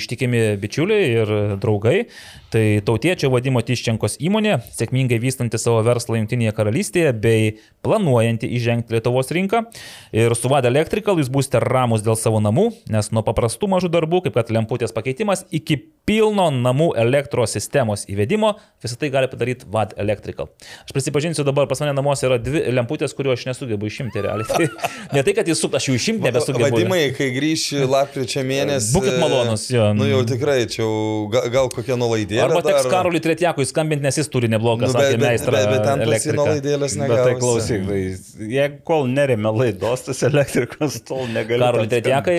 [0.00, 1.32] ištikimi bičiuliai ir
[1.62, 2.08] draugai.
[2.50, 7.52] Tai tautiečio vadimo Tiščenkos įmonė, sėkmingai vystanti savo verslą Junktinėje karalystėje bei
[7.86, 9.62] planuojanti įžengti Lietuvos rinką.
[10.10, 14.24] Ir su Vad Electrical jūs būsite ramus dėl savo namų, nes nuo paprastų mažų darbų,
[14.26, 15.78] kaip kad lemputės pakeitimas, iki
[16.10, 20.50] pilno namų elektros sistemos įvedimo, visą tai gali padaryti Vad Electrical.
[20.82, 24.48] Aš prisipažinsiu, dabar pas mane namuose yra dvi lemputės, kuriuo aš nesugebu išimti realiai.
[24.50, 24.66] Tai
[25.14, 26.66] ne tai, kad jis aš jų išimti nebesugebu.
[26.66, 28.90] Vadimai, kai grįši lapkričio mėnesį.
[28.96, 29.86] Būkit malonūs, jo.
[29.94, 31.94] Nu jau tikrai, čia jau ga- gal kokia
[32.40, 32.58] nulaidėlė.
[32.58, 32.90] Arba teks dar.
[32.94, 35.54] Karoliui Tretiakui skambinti, nes jis turi neblogą Nu, nu, bet, meistrą.
[35.54, 41.00] bet, bet ten tas nuolaidėlės Bet tai klausyk, tai jeigu kol neremia laidos, tas elektrikas,
[41.06, 41.62] tol negali.
[41.62, 41.90] Karoliui.
[41.90, 42.36] Tretiakai,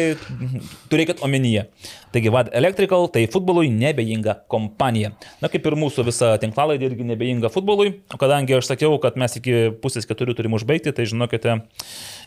[0.91, 1.67] turėkit omenyje.
[2.11, 5.13] Taigi, Vad Electrical tai futbolui nebejinga kompanija.
[5.39, 7.93] Na, kaip ir mūsų visa tinklalaidė irgi nebejinga futbolui.
[8.11, 11.61] O kadangi aš sakiau, kad mes iki pusės keturių turim užbaigti, tai žinokite,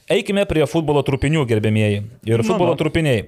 [0.08, 2.04] eikime prie futbolo trupinių, gerbėmieji.
[2.30, 2.80] Ir futbolo nu.
[2.80, 3.26] trupiniai.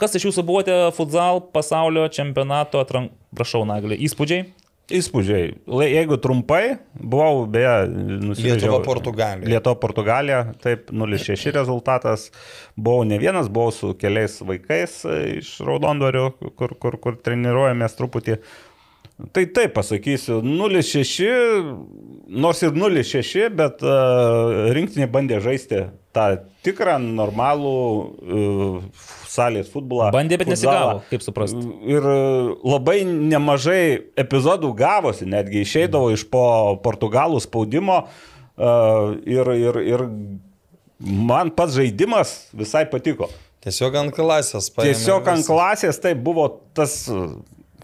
[0.00, 3.12] Kas iš jūsų buvote futsal pasaulio čempionato atrank...
[3.36, 4.48] Prašau, Naglė, įspūdžiai?
[4.90, 5.50] Įspūdžiai.
[5.86, 8.56] Jeigu trumpai, buvau beje nusivyliau.
[8.56, 9.50] Lietuva, Portugalija.
[9.52, 12.30] Lietuva, Portugalija, taip, 0-6 rezultatas.
[12.74, 16.24] Buvau ne vienas, buvau su keliais vaikais e, iš Raudondorių,
[16.58, 18.40] kur, kur, kur treniruojamės truputį.
[19.34, 21.30] Tai taip pasakysiu, 0-6,
[22.30, 25.86] nors ir 0-6, bet uh, rinktinė bandė žaisti
[26.16, 26.26] tą
[26.66, 30.10] tikrą, normalų uh, salės futbolą.
[30.14, 31.60] Bandė, bet nesigavo, kaip suprasti.
[31.88, 32.16] Ir e,
[32.66, 33.82] labai nemažai
[34.20, 36.44] epizodų gavosi, netgi išeidavo iš po
[36.84, 38.72] portugalų spaudimo e,
[39.36, 40.06] ir, ir, ir
[40.98, 43.30] man pats žaidimas visai patiko.
[43.64, 44.94] Tiesiog ant klasės paėmė.
[44.94, 47.02] Tiesiog ant klasės tai buvo tas,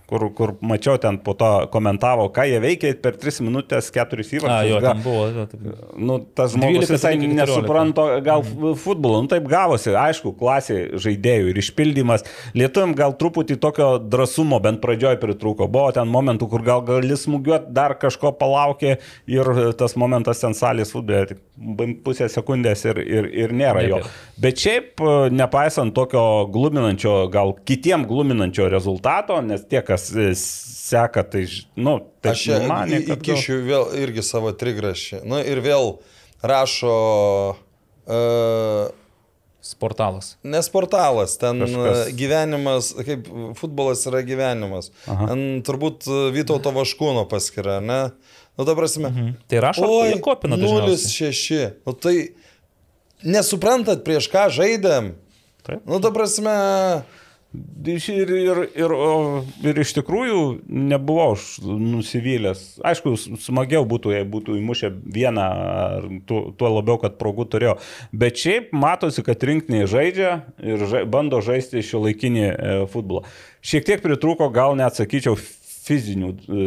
[0.06, 4.26] kur, kur mačiau ten po to komentavo, ką jie veikia per 3 minutės 4 A,
[4.38, 4.82] įvarčius.
[4.84, 5.24] Ga- buvo.
[5.50, 5.64] taip.
[5.98, 7.40] Nu, tas žmogus 12 visai iki 14.
[7.40, 9.22] nesupranta gal f- futbolo.
[9.24, 12.22] Nu, taip gavosi, aišku, klasė žaidėjų ir išpildymas.
[12.54, 15.66] Lietuviam gal truputį tokio drąsumo bent pradžioj pritrūko.
[15.68, 18.96] Buvo ten momentų, kur gal gali smūgiuoti, dar kažko palaukė
[19.26, 21.42] ir tas momentas ten salės futbole, tik
[22.04, 24.00] pusę sekundės ir, ir, ir nėra jo.
[24.38, 25.00] Bet šiaip,
[25.32, 31.46] nepaisant tokio gluminančio, gal kitiem gluminančio rezultato, nes tie, kas e, seka, tai,
[31.80, 33.16] nu, tai Aš čia manė, kad...
[33.18, 35.24] gal- įkišiu vėl irgi savo trigrašį.
[35.26, 35.96] Nu ir vėl
[36.46, 36.94] rašo.
[38.06, 38.92] Uh,
[39.66, 40.36] Sportalas.
[40.46, 41.82] Nes portalas, ten Kažkas.
[41.82, 42.10] Kažkas.
[42.14, 43.26] gyvenimas, kaip
[43.58, 44.92] futbolas yra gyvenimas.
[45.10, 45.26] Aha.
[45.32, 47.98] Ten turbūt e, Vytauto Vaškūno paskira, ne?
[48.54, 49.10] Nu, ta prasme.
[49.10, 49.32] Mhm.
[49.50, 51.32] Tai rašo, jie kopina dažniausiai.
[51.34, 51.82] 0-6.
[51.82, 52.14] Nu, tai
[53.26, 55.16] nesuprantat, prieš ką žaidėm?
[55.66, 55.82] Taip.
[55.82, 57.25] Nu, ta prasme, Iš-
[57.86, 62.62] Ir, ir, ir, o, ir iš tikrųjų nebuvau aš nusivylęs.
[62.86, 65.46] Aišku, smagiau būtų, jei būtų įmušę vieną,
[66.28, 67.76] tuo, tuo labiau, kad progų turėjo.
[68.12, 70.32] Bet šiaip matosi, kad rinkiniai žaidžia
[70.64, 73.26] ir ža, bando žaisti šio laikinį e, futbolą.
[73.66, 75.38] Šiek tiek pritrūko, gal net sakyčiau,
[75.86, 76.66] fizinių e,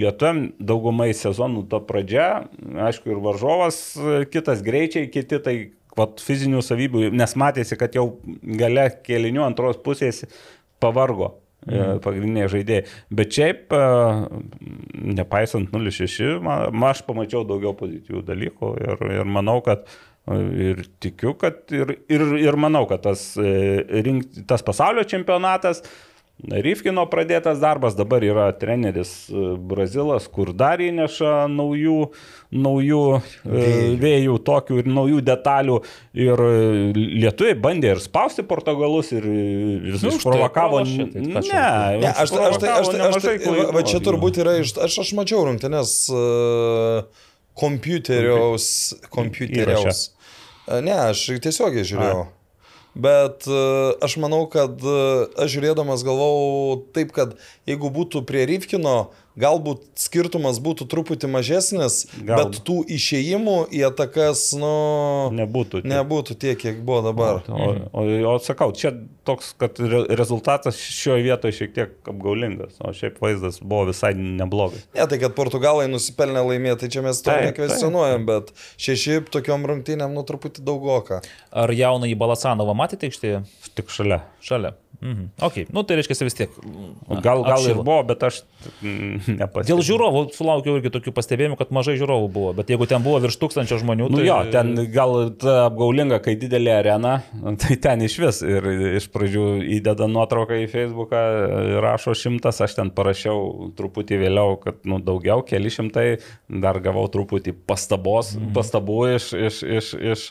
[0.00, 2.46] lietuom daugumai sezonų ta pradžia,
[2.88, 5.56] aišku, ir varžovas, e, kitas greičiai, kiti tai
[5.98, 8.08] vat, fizinių savybių, nes matėsi, kad jau
[8.60, 10.24] gale kelinių antros pusės
[10.82, 11.34] pavargo
[11.66, 12.00] mhm.
[12.04, 12.86] pagrindiniai žaidėjai.
[13.14, 13.84] Bet šiaip, e,
[15.20, 19.94] nepaisant 0-6, ma- ma- aš pamačiau daugiau pozityvių dalykų ir, ir manau, kad e,
[20.32, 25.82] Ir tikiu, kad ir, ir, ir manau, kad tas, e, rink, tas pasaulio čempionatas,
[26.44, 32.08] Ryfkino pradėtas darbas, dabar yra treneris e, Brazilas, kur dar įneša naujų,
[32.52, 32.98] naujų
[33.46, 33.92] vėjų.
[34.02, 35.78] vėjų, tokių ir naujų detalių.
[36.26, 36.58] Ir e,
[37.22, 39.38] lietuviai bandė ir spausti portugalus ir e,
[39.86, 40.82] vis Nu, tai išprovokavo.
[40.82, 43.70] tai čia Ne, ne, aš, tai- aš, tai- aš, tai- aš, tai- klaidų.
[43.78, 44.74] va, čia turbūt yra iš...
[44.90, 47.06] Aš, aš mačiau rungtynės uh,
[47.54, 48.66] kompiuteriaus.
[49.14, 50.10] Kompiuteriaus.
[50.66, 52.26] E, Ne, aš tiesiogiai žiūrėjau.
[52.94, 53.60] Bet e,
[54.06, 54.98] aš manau, kad e,
[55.42, 57.34] aš žiūrėdamas galvau taip, kad
[57.66, 59.10] jeigu būtų prie Ryfkino,
[59.40, 62.44] galbūt skirtumas būtų truputį mažesnis, Gal.
[62.44, 64.70] bet tų išėjimų į atakas, nu,
[65.34, 65.88] Nebūtų tiek.
[65.90, 67.40] nebūtų tiek, kiek buvo dabar.
[67.48, 68.92] O, o, o sakau, čia
[69.26, 74.86] toks, kad re, rezultatas šioje vietoje šiek tiek apgaulingas, o šiaip vaizdas buvo visai neblogas.
[74.94, 80.14] Ne, tai kad portugalai nusipelnė laimėti, tai čia mes to nekvestionuojam, bet šeši tokiom rungtynėm,
[80.14, 81.22] nu, truputį daugoka.
[81.50, 83.42] Ar jauną į Balasanovą matėte aikštėje?
[83.74, 84.22] Tik šalia.
[84.44, 84.76] Šalia.
[85.04, 85.24] Mhm.
[85.44, 86.54] Ok, nu tai reiškia vis tiek.
[87.20, 87.82] Gal, gal ir apšilo.
[87.84, 88.38] buvo, bet aš
[88.82, 89.66] nepastebėjau.
[89.68, 93.36] Dėl žiūrovų sulaukiau irgi tokių pastebėjimų, kad mažai žiūrovų buvo, bet jeigu ten buvo virš
[93.42, 97.14] tūkstančio žmonių, Nu tai jo, ten gal ta apgaulinga, kai didelė arena,
[97.62, 98.40] tai ten iš vis.
[98.48, 98.68] Ir
[99.02, 99.44] iš pradžių
[99.76, 101.22] įdeda nuotrauką į Facebooką,
[101.84, 106.08] rašo šimtas, aš ten parašiau truputį vėliau, kad nu, daugiau, keli šimtai,
[106.48, 108.52] dar gavau truputį pastabos, Mhm.
[108.56, 110.22] pastabų iš, iš, iš, iš,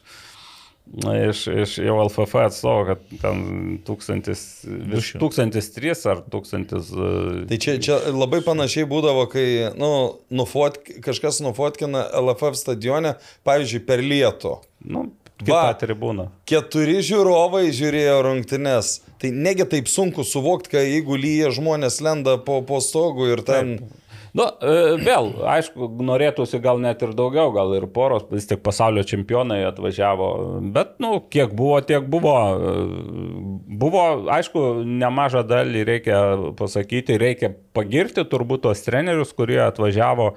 [1.30, 5.22] iš, iš jau LFF atstovo, kad ten tūkstantis, virš šimtai.
[5.24, 6.92] tūkstantis trys ar tūkstantis.
[6.92, 9.48] e, Tai čia, čia labai panašiai būdavo, kai
[9.80, 9.90] nu,
[10.34, 13.16] nufotk, kažkas nufotkina LFF stadione,
[13.48, 14.58] pavyzdžiui, per lietų.
[14.84, 15.08] Nu,
[15.44, 15.74] Va.
[15.76, 16.30] tribūna.
[16.48, 18.94] Keturi žiūrovai žiūrėjo rungtynes.
[19.20, 23.78] Tai negi taip sunku suvokti, kai jeigu lyja žmonės lenda po, po stogu ir ten...
[23.80, 24.00] Taip.
[24.34, 29.04] Nu, e, vėl, aišku, norėtųsi gal net ir daugiau, gal ir poros, vis tik pasaulio
[29.06, 30.30] čempionai atvažiavo,
[30.74, 32.38] bet, nu, kiek buvo, tiek buvo.
[32.58, 32.74] E,
[33.74, 34.02] Buvo,
[34.32, 36.18] aišku, nemažą dalį reikia
[36.60, 40.28] pasakyti, reikia pagirti turbūt tos trenerius, kurie atvažiavo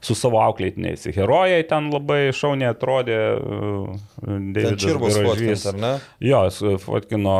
[0.00, 1.04] su savo auklėtiniais.
[1.12, 3.18] Herojai ten labai šauniai atrodė.
[3.36, 5.66] e, Ten Deividas čirbos Gražys.
[5.68, 5.92] ar ne?
[6.24, 6.42] Jo,
[6.80, 7.34] fotkino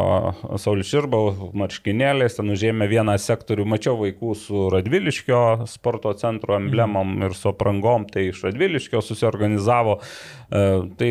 [0.60, 7.34] Saulis Širbau, marškinėliais, ten užėmė vieną sektorių, mačiau vaikų su Radviliškio sporto centro emblemom ir
[7.34, 10.00] su aprangom, tai iš Radviliškio susiorganizavo.
[10.00, 11.10] E, Tai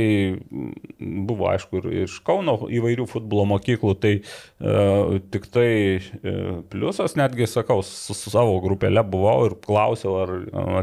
[0.99, 6.33] buvo, aišku, ir iš Kauno įvairių futbolo mokyklų, tai e, tik tai e,
[6.71, 10.33] pliusas, netgi sakau, su, su savo grupelė buvau ir klausiau, ar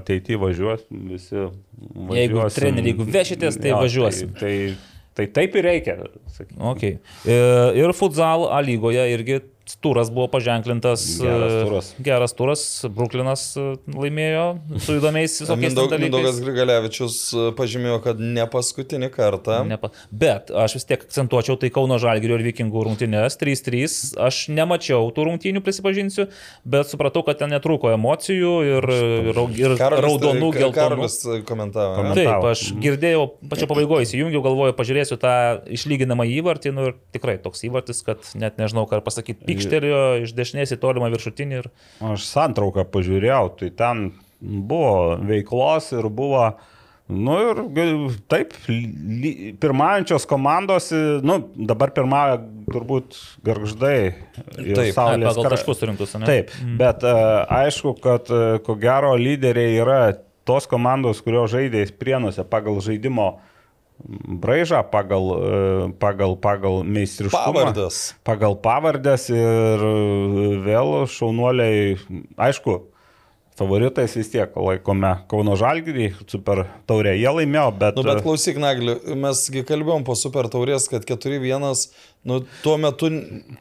[0.00, 1.36] ateityje važiuos visi.
[1.36, 2.56] Jeigu važiuosim.
[2.56, 4.32] treneri, jeigu vešitės, tai važiuosim.
[4.40, 5.98] Tai, tai, tai taip ir reikia.
[6.38, 6.62] Sakykime.
[6.72, 6.96] Okay.
[7.28, 7.36] E,
[7.76, 9.42] Ir futsal lygoje irgi
[9.80, 11.18] turas buvo paženklintas.
[11.20, 11.94] Geras e, turas.
[11.98, 12.62] Geras turas.
[12.94, 14.44] Bruklinas e, laimėjo
[14.78, 16.46] su įdomiais visokiais Mindaug, ten Mindaugas dalykais.
[16.46, 19.60] Grigalevičius e, pažymėjo, kad ne paskutinį kartą.
[19.66, 19.90] Nepa...
[20.10, 23.96] Bet aš vis tiek akcentuočiau tai Kauno Žalgirio ir Vikingų rungtynės 3-3.
[24.28, 26.28] Aš nemačiau tų rungtynių, prisipažinsiu,
[26.62, 30.74] bet supratau, kad ten netrūko emocijų ir, ir, ir raudonų, Ka- geltonų.
[30.76, 31.18] Karolis
[31.48, 31.96] komentavo.
[31.96, 32.14] ne?
[32.14, 32.46] Komentavo.
[32.46, 35.34] Taip, aš girdėjau, pačio pabaigoje įsijungiau, galvoju, pažiūrėsiu tą
[35.74, 40.76] išlyginamą įvartį, nu ir tikrai toks įvartis, kad net nežinau, ką pasakyti, pykštelėjo iš dešinės
[40.76, 41.68] į tolimą viršutinį ir...
[42.12, 44.06] Aš santrauką pažiūrėjau, tai ten
[44.40, 46.44] buvo veiklos ir buvo,
[47.08, 47.62] nu ir
[48.30, 48.54] taip,
[49.62, 50.90] pirmaujančios komandos,
[51.26, 52.40] nu dabar pirmauja
[52.72, 53.16] turbūt
[53.46, 53.98] garždai
[54.36, 54.78] Taip.
[54.82, 56.28] Ai, saulės kara- taškus surinktus, ne?
[56.28, 57.16] Taip, bet e,
[57.62, 60.00] aišku, kad e, ko gero lyderiai yra
[60.46, 63.36] tos komandos, kurios žaidė prienuose pagal žaidimo
[64.04, 67.52] braižą, pagal, e, pagal, pagal meistriškumą.
[67.52, 68.02] Pavardės.
[68.26, 69.86] Pagal pavardės ir
[70.66, 71.96] vėl šaunuoliai,
[72.48, 72.80] aišku,
[73.56, 77.96] favoritais vis tiek laikome Kauno Žalgirį, super taurė jie laimėjo, bet...
[77.96, 81.86] Nu, bet klausyk, Nagli, mesgi kalbėjom po super taurės, kad 4-1,
[82.26, 83.08] nu, tuo metu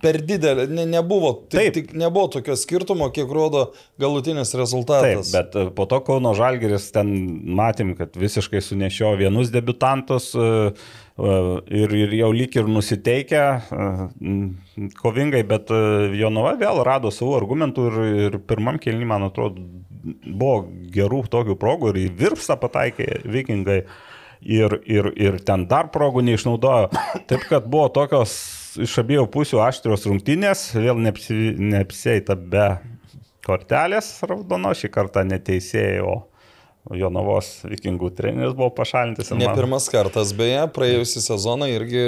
[0.02, 1.76] per didelė, ne, nebuvo, tik, Taip.
[1.76, 3.68] tik nebuvo tokio skirtumo, kiek rodo
[4.02, 5.32] galutinis Taip, rezultatas.
[5.36, 7.12] bet e, po to Kauno Žalgeris ten
[7.58, 11.38] matėm, kad visiškai sunešio vienus debutantus e, e,
[11.84, 13.44] ir, ir jau lyg ir nusiteikę
[15.00, 15.70] kovingai, bet
[16.18, 19.62] Jonava vėl rado savo argumentų ir, ir pirmam kelnį, man atrodo,
[20.26, 23.84] buvo gerų tokių progų ir į virpstą pataikė vikingai.
[24.46, 26.92] Ir, ir, ir ten dar progų neišnaudojo.
[27.26, 28.36] Taip kad buvo tokios
[28.82, 32.68] iš abiejų pusių aštrios rungtynės, vėl neapsi- neapsieita be
[33.46, 36.16] kortelės raudono, šį kartą neteisėjo,
[36.94, 39.32] Jonavos vikingų treneris buvo pašalintas.
[39.34, 42.03] Ne man- pirmas kartas, beje, praėjusią sezoną irgi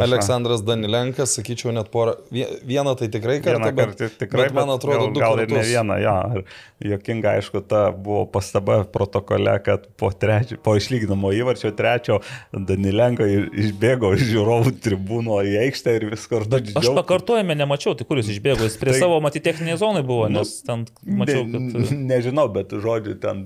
[0.00, 4.54] Aleksandras Danilenkas, sakyčiau, net porą, vie- vieną tai tikrai kartą, Vieną bet, kartą tikrai, bet
[4.56, 6.14] man atrodo, gal, du gal ir ne vieną, jo.
[6.40, 12.20] Ir jokinga, aišku, ta buvo pastaba protokole, kad po, trečio, po išlyginamo įvarčio trečio
[12.52, 18.16] Danilenko išbėgo iš žiūrovų tribūno į aikštę ir vis kartu Aš pakartojame nemačiau, tai kur
[18.22, 21.60] jūs išbėgo, jis prie Tai- savo matyti techninėje zonai buvo, nes ten mačiau, kad...
[21.60, 23.44] Ne, nežinau, bet žodžiu ten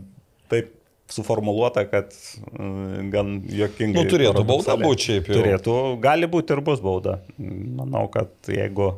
[0.50, 0.74] taip
[1.08, 2.12] suformuoluota, kad
[2.52, 4.04] mm, gan jokingai.
[4.04, 4.88] Nu, turėtų bauda paradoksaliai.
[4.88, 5.36] būt šiaip jau.
[5.38, 7.20] Turėtų, gali būti ir bus bauda.
[7.38, 8.92] Manau, kad jeigu...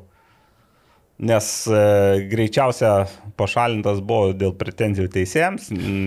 [1.21, 1.81] Nes e,
[2.33, 3.05] greičiausia
[3.37, 5.67] pašalintas buvo dėl pretenzijų teisėjams,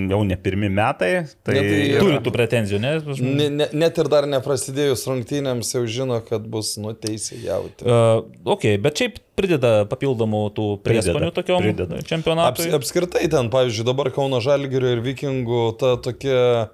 [0.09, 1.11] jau ne pirmi metai.
[1.45, 2.93] Tai, Ne, tai- Turi tų pretenzijų, ne?
[3.21, 7.85] Ne, ne, net ir dar neprasidėjus rungtynėms jau žino, kad bus nuteisę jauti.
[7.85, 8.25] Uh,
[8.55, 11.99] ok, bet šiaip prideda papildomų tų prieskonių tokiom prideda.
[12.01, 12.69] Aps, čempionatui.
[12.77, 16.69] apskritai ten, pavyzdžiui, dabar Kauno Žalgirio ir Vikingų ta tokia,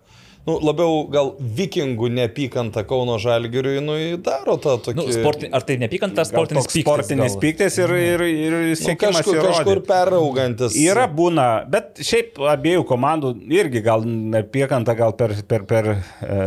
[0.48, 4.98] nu, labiau gal Vikingų neapykanta Kauno Žalgiriui, nu, daro tą tokį...
[4.98, 6.86] Nu, sporti, ar tai Gal sportinis pyktis?
[6.86, 7.42] Sportinis gal?
[7.44, 9.58] pyktis ir, ir, ir nu, siekimas kažkur, įrodyti.
[9.60, 10.78] kažkur peraugantis.
[10.80, 16.40] Yra būna, bet šiaip abiejų komandų irgi gal neapykanta, gal per, per, per e,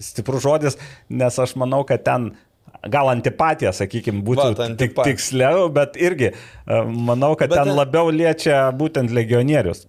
[0.00, 0.80] stiprus žodis,
[1.12, 2.32] nes aš manau, kad ten
[2.90, 6.36] gal antipatija, sakykime, būtų Vat, tik, tiksliau, bet irgi e,
[6.86, 9.86] manau, kad Bet ten ten- labiau liečia būtent legionierius.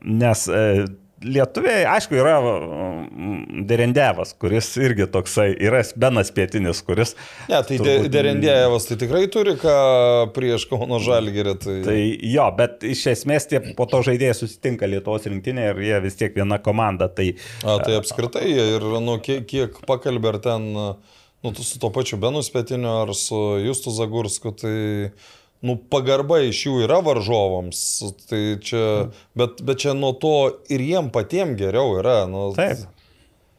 [0.00, 0.86] Nes e,
[1.24, 7.12] lietuviai, aišku, yra mm, Derendevas, kuris irgi toksai, yra Benas Pietinis, kuris...
[7.50, 9.74] Ne, tai turbūt- Derendėjevas tai tikrai turi ką
[10.36, 11.54] prieš Kauno Žalgirį.
[11.60, 11.76] Tai...
[11.86, 11.98] Tai
[12.30, 16.36] jo, bet iš esmės tie po to žaidėjai susitinka Lietuvos rinktinėje ir jie vis tiek
[16.36, 17.10] viena komanda.
[17.12, 17.28] Tai
[17.64, 22.20] A, tai apskritai ir, nu, kiek, kiek pakalbė ar ten, nu, tu su to pačiu
[22.22, 24.78] Benu Spetiniu ar su Justu Zagursku, tai,
[25.66, 27.82] nu, pagarba iš jų yra varžovams.
[28.30, 28.86] Tai čia,
[29.38, 30.34] bet, bet čia nuo to
[30.72, 32.22] ir jiem patiem geriau yra.
[32.30, 32.86] Nu, taip.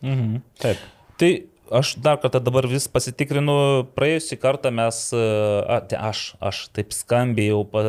[0.02, 0.42] Mhm.
[0.62, 0.82] Taip.
[1.22, 1.32] Tai
[1.72, 3.54] aš dar kartą dabar vis pasitikrinu,
[3.96, 7.84] praėjusį kartą mes, a, tai aš, aš taip skambiai jau, pa,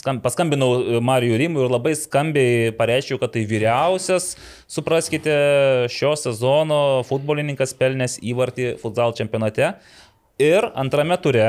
[0.00, 4.32] skam, paskambinau Marijų Rimui ir labai skambiai pareiškiau, kad tai vyriausias,
[4.70, 5.38] supraskite,
[5.94, 9.76] šio sezono futbolininkas pelnęs įvartį futsal čempionate.
[10.42, 11.48] Ir antrame ture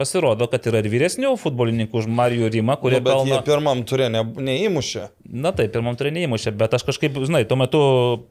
[0.00, 3.40] pasirodo, kad yra ir vyresnių futbolininkų už Marijų Rimą, kurie nu, pelno...
[3.46, 5.06] pirmam turė ne, neįmušė.
[5.44, 7.80] Na taip, pirmam turė neįmušė, bet aš kažkaip, žinai, tuo metu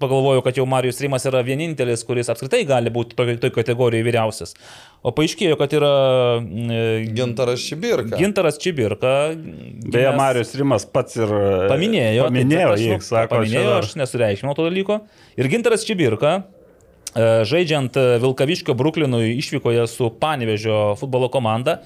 [0.01, 4.55] pagalvojau, kad jau Marijus Rimas yra vienintelis, kuris apskritai gali būti toj, toj kategorijoje vyriausias.
[4.99, 5.93] O paaiškėjo, kad yra
[6.41, 8.17] mm, Gintaras Šibirka.
[8.19, 9.15] Gintaras Čibirka.
[9.31, 12.27] Beje, gimęs- Marius Rimas pats ir e, Paminėjo.
[12.27, 14.99] Paminėjo taip, jį, aš, sako, paminėjo, aš nesureikšminau to dalyko.
[15.39, 16.58] Ir Gintaras Čibirka, e,
[17.15, 21.79] žaidžiant e, Vilkaviškio Bruklinui išvykoje su Panevežio futbolo komanda,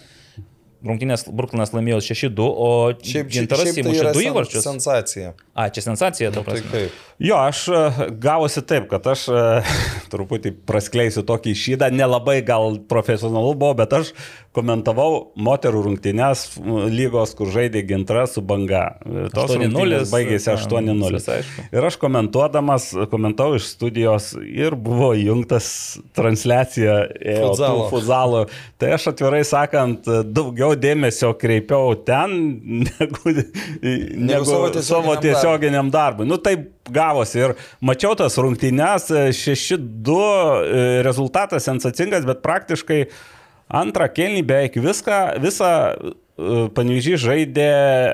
[0.83, 2.69] Rungtynės Bruklinas laimėjo 6-2, o
[2.99, 4.65] Šiaip, Gintaras šiaip tai įmušė yra 2 sen, įvarčius.
[4.65, 5.29] sensacija.
[5.55, 6.71] A, čia sensacija, ta Tai prasme.
[6.73, 6.97] kaip?
[7.23, 7.79] Jo, aš e,
[8.19, 9.43] gavosi taip, kad aš e,
[10.11, 14.11] truputį praskleisiu tokį šydą, nelabai gal profesionalu buvo, bet aš
[14.53, 16.45] komentavau moterų rungtynės
[16.93, 18.97] lygos, kur žaidė gintra su banga.
[19.33, 21.09] Tos 8:0, rungtynės baigėsi na, 8-0.
[21.13, 21.67] viskas aišku.
[21.73, 25.69] Ir aš komentuodamas, komentavau iš studijos ir buvo įjungtas
[26.17, 27.87] transliacija Futzalo.
[27.91, 28.43] futzalo.
[28.81, 32.37] Tai aš atvirai sakant, daugiau dėmesio kreipiau ten
[32.87, 33.37] negu,
[33.81, 36.27] negu savo savo tiesioginiam tiesiog tiesioginiam darbui.
[36.27, 43.05] Nu taip gavosi ir mačiau tas rungtynes, e, 6-2 e, rezultatas sensacingas, bet praktiškai
[43.73, 45.71] antrą kelnį beveik viską, visą
[46.33, 48.13] Pavyzdžiui, žaidė e,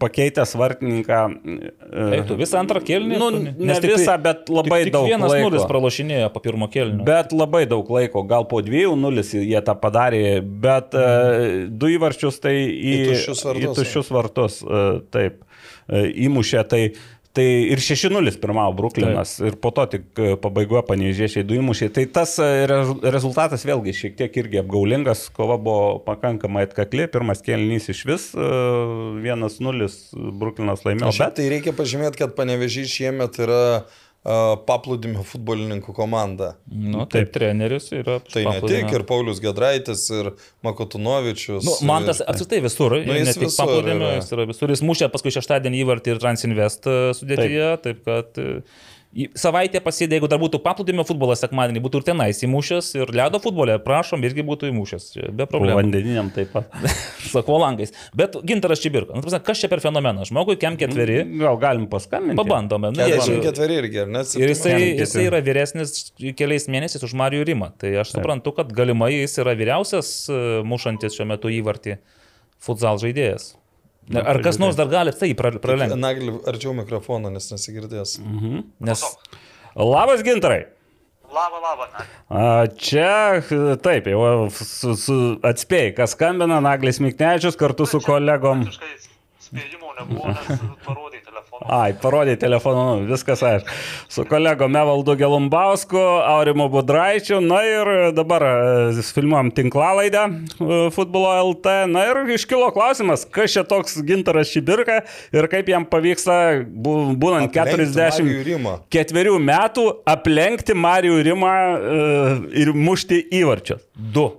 [0.00, 1.18] pakeitęs vartininką.
[1.44, 3.18] e, Eik tu visą antrą kelnį?
[3.20, 5.50] Nu, ne tai- visą, bet labai tik, tik daug vienas laiko.
[5.50, 7.04] nulis pralošinėjo po pirmo kelnio.
[7.04, 11.76] Bet labai daug laiko, gal po dviejų nulis jie tą padarė, bet mm.
[11.76, 15.44] du įvarčius tai į, Į tuščius vartus, Į tuščius vartus e, taip,
[15.92, 16.64] e, įmušė.
[16.72, 16.82] Tai,
[17.36, 21.88] tai ir 6-0 pirmavo Bruklinas ir po to tik e, pabaigoje panežėšiai du įmušė.
[21.96, 27.44] Tai tas e, rezu- rezultatas vėlgi šiek tiek irgi apgaulingas, kova buvo pakankamai atkakli, pirmas
[27.44, 28.46] kelnys iš vis e,
[29.24, 29.90] 1-0
[30.42, 31.16] Bruklinas laimėjo.
[31.18, 36.52] Bet tai reikia pažymėti, kad Panevežys šiemet yra uh, paplūdimio futbolininkų komanda.
[36.70, 38.20] Nu, taip, taip, treneris yra.
[38.30, 40.30] Tai ne tik ir Paulius Gedraitis, ir
[40.62, 41.66] Makotunovičius.
[41.66, 44.46] Nu, man tas ir- apskritai visur, Nu, nu, jis ne tik visur paplūdimio, jis yra
[44.46, 44.70] visur.
[44.76, 48.42] Jis mušė paskui šeštadienį įvartį ir Transinvest e, sudėtyje, taip, taip kad
[49.36, 53.74] savaitę pasėdė, jeigu dar būtų paplūdimio futbolas sekmadienį, būtų ir tenais įmušęs ir ledo futbolė,
[53.84, 55.76] prašom, irgi būtų įmušęs, be problemų.
[55.82, 56.72] vandeniniam taip pat.
[57.30, 57.92] Su akvalangais.
[58.16, 60.30] Bet gintaras Čibirka, nu, kas čia per fenomenas?
[60.32, 62.38] Žmogui kem ketveri, Gal galim paskambinti?
[62.40, 62.90] pabandome.
[62.96, 64.24] Nu, jeigu- 44 irgi, ar ne?
[64.40, 67.72] Ir jisai, jisai yra vyresnis keliais mėnesiais už Marijų Rimą.
[67.78, 71.98] Tai aš suprantu, kad galimai jis yra vyriausias e, mušantis šiuo metu įvartį
[72.62, 73.52] futsal žaidėjas.
[74.20, 75.96] Ar kas nors dar gali tai pra- pralenkti?
[76.00, 78.18] Nagli, arčiau mikrofono, nes nesigirdės.
[78.80, 79.04] Nes
[79.76, 80.66] Labas, gintarai.
[81.32, 81.86] Labą, labą.
[82.28, 83.40] A, Čia,
[83.80, 85.16] taip, jau su, su,
[85.48, 88.66] atspėjai, kas skambina, Naglis Miknečius kartu su kolegom.
[89.40, 91.11] Spėjimų nebuvo, nes telefoną.
[91.70, 93.76] Ai, parodė telefonu, nu, viskas aišku.
[94.10, 101.74] Su kolegom Evaldu Gelumbausku, Aurimu Budraičiu, na ir dabar e, filmuojam tinklalaidę e, Futbolo LT.
[101.92, 105.02] Na ir iškilo klausimas, kas čia toks gintaras Šibirka
[105.34, 106.38] ir kaip jam pavyksta,
[106.72, 108.76] būnant Aplenkti Marijų Rimą.
[108.92, 112.06] 44 metų, aplenkti Marijų Rimą e,
[112.64, 113.84] ir mušti įvarčius.
[113.96, 114.30] du.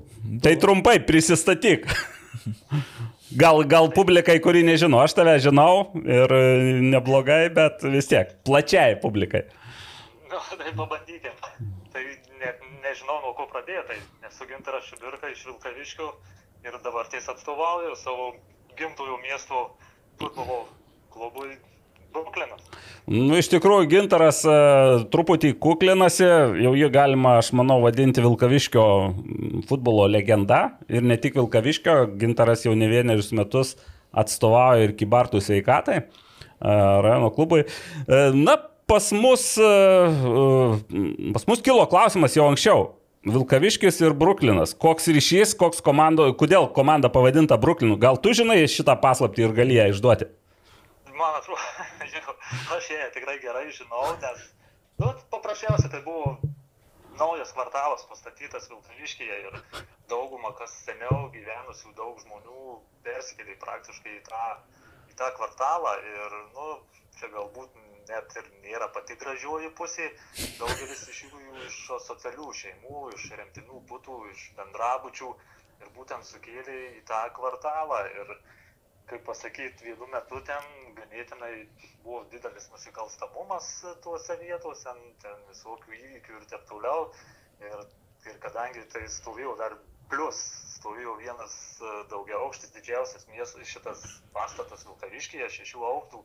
[0.44, 1.88] Tai trumpai prisistatyk.
[3.34, 6.42] Gal, gal publikai, kuri nežino, aš tave žinau ir e,
[6.94, 9.42] neblogai, bet vis tiek, plačiai publikai.
[10.30, 11.32] Na, tai pabandyti.
[11.94, 12.04] Tai
[12.42, 12.52] ne,
[12.84, 13.98] nežinau, nuo ko pradėti.
[14.22, 16.10] Nesu gintaras Šibirka iš Vilkaviškių
[16.68, 18.32] ir dabar ties atstovauju savo
[18.78, 19.66] gimtojo miesto
[20.22, 20.64] futbolo
[21.14, 21.58] klubui
[22.14, 22.64] Bruklinas.
[23.04, 24.54] Nu, iš tikrųjų, Gintaras e,
[25.12, 26.24] truputį kuklinasi,
[26.64, 28.86] jau jį galima, aš manau, vadinti Vilkaviškio
[29.68, 30.78] futbolo legenda.
[30.88, 33.76] Ir ne tik Vilkaviškio, Gintaras jau ne vienerius metus
[34.16, 36.06] atstovauja ir Kibartų sveikatai, e,
[36.64, 37.66] rajono klubui.
[38.08, 38.56] E, Na,
[38.88, 39.44] pas mus,
[41.34, 42.92] pas mus kilo klausimas jau anksčiau.
[43.24, 44.74] Vilkaviškis ir Bruklinas.
[44.76, 47.96] Koks ryšys, koks komando, kodėl komanda pavadinta Bruklinu?
[48.00, 50.28] Gal tu žinai šitą paslaptį ir gali ją išduoti?
[51.14, 51.62] Man atrodo,
[52.14, 52.34] žinau,
[52.76, 54.48] aš ją tikrai gerai žinau, nes,
[55.02, 56.40] nu, paprasčiausiai tai buvo
[57.20, 59.60] naujas kvartalas pastatytas Vilkaviškėje ir
[60.10, 64.48] dauguma, kas seniau gyvenusių daug žmonių persikėlė praktiškai į tą,
[65.14, 66.70] į tą kvartalą ir, nu,
[67.20, 67.78] čia galbūt
[68.10, 70.10] net ir nėra pati gražioji pusė,
[70.58, 71.78] daugelis iš jų iš
[72.08, 75.30] socialių šeimų, iš remtinų būtų, iš bendrabučių
[75.84, 78.02] ir būtent sukėlė į tą kvartalą.
[78.18, 78.36] Ir
[79.10, 80.68] kaip pasakyti, vienu metu ten
[80.98, 81.54] ganėtinai
[82.04, 83.70] buvo didelis nusikalstamumas
[84.06, 84.94] tuose vietose,
[85.24, 87.10] ten visokių įvykių ir taip toliau.
[87.64, 87.86] Ir,
[88.30, 89.76] ir kadangi tai stovėjo dar
[90.12, 90.40] plus,
[90.78, 91.54] stovėjo vienas
[92.12, 94.04] daugia aukštis, didžiausias miestas, šitas
[94.36, 96.24] pastatas Vilkaviškėje, šešių aukštų,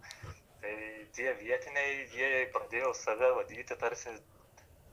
[0.63, 0.75] tai
[1.17, 4.17] tie vietiniai, jie pradėjo save vadyti tarsi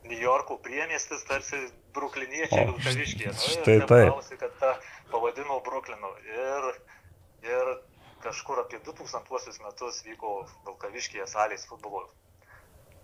[0.05, 1.63] New Yorko priemiestis, tarsi
[1.95, 3.31] brukliniečiai Vilkaviškėje.
[3.33, 3.93] Nu, Štai taip.
[4.11, 4.75] Gavosi, kad tą
[5.09, 6.11] pavadinau Bruklinu.
[6.29, 6.69] Ir,
[7.45, 7.71] ir
[8.25, 10.35] kažkur apie 2000 metus vyko
[10.67, 12.05] Vilkaviškėje salės futbolo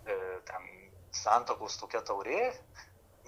[0.06, 0.16] e,
[0.50, 0.70] ten
[1.24, 2.42] santokos tokia taurė.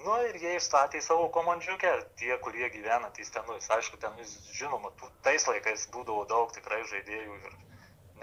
[0.03, 4.15] Nu ir jie išstatė savo komandžiukę, tie, kurie gyvenantys ten, nu, jis, aišku, ten,
[4.57, 7.59] žinoma, tų- tais laikais būdavo daug tikrai žaidėjų ir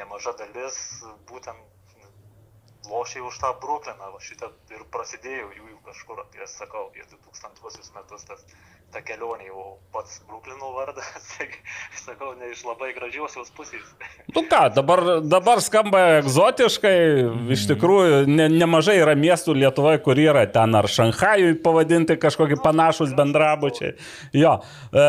[0.00, 0.80] nemaža dalis
[1.30, 1.78] būtent
[2.90, 8.44] lošiai už tą Brukliną, šitą ir prasidėjo jų kažkur apie, sakau, apie 2000 metus tas,
[8.90, 11.08] ta kelionė, o pats Bruklino vardas,
[12.06, 13.86] sakau, ne iš labai gražiosios pusės.
[14.34, 16.94] Nu ką, dabar, dabar skamba egzotiškai,
[17.54, 23.14] iš tikrųjų ne, nemažai yra miestų Lietuvoje, kur yra ten ar Šanhajui pavadinti kažkokie panašus
[23.18, 23.94] bendrabučiai.
[24.36, 24.56] Jo,
[24.90, 25.06] e,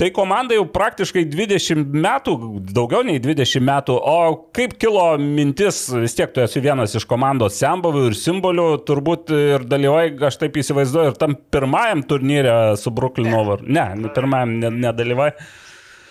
[0.00, 2.36] tai komanda jau praktiškai 20 metų,
[2.76, 4.16] daugiau nei 20 metų, o
[4.56, 9.68] kaip kilo mintis, vis tiek tu esi vienas iš komandos sembavių ir simbolių, turbūt ir
[9.68, 13.66] dalyvai, aš taip įsivaizduoju, ir tam pirmajam turnyrė su Bruklino vardu.
[13.66, 15.30] Ne, ne, pirmajam ne- nedalyvai.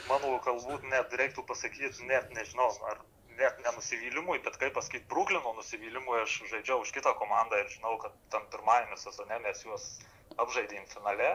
[0.10, 3.02] Manau, galbūt net reiktų pasakyti, net nežinau, ar
[3.40, 8.14] net nenusivylimui, bet kaip pasakyti, Bruklino nusivylimui aš žaidžiau už kitą komandą ir žinau, kad
[8.30, 9.88] tam pirmajame sezone mes juos
[10.38, 11.32] apžaidėm finale.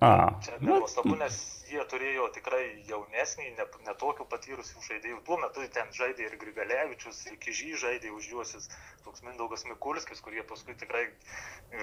[0.00, 1.34] A, Čia nenuostabu, nes
[1.68, 3.50] jie turėjo tikrai jaunesnį,
[3.86, 5.18] netokių ne patyrusių žaidėjų.
[5.26, 8.70] Tuo metu ten žaidė ir Grigalevičius, ir Kižy žaidė už juos, jis
[9.04, 11.04] toks Mindaugas Mikulskis, kurie paskui tikrai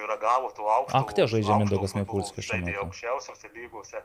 [0.10, 0.98] ragavo tų aukštų.
[0.98, 4.03] Akte žaidžia aukšto Mindaugas Mikulskis šiuo Žaidė aukščiausiose lygose.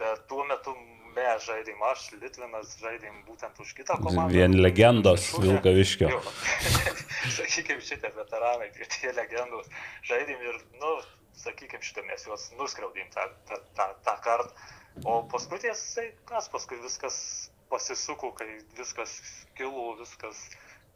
[0.00, 0.72] Bet tuo metu
[1.16, 4.30] mes žaidėm, aš, Litvinas, žaidėm būtent už kitą komandą.
[4.32, 5.26] Vien legendos.
[5.42, 6.08] Vilkaviškio.
[7.36, 9.68] Sakykime, šitie veteranai, tie legendos.
[10.08, 10.94] Žaidėm ir, nu,
[11.38, 14.68] sakykime, šitą mes juos nuskriaudėm tą, tą, tą, tą kartą.
[15.04, 17.16] O paskui tiesai, kas paskui viskas
[17.70, 18.48] pasisuko, kai
[18.78, 19.14] viskas
[19.58, 20.40] kilo, viskas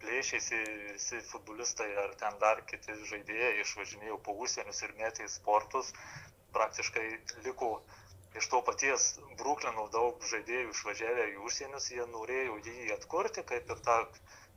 [0.02, 0.60] plėšėsi,
[0.92, 5.92] visi futbolistai ar ten dar kiti žaidėjai išvažinėjo po užsienius ir metė į sportus.
[6.54, 7.06] Praktiškai
[7.46, 7.70] liko
[8.38, 9.06] iš to paties
[9.38, 13.98] Bruklino daug žaidėjų išvažiavę į užsienius, jie norėjo jį atkurti, kaip ir tą,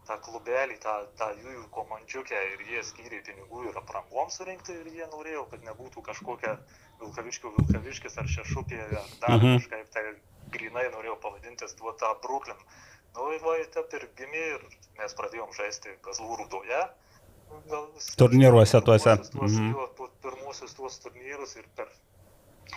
[0.08, 5.08] tą klubelį, tą, tą jų komandžiukę ir jie skyrė pinigų ir aprangom surinkti ir jie
[5.12, 6.58] norėjo, kad nebūtų kažkokia
[7.02, 9.46] Vilkaviškių Vilkaviškis ar Šešupė ar dar Mhm.
[9.48, 9.58] mhm.
[9.60, 10.06] kažkaip tai
[10.56, 12.58] grinai norėjau pavadintis tuo tą Bruklin.
[13.18, 14.66] Nu, va, taip ir gimė ir
[15.00, 16.82] mes pradėjom žaisti Kazlų rūdoje.
[17.72, 17.86] Gal
[18.20, 19.16] Turnyruose tuose.
[19.32, 19.72] Tuos, Mhm.
[19.74, 21.88] jo, pirmuosius tuos turnyrus ir per,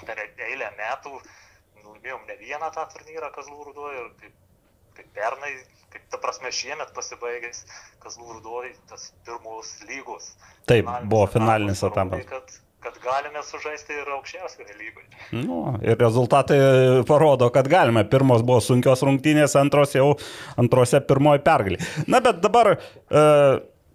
[0.06, 1.20] per eilę metų
[1.84, 4.32] laimėjom ne vieną tą turnyrą Kazlų rūdoje ir kaip,
[5.00, 5.52] kaip pernai,
[5.92, 7.64] kaip ta prasme šiemet pasibaigęs
[8.02, 10.34] Kazlų rūdoje tas pirmos lygos.
[10.68, 12.26] Taip, finalinis buvo finalinis etapas.
[12.28, 12.52] Kad,
[12.84, 15.08] kad galime sužaisti ir aukščiausioje lygoje.
[15.40, 16.60] Nu, ir rezultatai
[17.08, 18.04] parodo, kad galime.
[18.12, 20.12] Pirmos buvo sunkios rungtynės, antros jau
[20.60, 21.80] antrose pirmoji pergalė.
[22.10, 23.24] Na, bet dabar e,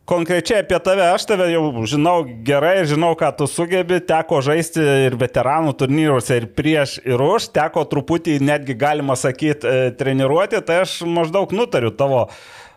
[0.09, 2.17] konkrečiai apie tave, aš tave jau žinau
[2.47, 7.85] gerai, žinau, ką tu sugebi, teko žaisti ir veteranų turnyruose, ir prieš, ir už, teko
[7.89, 12.27] truputį netgi galima sakyti e, treniruoti, tai aš maždaug nutariu tavo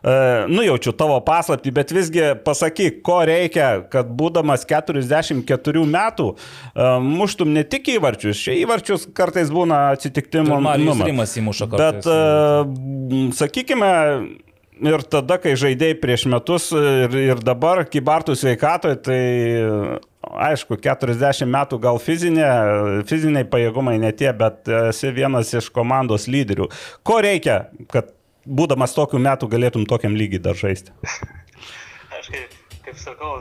[0.03, 7.51] E, nujaučiu tavo paslapti, bet visgi pasakyk, ko reikia, kad būdamas 44 metų e, muštum
[7.57, 10.61] ne tik įvarčius, čia įvarčius kartais būna atsitiktimų.
[10.63, 12.07] Marijus Rimas įmuša kartais.
[12.07, 13.91] Bet, sakykime,
[14.87, 19.21] ir tada, kai žaidėjai prieš metus ir, ir dabar kibartų sveikatoje, tai
[20.49, 22.49] aišku, 40 metų gal fizinė,
[23.09, 26.69] fiziniai pajėgumai ne tie, bet esi vienas iš komandos lyderių.
[27.07, 28.13] Ko reikia, kad
[28.49, 30.95] būdamas tokiu metu galėtum tokiam lygiai dar žaisti?
[32.19, 33.33] Aš kaip, kaip sakau,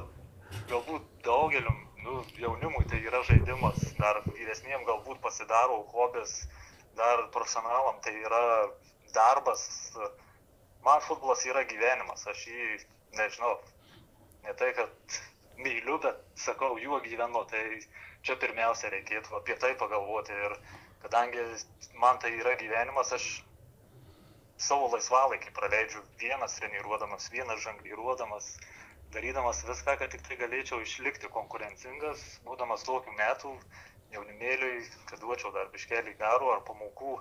[0.71, 1.73] galbūt daugeliu
[2.03, 6.43] nu, jaunimui tai yra žaidimas, dar vyresniem galbūt pasidaro hobis,
[6.99, 8.43] dar profesionalam tai yra
[9.15, 9.67] darbas.
[10.87, 12.67] Man futbolas yra gyvenimas, aš jį
[13.19, 13.57] nežinau,
[14.45, 15.17] ne tai, kad
[15.65, 17.63] myliu, bet sakau, juo gyvenu, tai
[18.23, 20.37] čia pirmiausia reikėtų apie tai pagalvoti.
[20.47, 20.55] Ir
[21.03, 21.43] kadangi
[22.03, 23.27] man tai yra gyvenimas, aš
[24.69, 28.47] savo laisvalaikį praleidžiu vienas treniruodamas, vienas žangliruodamas,
[29.13, 33.53] darydamas viską, kad tik tai galėčiau išlikti konkurencingas, būdamas tokių metų
[34.15, 37.19] jaunimėliui, kad duočiau dar biškelį garų ar pamokų,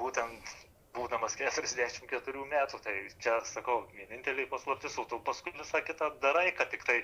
[0.00, 0.56] būtent
[0.96, 6.70] būdamas 44 metų, tai čia, sakau, vienintelį paslaptis, o tu paskui visą kitą darai, kad
[6.72, 6.98] tik tai,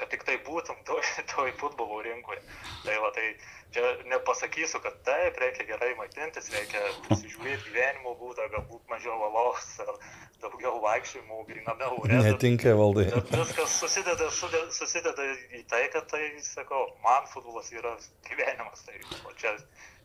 [0.00, 1.02] kad tik tai būtum toj,
[1.34, 2.42] toj futbolo rinkoje.
[2.84, 3.26] Tai va, tai
[3.74, 9.94] čia nepasakysiu, kad taip, reikia gerai maitintis, reikia pasižiūrėti gyvenimo būdą, galbūt mažiau valos ar
[10.40, 12.20] daugiau vaikščiojimų, griname ore.
[12.24, 13.06] Netinka valdai.
[13.12, 15.26] Bet viskas susideda, susideda, susideda
[15.58, 17.96] į tai, kad tai, sakau, man futbolas yra
[18.28, 18.84] gyvenimas.
[18.86, 18.96] Tai,
[19.28, 19.56] o čia,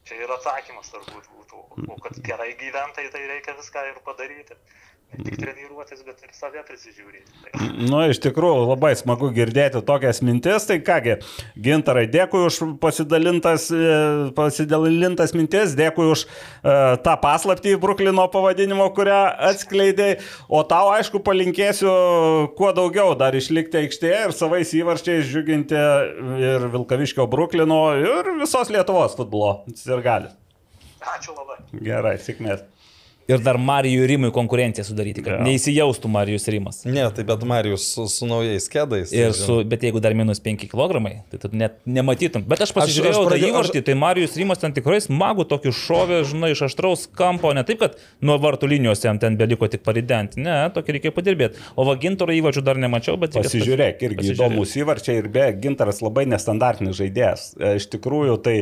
[0.06, 1.62] čia yra atsakymas turbūt būtų.
[1.92, 4.58] O kad gerai gyventai, tai reikia viską ir padaryti.
[5.16, 7.32] Ne tik treniruotis, bet ir save prisižiūrėti.
[7.44, 10.66] Tai, Nu, iš tikrųjų, labai smagu girdėti tokias mintis.
[10.68, 11.18] Tai kągi,
[11.68, 13.96] gintarai, dėkui už pasidalintas, e,
[14.36, 19.22] pasidalintas mintis, dėkui už uh, tą paslaptį Bruklino pavadinimo, kurią
[19.52, 20.20] atskleidėjai.
[20.50, 21.92] O tau, aišku, palinkėsiu
[22.60, 25.82] kuo daugiau dar išlikti aikštėje ir savais įvarčiais žiūginti
[26.44, 29.58] ir Vilkaviškio Bruklino ir visos Lietuvos futbolo.
[29.72, 30.32] Ir gali.
[31.16, 31.60] ačiū labai.
[31.86, 32.66] Gerai, sėkmės.
[33.26, 35.46] Ir dar Marijų Rimui konkurenciją sudaryti, kad ja.
[35.48, 36.84] neįsijaustų Marijus Rimas.
[36.86, 39.10] Ne, tai bet Marijus su, su naujais kėdais.
[39.10, 39.46] tai Ir žinai.
[39.48, 42.44] su, bet jeigu dar minus 5 kg, tai tu net nematytum.
[42.46, 45.48] Bet aš pasižiūrėjau aš aš, aš pradėjau- tą įvartį, tai Marijus Rimas ten tikrai smagų
[45.56, 49.66] tokį šovė, žinai, iš aštraus kampo, ne taip, kad nuo vartų linijos jam ten beliko
[49.74, 51.58] tik paridenti, ne, tokį reikia padirbėti.
[51.76, 53.34] O vagintoro įvarčių dar nemačiau, bet...
[53.34, 54.38] Pasižiūrėk, pasi- irgi pasižiūrėt.
[54.38, 57.56] įdomus įvarčiai ir be gintaras labai nestandartinis žaidėjas.
[57.58, 58.58] E, Iš tikrųjų, tai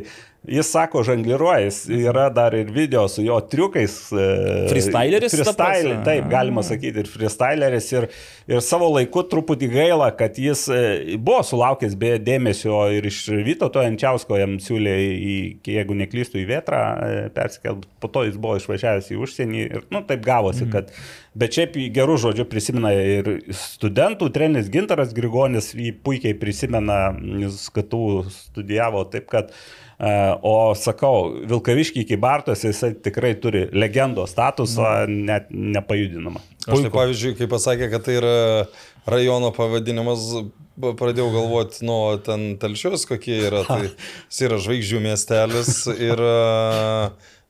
[0.47, 3.95] jis sako, žangliruoja, jis yra dar ir video su jo triukais.
[4.11, 6.03] e, Freestyleris ta Freestyle, prasme?
[6.05, 7.87] taip, galima sakyti, ir freestyleris.
[7.95, 8.07] Ir,
[8.51, 10.81] ir savo laiku truputį gaila, kad jis e,
[11.15, 15.37] buvo sulaukęs beje dėmesio ir iš Vytauto Jančiausko jam siūlė, į,
[15.77, 16.81] jeigu neklystų, į Vėtrą
[17.35, 20.91] persikelt, po to jis buvo išvažiavęs į užsienį ir, nu, taip gavosi, kad,
[21.39, 26.99] bet šiaip gerų žodžių prisimena ir studentų, treneris Gintaras Grigonis jį puikiai prisimena,
[27.73, 29.55] KTU studijavo, taip kad
[29.92, 36.41] E, O sakau, Vilkaviškiai iki Bartos jisai tikrai turi legendos statusą, net nepajudinamą.
[36.63, 38.35] Aš tai pavyzdžiui, kai pasakė, kad tai yra
[39.09, 40.25] rajono pavadinimas,
[40.79, 43.91] pradėjau galvoti, nu, ten telšius kokie yra, tai
[44.31, 46.33] jis yra žvaigždžių miestelis, yra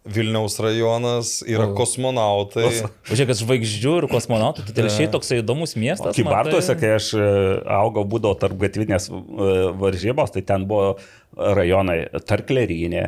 [0.03, 2.65] Vilniaus rajonas, yra kosmonautai.
[3.07, 6.11] Žiūrėk, kad žvaigždžių ir kosmonautų, tai telšiai toksai įdomus miestas.
[6.11, 7.27] man Kybartuose, tai- kai aš e,
[7.71, 9.15] augau, būdavo tarp gatvinės e,
[9.79, 10.97] varžybos, tai ten buvo
[11.37, 11.97] rajonai
[12.27, 13.03] Tarklerinė.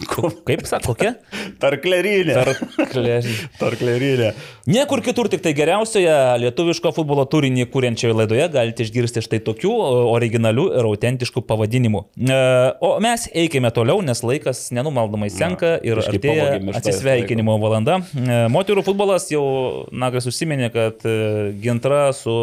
[0.48, 1.14] Kaip sako, kokia?
[1.62, 2.36] Tarklerinė.
[2.36, 3.36] Tarklerinė.
[3.60, 4.30] Tarklerinė.
[4.70, 9.72] Niekur kitur, tik tai geriausioje lietuviško futbolo turinį kūrenčioje laidoje galite išgirsti štai tokių
[10.12, 12.04] originalių ir autentiškų pavadinimų.
[12.20, 12.40] E,
[12.84, 18.00] O mes eikime toliau, nes laikas nenumaldomai senka ir biškį artėja atsisveikinimo valanda.
[18.14, 19.44] E, Moterų futbolas jau
[19.92, 21.16] Nagas užsiminė, kad e,
[21.62, 22.34] Gintra su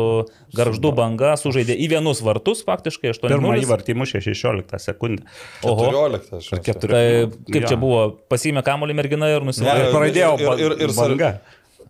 [0.57, 5.26] Garždu banga sužaidė į vienus vartus, faktiškai 8 Pirmą įvartį mušė 16 sekundę.
[5.63, 5.87] Oho.
[5.91, 6.33] 14.
[6.37, 6.63] aš žinau.
[6.63, 6.93] Keturi.
[6.93, 7.05] Tai
[7.53, 7.67] kaip Jo.
[7.71, 8.01] čia buvo,
[8.31, 9.87] pasiėmė kamuolį mergina ir nusivalė.
[9.89, 11.31] Ir pradėjo ir- ir- ir- ir- banga.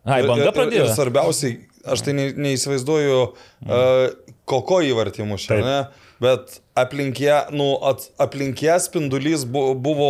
[0.05, 0.85] Ai, banga Ir- ir- pradėjo.
[0.87, 3.21] Ir svarbiausiai, aš tai ne, neįsivaizduoju,
[3.67, 4.07] uh,
[4.45, 5.65] koko įvartį mušė, Taip.
[5.65, 5.79] ne?
[6.19, 10.09] Bet aplink ją, nu, at, aplink ją spindulys bu, buvo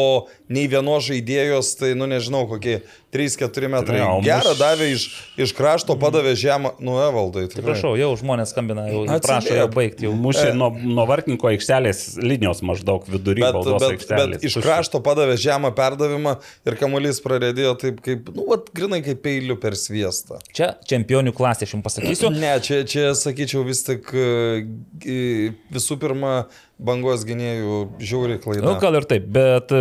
[0.51, 2.81] nei vienos žaidėjos, tai, nu, nežinau, kokie
[3.15, 4.01] 3-4 metrai.
[4.01, 5.05] Jo, Gerą muš- davė iš,
[5.39, 7.45] iš krašto, padavė žemą, nu, evaldai.
[7.51, 7.69] tikrai.
[7.71, 9.25] Prašau, jau žmonės skambina, jau Atsiliep.
[9.29, 10.05] prašo jau baigti.
[10.07, 10.13] Jau.
[10.27, 14.35] Mušė nuo, nuo vartininko aikštelės linijos maždaug vidury Bet, baudos bet, aikštelės.
[14.37, 16.35] bet iš krašto padavė žemą perdavimą
[16.67, 20.41] ir kamuolys praradėjo taip kaip, nu, vat, grinai kaip peiliu per sviestą.
[20.51, 22.31] Čia čempionių klasė, aš jums pasakysiu.
[22.35, 26.35] Ne, čia, čia sakyčiau vis tik e, visų pirma
[26.79, 28.65] bangos gynėjų žiauri klaida.
[28.67, 29.73] Nu, gal ir taip, bet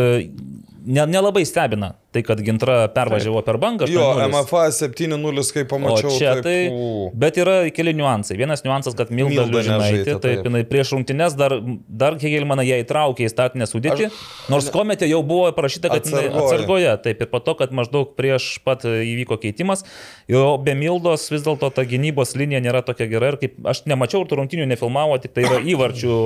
[0.86, 3.84] e, ne- nelabai stebina tai, kad Gintra pervažiavo per bangą.
[3.90, 4.28] Jo, 8:0.
[4.30, 6.12] MFA 7-0, kaip O pamačiau.
[6.18, 6.68] čia taip, tai.
[6.72, 7.10] u.
[7.14, 8.36] Bet yra keli niuansai.
[8.38, 10.44] Vienas niuansas, kad Milda nežaidė, taip, taip.
[10.46, 11.52] jinai prieš rungtynes dar,
[11.88, 16.28] dar Hegelmaną ją įtraukė į startinę sudėtį, Aš- nors kometė jau buvo parašyta, kad jinai
[16.30, 16.46] Atsargoje.
[16.46, 17.02] atsargoje.
[17.02, 19.84] Taip, ir po to, kad maždaug prieš pat įvyko keitimas,
[20.28, 24.24] jo be Mildos vis dėlto ta gynybos linija nėra tokia gera ir kaip aš nemačiau
[24.24, 26.16] tų rungtynių nefilmavo, tik tai yra įvarčių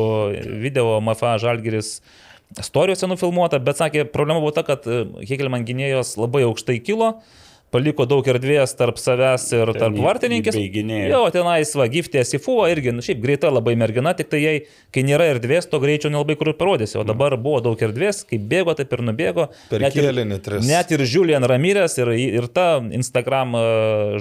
[0.62, 2.00] video MFA Žalgiris
[2.58, 7.20] Istorijose nufilmuota, bet sakė, problema buvo ta, kad e, Hegelman gynėjos labai aukštai kilo,
[7.70, 10.56] paliko daug erdvės tarp savęs ir tarp į- vartininkės.
[11.12, 14.54] Jo, tenais va, giftės į fuo irgi, nu, šiaip greita labai mergina, tik tai jai,
[14.90, 16.96] kai nėra erdvės, to greičio nelabai kur ir parodysi.
[16.98, 19.44] O dabar buvo daug erdvės, kaip bėgo, taip ir nubėgo.
[19.70, 20.66] Per Net ir- kėlinį tris.
[20.66, 23.62] Net ir Julian Ramirez ir, ir ta Instagram e,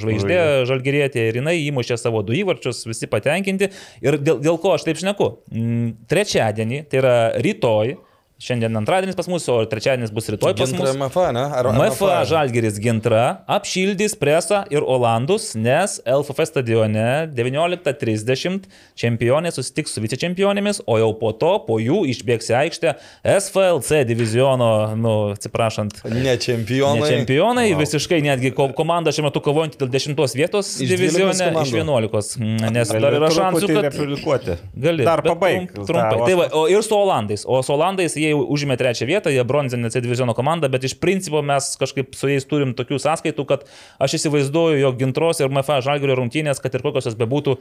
[0.04, 0.38] žvaigždė
[0.70, 3.72] žalgerėtė ir jinai įmušė savo du įvarčius, visi patenkinti.
[4.06, 5.32] Ir dėl, dėl ko aš taip šneku?
[5.50, 7.96] Mm, Trečiadienį, tai yra rytoj,
[8.40, 10.94] šiandien antradienis pas mus, o trečiadienis bus rytoj pas mus.
[10.96, 11.44] MFA, ne?
[11.60, 18.68] Ar MFA Žalgeris Gintra apšildys presą ir Olandus, nes LFF stadione 19.30
[19.00, 22.94] čempionė susitiks su vicečempionėmis, o jau po to, po jų išbėgs į aikštę
[23.36, 27.02] SFLC diviziono, nu, atsiprašant, Ne čempionai.
[27.04, 27.80] Ne čempionai, wow.
[27.84, 32.40] visiškai netgi ko- komanda šiuo metu kovojanti dėl 10 vietos Iš 12 divizione iš 11.
[32.40, 33.88] Mm, Nes dar yra šansų, kad...
[33.90, 34.58] replikuoti.
[34.80, 35.06] Gali.
[35.08, 35.70] Dar bet pabaig.
[35.76, 36.24] trum- Trumpai.
[36.26, 37.46] Tai va, o ir su Olandais.
[37.48, 40.96] O su Olandais jie jau užėmė trečią vietą, jie bronzinė C diviziono komanda, bet iš
[41.02, 43.68] principo mes kažkaip su jais turim tokių sąskaitų, kad
[44.02, 47.58] aš įsivaizduoju, jog gintros ir MFA žalgerio rungtynės, kad ir kokios jos bebūtų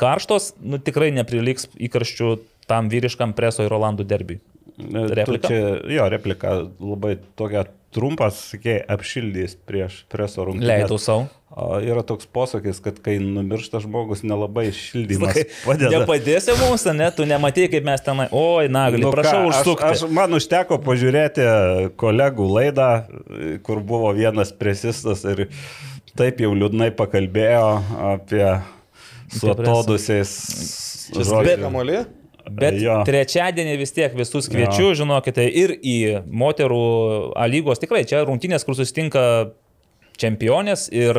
[0.00, 2.36] karštos, nu, tikrai nepriliks įkarščių
[2.68, 4.40] tam vyriškam preso ir Olandų derbiui.
[4.78, 5.50] Replika?
[5.50, 7.64] Čia, jo, replika labai tokia
[7.94, 10.68] trumpas, sakė, apšildys prieš preso rungtynės.
[10.68, 11.26] Leidau savo.
[11.58, 15.90] Yra toks posakis, kad kai numiršta žmogus, nelabai šildymas padeda.
[15.96, 19.88] Nepadėsi mums, ne, tu nematai, kaip mes ten, oi, naglį, Nu nu, prašau užsukti.
[19.88, 21.46] Aš, aš, man užteko pažiūrėti
[22.00, 22.88] kolegų laidą,
[23.66, 25.48] kur buvo vienas presistas ir
[26.18, 27.66] taip jau liūdnai pakalbėjo
[28.12, 28.44] apie
[29.32, 30.36] su atodusiais.
[31.08, 31.28] Žodžiu.
[31.32, 32.00] spėk kamolį?
[32.48, 33.02] Bet Jo.
[33.04, 36.84] trečiadienį vis tiek visus kviečiu, žinokite, ir į moterų
[37.36, 39.24] A lygos, tikrai čia rungtynės, kur susitinka
[40.18, 41.14] čempionės ir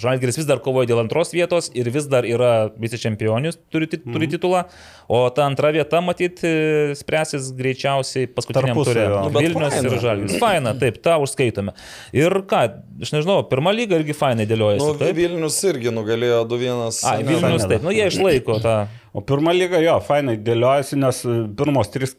[0.00, 4.04] Žalgiris vis dar kovoja dėl antros vietos ir vis dar yra visi čempionius, turi, tit-
[4.06, 4.32] turi Mhm.
[4.34, 4.62] titulą,
[5.08, 9.06] o ta antra vieta, matyt, e, spręsis greičiausiai paskutiniam turė.
[9.08, 9.92] Nu, Vilnius faina.
[9.92, 10.38] ir Žalgiris.
[10.40, 11.74] Faina, taip, tą užskaitome.
[12.12, 12.62] Ir ką,
[13.02, 14.86] aš nežinau, pirmą lygą irgi fainai dėliojasi.
[14.86, 15.14] Nu, taip?
[15.16, 17.04] Vilnius irgi nugalėjo 2-1.
[17.04, 17.22] Ai?
[17.22, 18.88] Vilnius, taip, nu jie išlaiko tą.
[19.12, 21.22] O pirmą lygą jo, fainai dėliojasi, nes
[21.56, 22.14] pirmos trys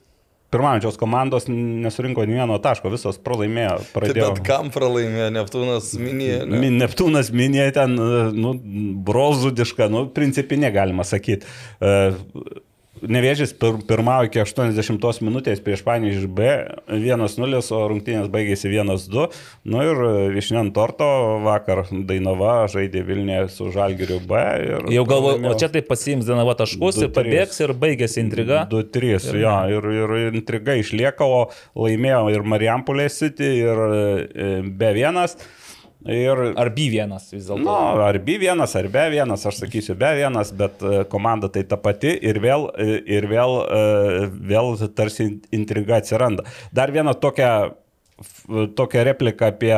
[0.51, 3.77] pirmaujančios komandos nesurinko nei vieno taško, visos pralaimėjo.
[3.81, 4.31] Taip, Pradėjo.
[4.35, 6.41] bet kam pralaimėjo Neptūnas minėjo?
[6.51, 6.73] Ne?
[6.81, 8.55] Neptūnas minėjo ten, e, nu,
[9.07, 11.47] brolžudišką, nu, principinė galima sakyti.
[13.01, 16.49] Nevėžys pir, pirmavo iki 80 minutės prieš Panį iš B,
[16.93, 19.27] 1-0, o rungtynės baigėsi 1-2.
[19.65, 21.07] Nu ir iš ant torto
[21.45, 24.41] vakar Dainava žaidė Vilniuje su Žalgiriu B.
[24.93, 28.65] Jau galvoju, o čia taip pasiims Danava taškus Du, ir pabėgs ir baigėsi intriga.
[28.71, 31.47] 2-3, jo, ir, ir intriga išlieka, o
[31.81, 35.25] laimėjo ir Marijampolė City, ir e, B1.
[36.09, 37.61] Ir, Ar B1 vis dėlto?
[37.61, 42.39] nu, ar B1, ar B1, aš sakysiu B1, bet e, komanda tai ta pati ir
[42.41, 43.81] vėl, e, ir vėl, e,
[44.49, 46.47] vėl tarsi intriga atsiranda.
[46.73, 47.51] Dar viena tokia,
[48.23, 49.75] f- tokia replika apie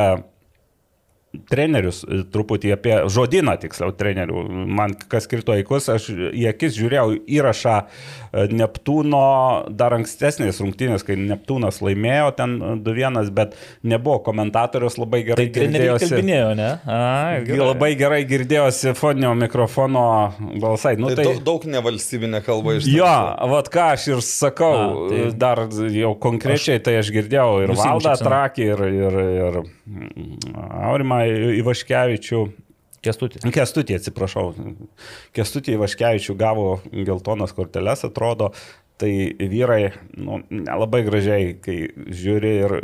[1.50, 4.44] trenerius, e, truputį apie žodyną, tiksliau, trenerių.
[4.74, 9.22] Man kas kirto įkus, aš į akis žiūrėjau įrašą e, Neptūno
[9.74, 12.56] dar ankstesnės rungtynės, kai Neptūnas laimėjo ten
[12.86, 13.54] 2-1, bet
[13.86, 16.08] nebuvo komentatorius labai gerai Tai girdėjosi.
[16.10, 16.70] kalbinėjo, ne?
[16.86, 17.00] A,
[17.44, 20.04] Gi Labai gerai girdėjosi foninio mikrofono
[20.62, 20.96] balsai.
[21.00, 23.08] Nu, Tai tai, daug, nevalstybinė kalba iš jo,
[23.50, 28.14] vad ką aš ir sakau, A, tai- dar jau konkrečiai tai aš girdėjau ir Valdą.
[28.24, 30.54] Trakį, ir, ir, ir mm,
[30.88, 31.18] Aurimą
[31.60, 32.44] Ivaškevičių.
[33.04, 33.42] Kestutį.
[33.52, 34.46] Kestutį, atsiprašau.
[35.36, 38.52] Kestutį Ivaškevičių gavo geltonas korteles, atrodo.
[39.00, 39.10] Tai
[39.50, 42.74] vyrai nu, labai gražiai, kai žiūri ir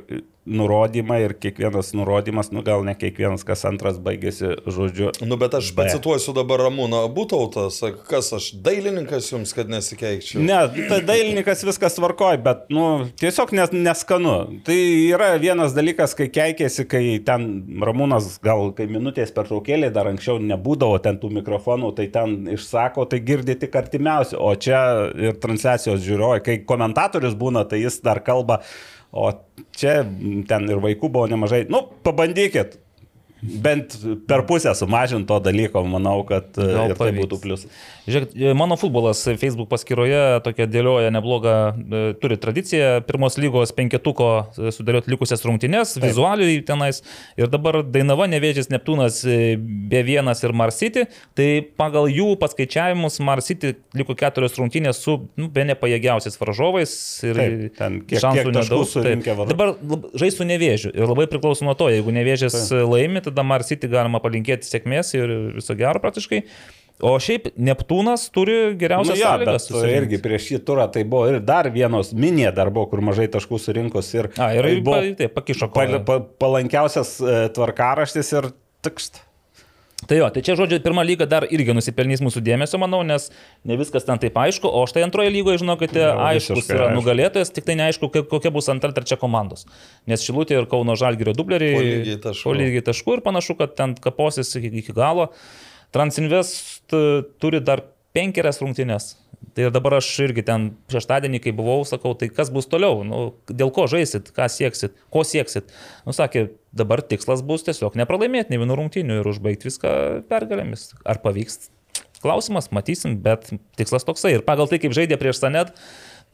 [0.46, 5.10] nurodymą ir kiekvienas nurodymas, nu gal ne kiekvienas, kas antras baigėsi žodžiu.
[5.20, 7.66] Nu, bet aš pacituosiu dabar Ramūną Būtautą,
[8.08, 10.40] kas aš, dailininkas jums, kad nesikeikčiau.
[10.44, 12.86] Ne, tai dailininkas viskas tvarkoj, bet, nu,
[13.20, 14.36] tiesiog nes, neskanu.
[14.64, 14.78] Tai
[15.10, 17.48] yra vienas dalykas, kai keikėsi, kai ten
[17.84, 23.04] Ramūnas gal kai minutės per traukėlį dar anksčiau nebūdavo ten tų mikrofonų, tai ten išsako,
[23.12, 24.80] tai girdi tik artimiausi, o čia
[25.20, 28.62] ir transliacijos žiūrovai, kai komentatorius būna, tai jis dar kalba,
[29.12, 29.30] o
[29.76, 30.00] čia
[30.48, 31.64] ten ir vaikų buvo nemažai.
[31.72, 32.78] Nu, pabandykit.
[33.42, 33.94] Bent
[34.28, 37.62] per pusę sumažinti to dalyko, manau, kad e, Gal ir tai būtų plius.
[38.10, 44.28] Žiūrėk, mano futbolas Facebook paskyroje tokia dėlioja neblogą, e, turi tradiciją pirmos lygos penketuko
[44.60, 47.00] e, sudėlioti likusias rungtynes, vizualiai tenais.
[47.40, 51.06] Ir dabar Dainava, Nevėžys, Neptūnas, e, B1 ir Marsity.
[51.38, 51.48] Tai
[51.80, 56.92] pagal jų paskaičiavimus Marsity liko keturios rungtynės su nu, be nepajėgiausiais varžovais.
[57.24, 59.48] Ir Taip, ten kiek- šansų kiek nedaug.
[59.54, 63.88] Dabar lab- žais su Nevėžiu ir labai priklauso nuo to, jeigu Nevėžis laimi, tada Marsity
[63.90, 66.42] galima palinkėti sėkmės ir viso gero praktiškai.
[67.00, 69.54] O šiaip Neptūnas turi Nu, geriausias jo, sąlygas.
[69.56, 69.96] bet susirinkt.
[70.02, 73.56] irgi prieš šį turą tai buvo ir dar vienos minė dar buvo, kur mažai taškų
[73.62, 76.02] surinkus ir A, ir tai pa, taip, pakišo koją.
[76.04, 78.50] pa, palankiausias e, tvarkaraštis ir
[78.84, 79.22] Tikst.
[80.08, 83.26] Tai jo, tai čia žodžiu, pirma lyga dar irgi nusipelnys mūsų dėmesio, manau, nes
[83.68, 86.96] ne viskas ten taip aišku, o štai antroje lygoje, žinokite, Jo, aiškus yra aišku.
[86.96, 89.66] nugalėtojas, tik tai neaišku, kokia bus antra, trečia komandos.
[90.08, 93.18] Nes Šilutė ir Kauno Žalgirio dubleriai Po lygiai taškų.
[93.18, 95.28] ir panašu, kad ten kaposis iki, iki galo.
[95.92, 96.94] Transinvest
[97.42, 97.82] turi dar
[98.16, 99.16] penkerias rungtynės.
[99.56, 103.72] Tai dabar aš irgi ten šeštadienį, kai buvau, sakau, tai kas bus toliau, nu, dėl
[103.74, 105.72] ko žaisit, ką sieksit, ko sieksit.
[106.06, 109.92] Nu, sakė, dabar tikslas bus tiesiog nepralaimėti ne vienų rungtynių ir užbaigti viską
[110.30, 110.90] pergalėmis.
[111.08, 111.70] Ar pavyks?
[112.20, 113.48] Klausimas, matysim, bet
[113.80, 114.36] tikslas toksai.
[114.36, 115.72] Ir pagal tai, kaip žaidė prieš Sanet,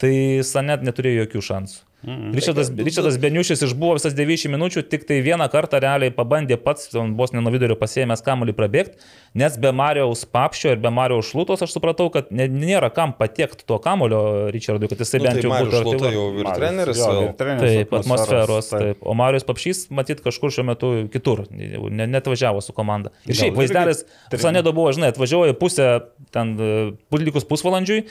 [0.02, 0.12] tai
[0.44, 1.84] Sanet neturėjo jokių šansų.
[2.06, 2.30] Mm.
[2.38, 7.32] Ričardas, Ričardas Beniušis išbuvo visas 90 minučių, tik tai vieną kartą realiai pabandė pats, vos
[7.34, 9.00] ne nuo vidurio pasėmęs kamuolį prabėgti,
[9.34, 13.80] nes be Marijos Papšio ir be Marijos Šlutos aš supratau, kad nėra kam patiekti tuo
[13.82, 14.20] kamulio
[14.54, 16.14] Ričardui, kad jisai Nu, bent tai jau Marius būtų arti.
[16.14, 17.00] jau ir treneris.
[17.02, 18.70] Jo, ir treneris Taip, atmosferos.
[18.70, 18.86] taip.
[18.86, 19.02] Taip.
[19.02, 23.10] O Marijos Papšys, matyt, kažkur šiuo metu kitur, jau ne, net važiavo su komanda.
[23.26, 24.04] Ir šiaip vaizdelis.
[24.36, 25.90] Sanedo buvo, žinai, atvažiuoja pusę,
[26.30, 28.04] ten, e, likus pusvalandžiui,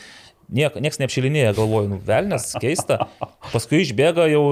[0.50, 3.08] niek, nieks neapšilinėja, galvoju, nu, velnės, keista.
[3.52, 4.44] Paskui išbėga jau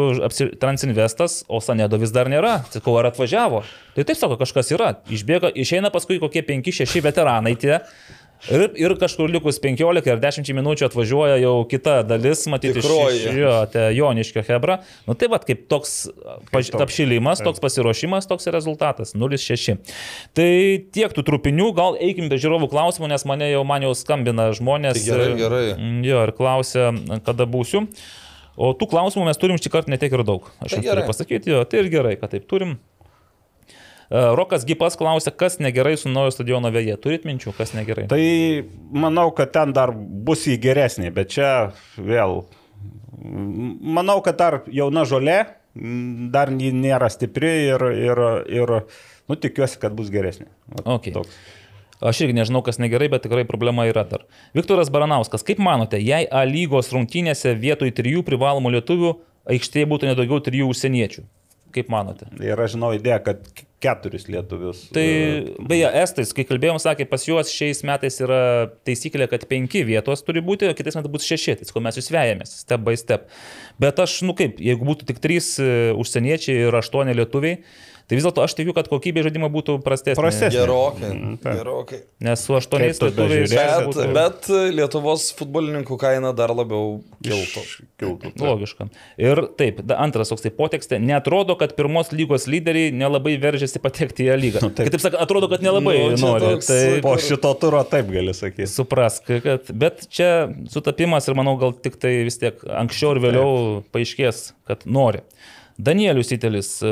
[0.61, 2.59] Transinvestas, o Sanedo vis dar nėra.
[2.73, 3.63] Sakau, ar atvažiavo?
[3.93, 4.93] Tai taip sako, kažkas yra.
[5.13, 7.79] Išbėga, išeina paskui kokie 5-6 veteranai tie.
[8.51, 12.81] Ir, ir kažkur likus 15 ar 10 minučių atvažiuoja jau kita dalis, matyti,
[13.39, 14.81] jo, te Joniškio Hebra.
[15.07, 16.09] Nu tai vad, kaip toks
[16.51, 16.81] paž- toks.
[16.83, 19.77] apšilimas, toks pasiruošimas, toks rezultatas- 0-6.
[20.35, 20.49] Tai
[20.91, 24.99] tiek tų trupinių, gal eikim be žiūrovų klausimų, nes mane jau man jau skambina žmonės.
[24.99, 25.65] Tai gerai, gerai.
[25.79, 26.91] Mm, Jo, ir klausia,
[27.23, 27.87] kada būsiu.
[28.55, 30.43] O tų klausimų mes turim šį kartą netiek ir daug.
[30.61, 31.07] Aš Tai jums turiu gerai.
[31.07, 32.77] pasakyti, jo, tai ir gerai, kad taip turim.
[34.13, 36.99] E, Rokas Gipas klausia, kas negerai su naujo stadiono vėje.
[37.01, 38.05] Turit minčių, kas negerai?
[38.11, 38.21] Tai
[38.93, 41.49] manau, kad ten dar bus į geresnį, bet čia
[41.97, 42.43] vėl.
[43.23, 45.39] Manau, kad dar jauna žolė,
[45.73, 48.23] dar ji nėra stipri ir, ir,
[48.53, 48.77] ir
[49.31, 50.51] nu, tikiuosi, kad bus geresnė.
[50.83, 51.15] Okay.
[51.15, 51.33] toks.
[52.03, 54.27] Aš irgi nežinau, kas negerai, bet tikrai problema yra dar.
[54.53, 59.13] Viktoras Baranauskas, kaip manote, jei A lygos rungtynėse vietoj trijų privalomų lietuvių
[59.55, 61.23] aikštėje būtų nedaugiau trijų užsieniečių?
[61.73, 62.27] Kaip manote?
[62.43, 64.85] Ir aš žinau idėją, kad keturis lietuvius.
[64.95, 68.39] Tai e, beje, Estais, kai kalbėjom, sakė, pas juos šiais metais yra
[68.87, 72.11] taisyklė, kad penki vietos turi būti, o kitais metais bus šeši, tai ko mes jūs
[72.13, 73.27] vejamės, step by step.
[73.83, 77.59] Bet aš, nu kaip, jeigu būtų tik trys e, užsieniečiai ir aštuoni lietuviai,
[78.07, 80.19] tai vis dėlto aš tikiu, kad kokybė žaidimo būtų prastesnė.
[80.19, 80.57] Prastesnė.
[80.59, 81.09] Gerokai.
[81.13, 81.57] Mm, taip.
[81.61, 81.99] Gerokai.
[82.23, 87.63] Nes su aštuoniais lietuviais bežiūrėsi, būtų- Bet, bet Lietuvos futbolininkų kaina dar labiau kiltų.
[87.99, 88.33] kiltų.
[88.43, 88.89] Logiška.
[89.17, 94.27] Ir taip, da, antras toks tai potekstė, netrodo, kad pirmos lygos lyderiai nelabai veržiasi patekti
[94.27, 94.61] į A lygą.
[94.61, 94.87] Nu, taip.
[94.89, 96.53] Kitaip sakant, atrodo, kad nelabai Nu, nori.
[96.57, 98.67] toks, Tai Po šito turo taip gali sakyti.
[98.67, 103.83] suprask, kad, bet čia sutapimas ir manau, gal tik tai vis tiek anksčiau ir vėliau
[103.93, 105.21] paaiškės, kad nori.
[105.77, 106.89] Danielius Itelis, e,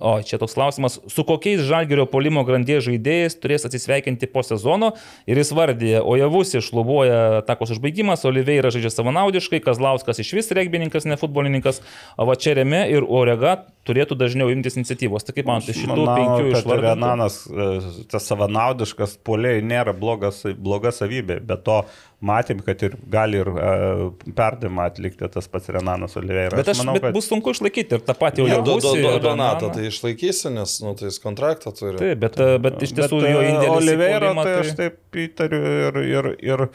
[0.00, 4.92] o čia toks klausimas, su kokiais žalgerio polimo grandies žaidėjais turės atsisveikinti po sezono
[5.28, 11.04] ir jis vardė, o javus iššlubuoja takos užbaigimas, Oliveira žaidžia savanaudiškai, Kazlauskas iš vis regbininkas,
[11.08, 11.82] ne futbolininkas,
[12.16, 15.26] o va čia Reme ir Orega turėtų dažniau imtis iniciatyvos.
[15.26, 16.86] Tai kaip man, tai šitų penkių kad išvardintų?
[16.86, 21.82] Renanas, e, tas savanaudiškas poliai nėra blogas, bloga savybė, bet to
[22.22, 24.02] matėm, kad ir gali ir uh,
[24.36, 26.56] perdimą atlikti tas pats Renanas Oliveira.
[26.58, 27.16] Bet, aš, manau, bet kad...
[27.16, 29.12] bus sunku išlaikyti ir tą patį Jo, jau do, do, do.
[29.22, 31.98] Donatą tai išlaikysi, nes, nu, tai jis kontraktą turi.
[32.00, 33.78] Taip, bet, e, bet iš tiesų bet, jo indėlis.
[33.78, 36.66] Oliveira, puolimą, tai aš taip įtariu ir, ir, ir,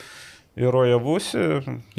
[0.67, 1.45] ir Ojavusi.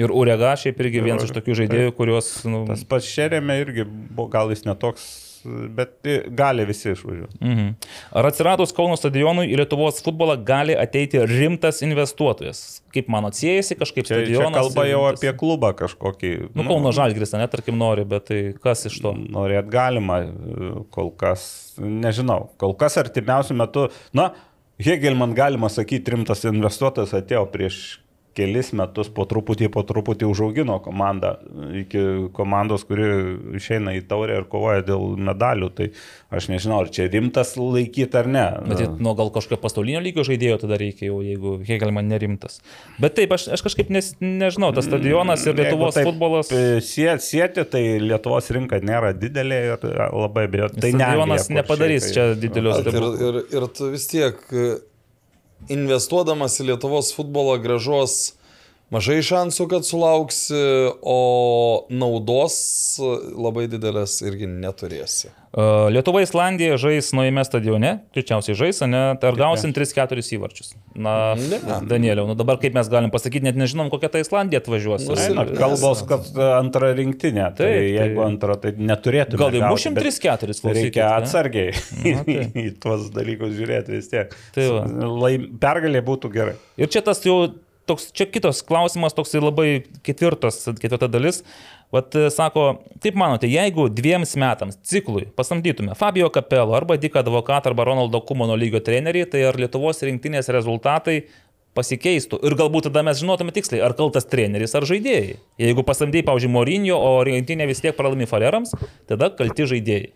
[0.01, 2.33] Ir Urega šiaip irgi vienas iš tokių žaidėjų, kuriuos...
[2.49, 5.09] Nu, Tas pats Šerėme irgi, buvo, gal jis netoks,
[5.45, 7.39] bet i- gali visi išvažiuoti.
[7.41, 7.69] mhm.
[8.13, 12.81] Ar atsiradus Kauno stadionui į Lietuvos futbolą gali ateiti rimtas investuotojas?
[12.95, 14.55] Kaip mano atsiejasi kažkaip Čia, čia stadionas?
[14.61, 16.51] kalba ir jau rimtas- apie klubą kažkokį.
[16.55, 19.13] Nu, Kauno Žalgris, net tarkim, nori, bet tai kas iš to?
[19.15, 24.33] Norėt galima, e, kol kas, nežinau, kol kas artimiausių metų, na,
[24.79, 27.99] Hegelman galima sakyti, rimtas investuotojas atėjo prieš
[28.37, 31.35] kelis metus po truputį, po truputį užaugino komandą
[31.81, 32.03] iki
[32.37, 33.07] komandos, kuri
[33.59, 35.71] išeina į taurę ir kovoja dėl medalių.
[35.75, 35.89] Tai
[36.39, 38.45] aš nežinau, ar čia rimtas laikyti ar ne.
[38.69, 42.61] Bet nu, gal kažkokio pasaulinio lygio žaidėjo tada reikia jau, jeigu Hegelman nerimtas.
[43.03, 46.53] Bet taip, aš, aš kažkaip nes, nežinau, tas stadionas ir Lietuvos Jeigu taip, futbolas.
[46.53, 50.81] e, sie- Sieti, tai Lietuvos rinka nėra didelė ir labai abejoju.
[50.81, 54.39] Tai Stadionas nepadarys šiaip, čia tai- didelio Bet Ir, ir, ir tu vis tiek
[55.67, 58.38] investuodamas į Lietuvos futbolą gražos
[58.95, 60.59] mažai šansų, kad sulauksi,
[61.03, 61.19] o
[61.91, 62.57] naudos
[63.37, 65.29] labai didelės irgi neturėsi.
[65.49, 69.03] E, Lietuva Islandija žais naujame stadione, greičiausiai žais, ne?
[69.21, 70.75] Tai ar gausim 3-4 įvarčius?
[70.99, 71.59] Na, Ne.
[71.89, 75.07] Danieliau, nu dabar kaip mes galim pasakyti, net nežinom, kokia ta Islandija atvažiuos.
[75.09, 76.27] Nu, Na, kalbos, kad
[76.59, 77.47] antra rinktinė.
[77.57, 79.41] Tai Taip, jeigu tai- antra, tai neturėtume.
[79.41, 82.37] Gal ir gauti, mušim bet 3-4 klausykit, Reikia atsargiai Na, tai.
[82.67, 84.35] į tuos dalykus žiūrėti vis tiek.
[84.57, 84.85] Tai va.
[85.25, 86.57] Laim, pergalė būtų gerai.
[86.77, 87.41] Ir čia tas jau
[87.89, 91.43] toks, čia kitas klausimas, toks labai ketvirtas, ketvirta dalis.
[91.95, 92.67] Vat e, sako,
[93.01, 98.59] kaip manote, jeigu dviems metams ciklui pasamdytume Fabio Capello arba Diką Advokatą arba Ronaldo Kumano
[98.61, 101.23] lygio trenerį, tai ar Lietuvos rinktinės rezultatai
[101.79, 105.39] pasikeistų ir galbūt tada mes žinotume tiksliai, ar kaltas treneris ar žaidėjai.
[105.63, 108.75] Jeigu pasamdėjai, pavyzdžiui, Morinio, o rinktinė vis tiek pralaimi Falerams,
[109.09, 110.11] tada kalti žaidėjai.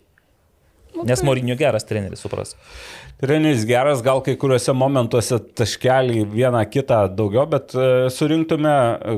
[1.09, 2.53] Nes Morinio geras treneris, supras.
[3.23, 8.73] Treneris geras, gal kai kuriuose momentuose taškelį vieną kitą daugiau, bet e, surinktume,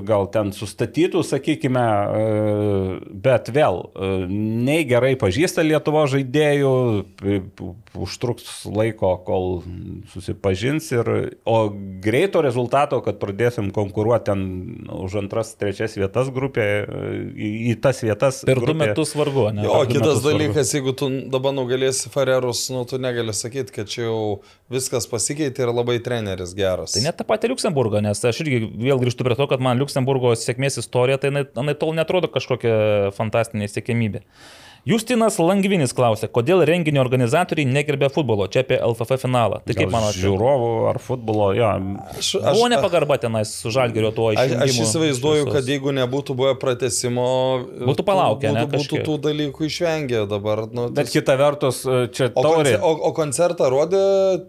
[0.05, 1.85] gal ten sustatytų, sakykime,
[2.21, 2.27] e,
[3.25, 6.73] bet vėl, e, nei gerai pažįsta Lietuvo žaidėjų,
[8.05, 9.63] užtruks laiko, kol
[10.13, 11.09] susipažins, ir,
[11.41, 11.57] o
[12.05, 14.45] greito rezultato, kad pradėsim konkuruoti ten
[14.93, 16.85] už antras, trečias vietas grupėje,
[17.33, 18.43] į, į tas vietas.
[18.45, 18.93] Per du grupėje.
[18.93, 19.65] metus vargu, ne?
[19.65, 20.37] O du kitas metus vargu.
[20.37, 24.19] dalykas, jeigu tu dabar nugalėsi Farerus, nu tu negali sakyti, kad čia jau
[24.71, 26.95] viskas pasikeitė ir labai treneris geras.
[26.95, 30.35] Tai net tą patį Luxemburgą, nes aš irgi vėl grįžtu prie to, kad man Luxemburgo
[30.39, 34.25] sėkmės istorija, tai jinai tol netrodo kažkokia fantastinė sėkmybė.
[34.85, 39.57] Justinas Langvinis klausė, kodėl renginio organizatoriai negerbė futbolo, čia apie LFF finalą.
[39.65, 40.19] Tai kaip manote?
[40.21, 41.69] Žiūrovų ar futbolo, jo.
[42.13, 44.61] Aš, Buvo nepagarba tenais su Žalgerio tuo Aš, išėjimu.
[44.67, 47.25] aš įsivaizduoju, kad jeigu nebūtų buvę pratesimo,
[47.81, 50.67] Būtų palaukę, būtų, ne, būtų tų dalykų išvengę dabar.
[50.69, 51.81] Nu, Bet ties- kita vertus,
[52.13, 52.75] čia o, taurė.
[52.77, 54.03] o, o koncertą rodė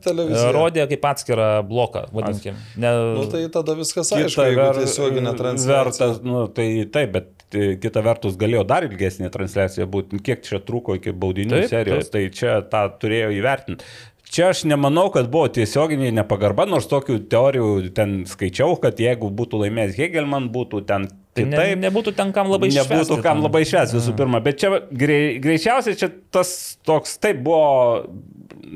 [0.04, 0.52] televizija?
[0.52, 2.60] Rodė kaip atskirą bloką, vadinkim.
[2.76, 5.80] Ne, Nu, tai tada viskas aišku, ver- tiesioginė transliacija.
[5.80, 10.20] Vertas, nu, tai taip, bet e, kita vertus galėjo dar ilgesnė transliacija būti.
[10.26, 12.12] Kiek čia truko iki baudinių Taip, serijos, taip.
[12.16, 13.86] tai čia tą turėjo įvertinti.
[14.26, 19.60] Čia aš nemanau, kad buvo tiesioginiai nepagarba, nors tokių teorijų ten skaičiau, kad jeigu būtų
[19.62, 21.06] laimėjęs Hegelman, būtų ten
[21.36, 21.82] tai ne, kitaip.
[21.84, 25.98] nebūtų ten kam labai Nebūtų švęsti kam labai švęs visų pirma, bet čia grei, greičiausiai
[26.00, 26.50] čia tas
[26.88, 28.08] toks, taip buvo,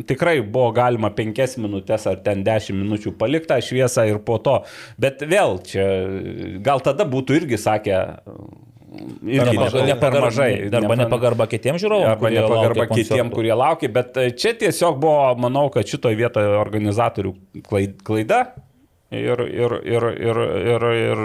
[0.09, 4.61] tikrai buvo galima penkias minutės ar ten dešimt minučių palikti tą šviesą ir po to,
[5.01, 5.87] bet vėl čia
[6.65, 8.01] gal tada būtų irgi sakę,
[9.23, 10.51] irgi Arba ne, per mažai.
[10.67, 12.15] Arba nepa- nepagarba kitiems žiūrovams.
[12.17, 13.37] Arba nepagarba laukia kitiem, koncertų.
[13.37, 17.35] kurie laukia, bet e, čia tiesiog buvo, manau, kad šitoje vietoje organizatorių
[17.69, 18.43] klai- klaida.
[19.11, 20.39] Ir, ir, ir, ir,
[20.71, 21.21] ir, ir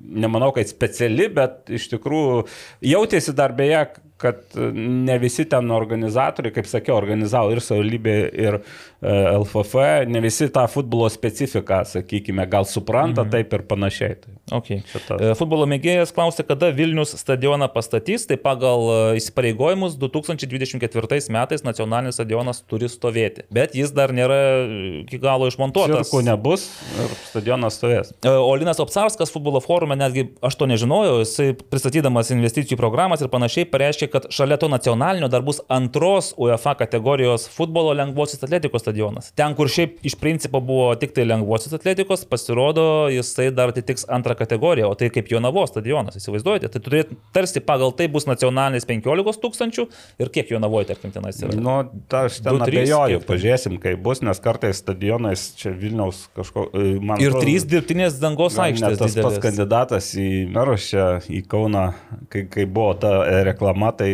[0.00, 2.46] nemanau, kad speciali, bet iš tikrųjų
[2.88, 3.82] jautėsi dar beje,
[4.18, 8.62] kad ne visi ten organizatoriai, kaip sakiau, organizavo ir savivaldybė, ir e,
[9.02, 9.74] LFF,
[10.10, 13.30] ne visi tą futbolo specifiką, sakykime, gal supranta mhm.
[13.30, 14.16] taip ir panašiai.
[14.18, 14.32] Tai.
[14.58, 14.80] Okay.
[14.90, 15.20] Čia tas.
[15.22, 18.26] E, Futbolo mėgėjas klausė, kada Vilnius stadioną pastatys.
[18.28, 23.44] Tai pagal e, įsipareigojimus 2024 metais nacionalinis stadionas turi stovėti.
[23.54, 26.08] Bet jis dar nėra e, iki galo išmontuotas.
[26.08, 26.66] Cirkų nebus
[26.98, 28.12] ir stadionas stovės.
[28.18, 33.30] E, O Linas Opsarskas futbolo forume, netgi aš to nežinojau, jisai pristatydamas investicijų programas ir
[33.30, 39.30] panašiai pareiškė, kad šalia to nacionalinio dar bus antros UEFA kategorijos futbolo lengvosios atletikos stadionas.
[39.38, 44.36] Ten, kur šiaip iš principo buvo tik tai lengvosios atletikos, pasirodo, jisai dar atitiks antrą
[44.38, 46.70] kategoriją, o tai kaip Jonavos stadionas, įsivaizduojate?
[46.72, 49.86] Tai turėt, tarsi pagal tai bus nacionalinis 15 tūkstančių
[50.22, 51.56] ir kiek Jonavoje, tarkim, tenais yra.
[51.58, 51.76] Nu,
[52.10, 56.68] ta, aš ten abejoju, pažiūrėsim, kaip bus, nes kartais stadionais čia Vilniaus kažko...
[56.72, 58.98] e, Man Ir atrodo, trys dirbtinės dangos aikštės.
[59.00, 61.88] Tas pats kandidatas į merus čia, į Kauną,
[62.32, 64.10] kai, kai buvo ta e, reklama, tai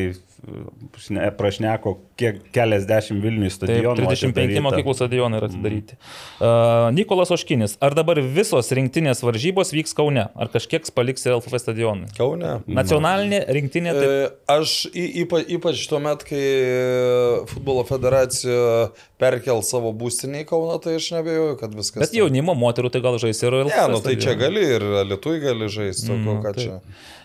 [1.39, 3.97] prašneko, kiek keliasdešimt Vilnių Taip, stadionų.
[4.05, 4.63] 35 atidaryta.
[4.69, 5.97] mokyklų stadionai yra atidaryti.
[6.39, 10.27] Uh, Nikolas Oškinis, ar dabar visos rinktinės varžybos vyks Kaune?
[10.35, 12.11] Ar kažkiek paliks ir LFF stadionai?
[12.19, 12.59] Kaune.
[12.67, 18.91] Nacionalinė rinktinė, tai E, Aš ypa, ypač tuo met, kai e, futbolo federacija
[19.21, 22.05] perkel savo būstinį į Kauną, tai aš nebejoju, kad viskas.
[22.05, 23.75] bet jaunimo moterų tai gal žais ir LFF.
[23.75, 24.43] Ne, nu tai čia stadione.
[24.45, 26.63] gali ir Lietuvai gali žaisti, mm, ką taip.
[26.63, 26.79] čia.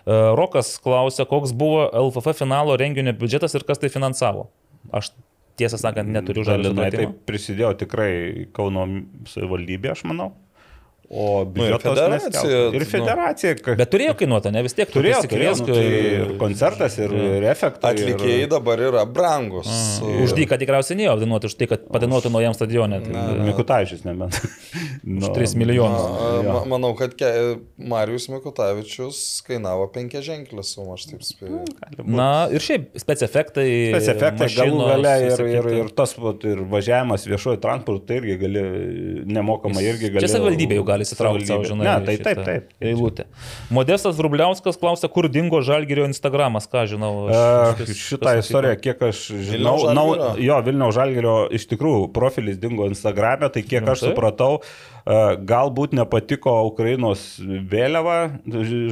[0.05, 4.47] Uh, Rokas klausė, koks buvo LFF finalo renginio biudžetas ir kas tai finansavo.
[4.95, 5.11] Aš
[5.59, 8.11] tiesą sakant neturiu žalio taip prisidėjo tikrai
[8.55, 8.85] Kauno
[9.29, 10.31] savivaldybė, aš manau.
[11.09, 12.75] O Nu, ir biudžetas federacija, neskelbta.
[12.77, 12.85] Ir nu.
[12.91, 13.51] federacija.
[13.65, 17.09] ka- Bet turėjo kainuoti, ne vis tiek tu turėjo, turėjo nu, tai ir koncertas, ir,
[17.17, 17.95] ir efektai.
[17.95, 19.65] Atlikėjai ir- dabar yra brangus.
[20.05, 23.01] Už dyką tikriausiai neėjo apdainuoti, už tai, kad padainuotų naujam stadionė.
[23.07, 24.37] Tai, Mikutavičius nebent.
[25.09, 26.01] Nu, Už 3 milijonus.
[26.05, 26.51] A, Jo.
[26.53, 27.25] ma- Manau, kad ke,
[27.81, 31.63] Marijus Mikutavičius kainavo penkia ženklę sumą, aš taip spėjau.
[32.05, 33.65] Na ir šiaip spецefektai.
[33.95, 36.13] Specefektai galų gale ir, ir, ir tas
[36.45, 38.63] ir važiavimas viešuoju transportu, tai irgi gali
[39.25, 40.21] nemokamai irgi gali.
[40.27, 41.85] Čia savivaldybė jau gali įsitraukti savo, žinai.
[41.87, 42.69] Ne, tai taip, taip.
[42.81, 43.25] Eilutę.
[43.69, 47.13] Modestas Vrubliauskas klausia, kur dingo Žalgirio Instagramas, ką žinau.
[47.29, 50.45] aš- kas- šitą kas istoriją, kiek aš žinau, Vilniaus nau, Žalgirio?
[50.49, 56.53] jo, Vilniaus Žalgerio iš tikrųjų profilis dingo Instagram'e, tai kiek aš supratau, uh, galbūt nepatiko
[56.69, 58.17] Ukrainos vėliava,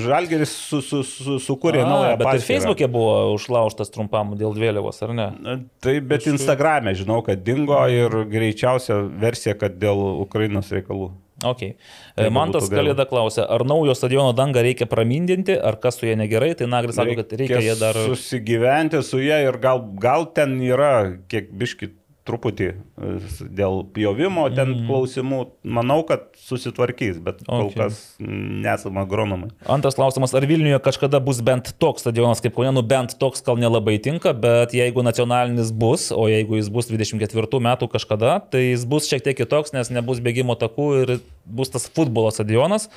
[0.08, 2.48] Žalgeris su, su, su, sukūrė A, naują Bet ir paskyrą.
[2.48, 5.28] Facebook'e buvo užlaužtas trumpam dėl vėliavos, ar ne?
[5.40, 11.12] Na, Tai bet Instagram'e žinau, kad dingo ir greičiausia versija, kad dėl Ukrainos reikalų.
[11.46, 11.76] Okay.
[12.18, 12.82] Jeigu Mantas būtų gaila.
[12.82, 16.98] Kalėda klausia, ar naujo stadiono dangą reikia pramindinti, ar kas su jie negerai, tai Nagris
[16.98, 18.00] sako, kad reikia ją dar...
[18.10, 20.94] Susigyventi su ją ir gal, gal ten yra
[21.30, 21.92] kiek biški
[22.28, 23.12] truputį e,
[23.58, 24.84] dėl pjovimo ten mm.
[24.90, 25.40] klausimų.
[25.78, 27.80] Manau, kad susitvarkys, bet kol Okay.
[27.82, 29.50] kas nesame agronomai.
[29.68, 33.60] Antras klausimas, ar Vilniuje kažkada bus bent toks stadionas kaip Kaune, nu bent toks gal
[33.60, 38.86] nelabai tinka, bet jeigu nacionalinis bus, o jeigu jis bus 24 metų kažkada, tai jis
[38.90, 42.88] bus šiek tiek kitoks, nes nebus bėgimo takų ir bus tas futbolo stadionas.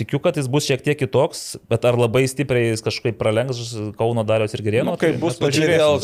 [0.00, 3.58] Tikiu, kad jis bus šiek tiek kitoks, bet ar labai stipriai jis kažkaip pralenks
[3.98, 4.94] Kauno Darius ir Gerėno?
[4.94, 5.52] Nu, kaip bus, Bet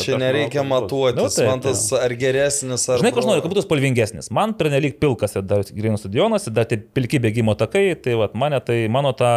[0.03, 3.01] čia nereikia matuotis, Nu, taip, man tas ar geresnis, ar...
[3.01, 4.29] Žinai, ko aš noriu, kad būtų spalvingesnis.
[4.33, 8.37] Man pernelyg pilkas ir dar Gerėno stadionas, ir dar tie pilki bėgimo takai, tai vat,
[8.37, 9.31] mane tai mano ta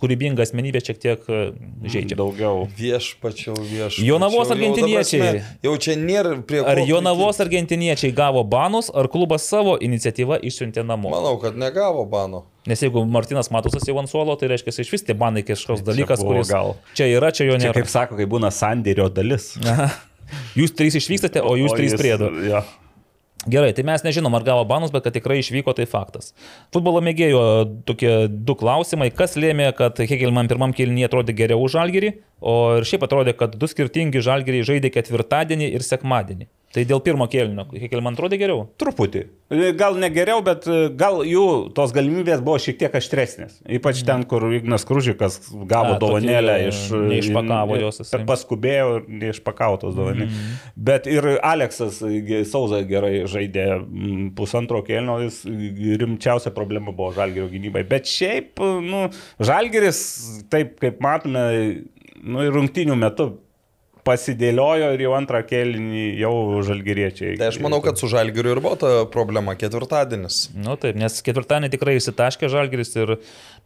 [0.00, 1.44] kūrybinga asmenybė šiek tiek e,
[1.84, 2.18] žaidžia.
[2.18, 2.66] Daugiau.
[2.78, 4.08] Viešpačiau, viešpačiau.
[4.08, 5.42] Jonavos argentiniečiai.
[5.66, 6.64] Jau čia nėra prie...
[6.64, 11.12] Ar Jonavos argentiniečiai gavo banus, ar klubas savo iniciatyvą išsiuntė namo?
[11.12, 12.46] Manau, kad negavo bano.
[12.68, 16.20] Nes jeigu Martinas Matusas jau ant suolo, tai reiškia, iš vis tie banai kažkoks dalykas,
[16.20, 16.74] kuris gal.
[16.98, 17.78] čia yra, čia jo Čia nėra.
[17.80, 19.54] kaip sako, kai būna sandėrio dalis.
[20.60, 22.28] Jūs trys išvykstate, o jūs O trys priedo.
[22.44, 22.60] Jo.
[23.48, 26.34] Gerai, tai mes nežinom, ar gavo banus, bet kad tikrai išvyko, tai faktas.
[26.74, 27.40] Futbolo mėgėjo
[27.88, 29.08] tokie du klausimai.
[29.14, 32.10] Kas lėmė, kad Hegelman pirmam kilnyje atrodė geriau už Žalgerį,
[32.44, 36.50] o ir šiaip atrodė, kad du skirtingi Žalgeriai žaidė ketvirtadienį ir sekmadienį.
[36.68, 38.66] Tai dėl pirmo kėlinio Hegelman atrodė geriau.
[38.80, 39.22] Truputį.
[39.78, 41.44] Gal ne geriau, bet e, gal jų
[41.76, 43.54] tos galimybės buvo šiek tiek aštresnės.
[43.78, 45.38] Ypač ten, kur Ignas Kružikas
[45.70, 46.82] gavo A, dovanėlę iš...
[46.92, 48.20] neišpakavo jos jisai.
[48.28, 50.36] Paskubėjo ir neišpakavo tos dovanėlės.
[50.36, 50.60] Mm.
[50.90, 52.02] Bet ir Aleksas
[52.52, 53.66] Sauza gerai žaidė
[54.36, 55.40] pusantro kėlinio, jis
[56.04, 57.86] rimčiausia problema buvo Žalgerio gynybai.
[57.88, 59.06] Bet šiaip, nu,
[59.40, 60.02] Žalgeris,
[60.52, 61.48] taip kaip matome,
[62.20, 63.32] nu, ir rungtinių metu
[64.08, 66.32] pasidėliojo ir jau antrą kėlinį jau
[66.66, 67.36] žalgeriečiai.
[67.40, 70.48] Tai aš manau, kad su Žalgiriu ir buvo ta problema ketvirtadienis.
[70.56, 73.14] Nu taip, nes ketvirtadienį tikrai įsitaškė Žalgeris ir,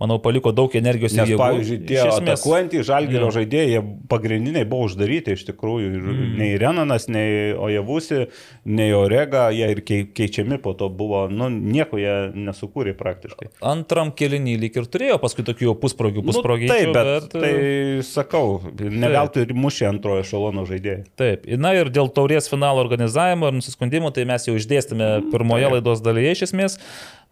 [0.03, 1.39] manau, paliko daug energijos Nes, jėgų.
[1.41, 3.35] pavyzdžiui, tie esmės- atakuojantys žalgerio Jo.
[3.39, 5.93] žaidėjai, pagrindiniai buvo uždaryti iš tikrųjų.
[5.93, 6.37] Ir Mm.
[6.39, 8.27] Nei Renanas, nei Ojevusi,
[8.67, 13.49] nei Orega, jie ir kei- keičiami po to buvo, nu, nieko jie nesukūrė praktiškai.
[13.63, 16.67] Antram kelinį lyg ir turėjo paskui tokių jau pusprogių, pusprogių.
[16.67, 17.53] nu, taip, bet, bet tai
[18.03, 21.07] sakau, neveltui ir mušė antrojo šalono žaidėjai.
[21.21, 26.05] Taip, na ir dėl taurės finalo organizavimo ir nusiskundimų, tai mes jau išdėstėme pirmoje laidos
[26.05, 26.79] dalyje iš esmės.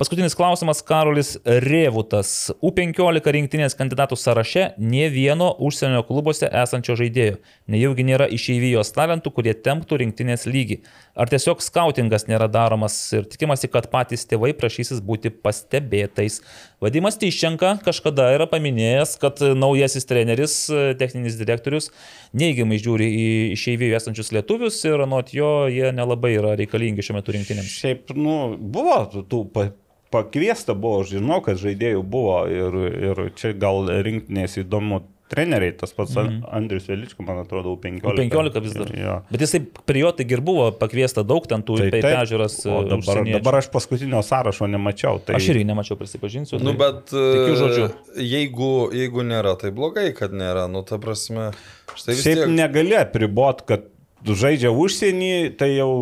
[0.01, 2.31] Paskutinis klausimas Karolis Rėvutas.
[2.65, 7.35] U15 rinktinės kandidatų sąraše nie vieno užsienio klubuose esančio žaidėjo.
[7.69, 10.81] Nejaugi nėra išeivijos talentų, kurie temptų rinktinės lygį.
[11.21, 16.39] Ar tiesiog skautingas nėra daromas ir tikimasi, kad patys tėvai prašysis būti pastebėtais.
[16.81, 20.55] Vadimas Tyščenka kažkada yra paminėjęs, kad naujasis treneris,
[21.01, 21.91] techninis direktorius,
[22.33, 23.29] neigiamai žiūri į
[23.59, 27.77] išeivijų esančius lietuvius ir anot jo jie nelabai yra reikalingi šiuo metu rinktinėms.
[27.83, 29.71] Šiaip, nu, buvo tų- tų pa-
[30.11, 32.81] pakviesta, buvo, žinau, kad žaidėjų buvo ir,
[33.11, 35.05] ir čia gal rinktinės įdomu.
[35.31, 36.41] Treneriai, tas pats mm.
[36.59, 38.17] Andrius Veličko, man atrodo, 15.
[38.19, 38.89] 15 vis dar.
[38.99, 39.13] Jo.
[39.31, 42.17] Bet jisai prie jo taigi ir buvo pakviesta daug ten tų Tai tai, taip.
[42.19, 42.57] pežiūras.
[42.67, 45.21] O dabar, dabar aš paskutinio sąrašo nemačiau.
[45.23, 45.37] Tai...
[45.39, 46.59] Aš irgi nemačiau, prisipažinsiu.
[46.59, 47.87] Nu, tai bet tikiu žodžiu.
[47.87, 50.67] e, jeigu, jeigu nėra, tai blogai, kad nėra.
[50.73, 51.53] Nu, ta prasme,
[51.95, 52.57] štai vis Šiaip tiek.
[52.57, 53.87] negali apribot, kad
[54.27, 55.93] žaidžia užsienį, tai jau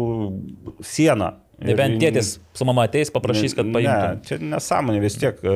[0.81, 1.35] siena.
[1.59, 3.91] Nebent tėtis su mama ateis, paprašys, kad paimtų.
[3.91, 5.41] Ne, čia nesąmonė vis tiek.
[5.43, 5.55] e,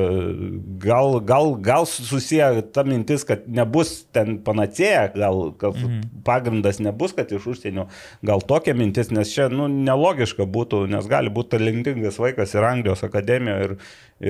[0.82, 6.00] Gal, gal, gal susiję ta mintis, kad nebus ten panacėja, gal, gal mhm.
[6.26, 7.86] pagrindas nebus, kad iš užsienio.
[8.26, 13.06] Gal tokia mintis, nes čia nu, nelogiška būtų, nes gali būti talentingas vaikas ir Anglijos
[13.06, 13.78] akademijoje, ir,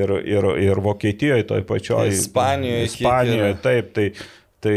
[0.02, 2.12] ir, ir, ir Vokietijoje, toj pačioj.
[2.12, 3.92] Ispanijoje Ispanijoje, taip.
[3.96, 4.10] Tai,
[4.62, 4.74] Tai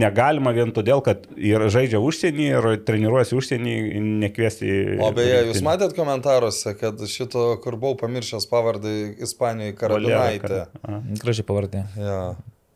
[0.00, 3.74] negalima vien todėl, kad ir žaidžia užsienį ir treniruojasi užsienį,
[4.22, 4.70] nekviesti.
[4.96, 5.66] O beje, jūs rinktinę.
[5.66, 9.76] matėt komentaruose, kad šito, kur buvau pamiršęs pavardę Ispanijoje,
[10.80, 11.02] a.
[11.20, 11.84] Gražiai pavardė.
[12.00, 12.22] Ja.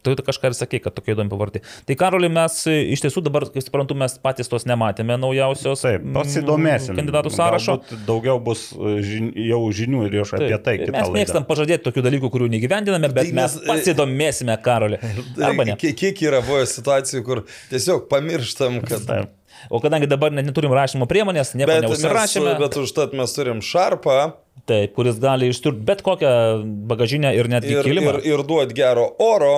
[0.05, 1.63] Tu kažką ir sakei, kad tokia įdomi pavardė.
[1.89, 6.05] Tai Karoli, mes e, iš tiesų dabar, kaip suprantu, mes patys tos nematėme naujausios Taip,
[6.13, 6.99] pasidomėsim.
[6.99, 7.79] kandidatų sąrašo.
[7.81, 10.77] Galbūt Daugiau bus e, žin, jau žinių ir jau apie tai.
[10.83, 11.17] kitą Mes laidą.
[11.17, 15.01] mėgstam pažadėti tokių dalykų, kurių negyvendiname, bet Tai mes mes, e, pasidomėsime, Karoli.
[15.41, 15.79] Arba ne.
[15.81, 19.09] Kiek, kiek yra buvę situacijų, kur tiesiog pamirštam, kad...
[19.09, 19.33] Taip.
[19.71, 23.63] O kadangi dabar net neturim rašymo priemonės, nieko Bet, mes, neužsirašėme, bet užtat mes turim
[23.65, 24.17] šarpą
[24.69, 26.35] taip, kuris gali išturti bet kokią
[26.91, 28.19] bagažinę ir netgi ir, kilimą.
[28.19, 29.55] ir, ir duot gero oro.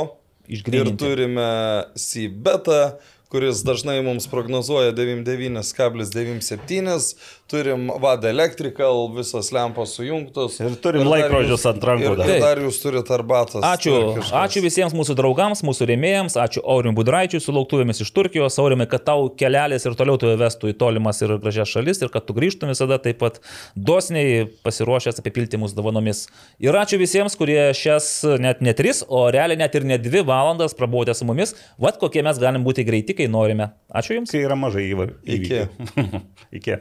[0.49, 2.91] Ir turime Sibetą,
[3.33, 7.17] kuris dažnai mums prognozuoja 99,97.
[7.47, 10.57] Turim VAD Electrical, visos lempos sujungtos.
[10.59, 12.31] Ir turim dar laikrodžius jūs- ant rankų Ir, dar.
[12.35, 13.63] ir dar jūs turite arbatos.
[13.63, 13.93] Ačiū,
[14.35, 19.05] ačiū visiems mūsų draugams, mūsų rėmėjams, ačiū Aurimui Budraičiui su lauktuvėmis iš Turkijos, Aurimai, kad
[19.07, 22.73] tau kelelis ir toliau tu vestų į tolimas ir gražias šalis ir kad tu grįžtum
[22.75, 23.39] visada taip pat
[23.79, 26.25] dosniai pasiruošęs apipilti mūsų dovanomis.
[26.59, 30.75] Ir ačiū visiems, kurie šias net ne tris, o realiai net ir ne dvi valandas
[30.75, 31.55] prabuvote su mumis.
[31.79, 33.71] Vat kokie mes galim būti greiti, kai norime.
[33.95, 34.35] Ačiū Jums.
[34.35, 35.15] Kai yra mažai įvairių.
[35.39, 35.63] Iki.
[36.59, 36.81] Iki.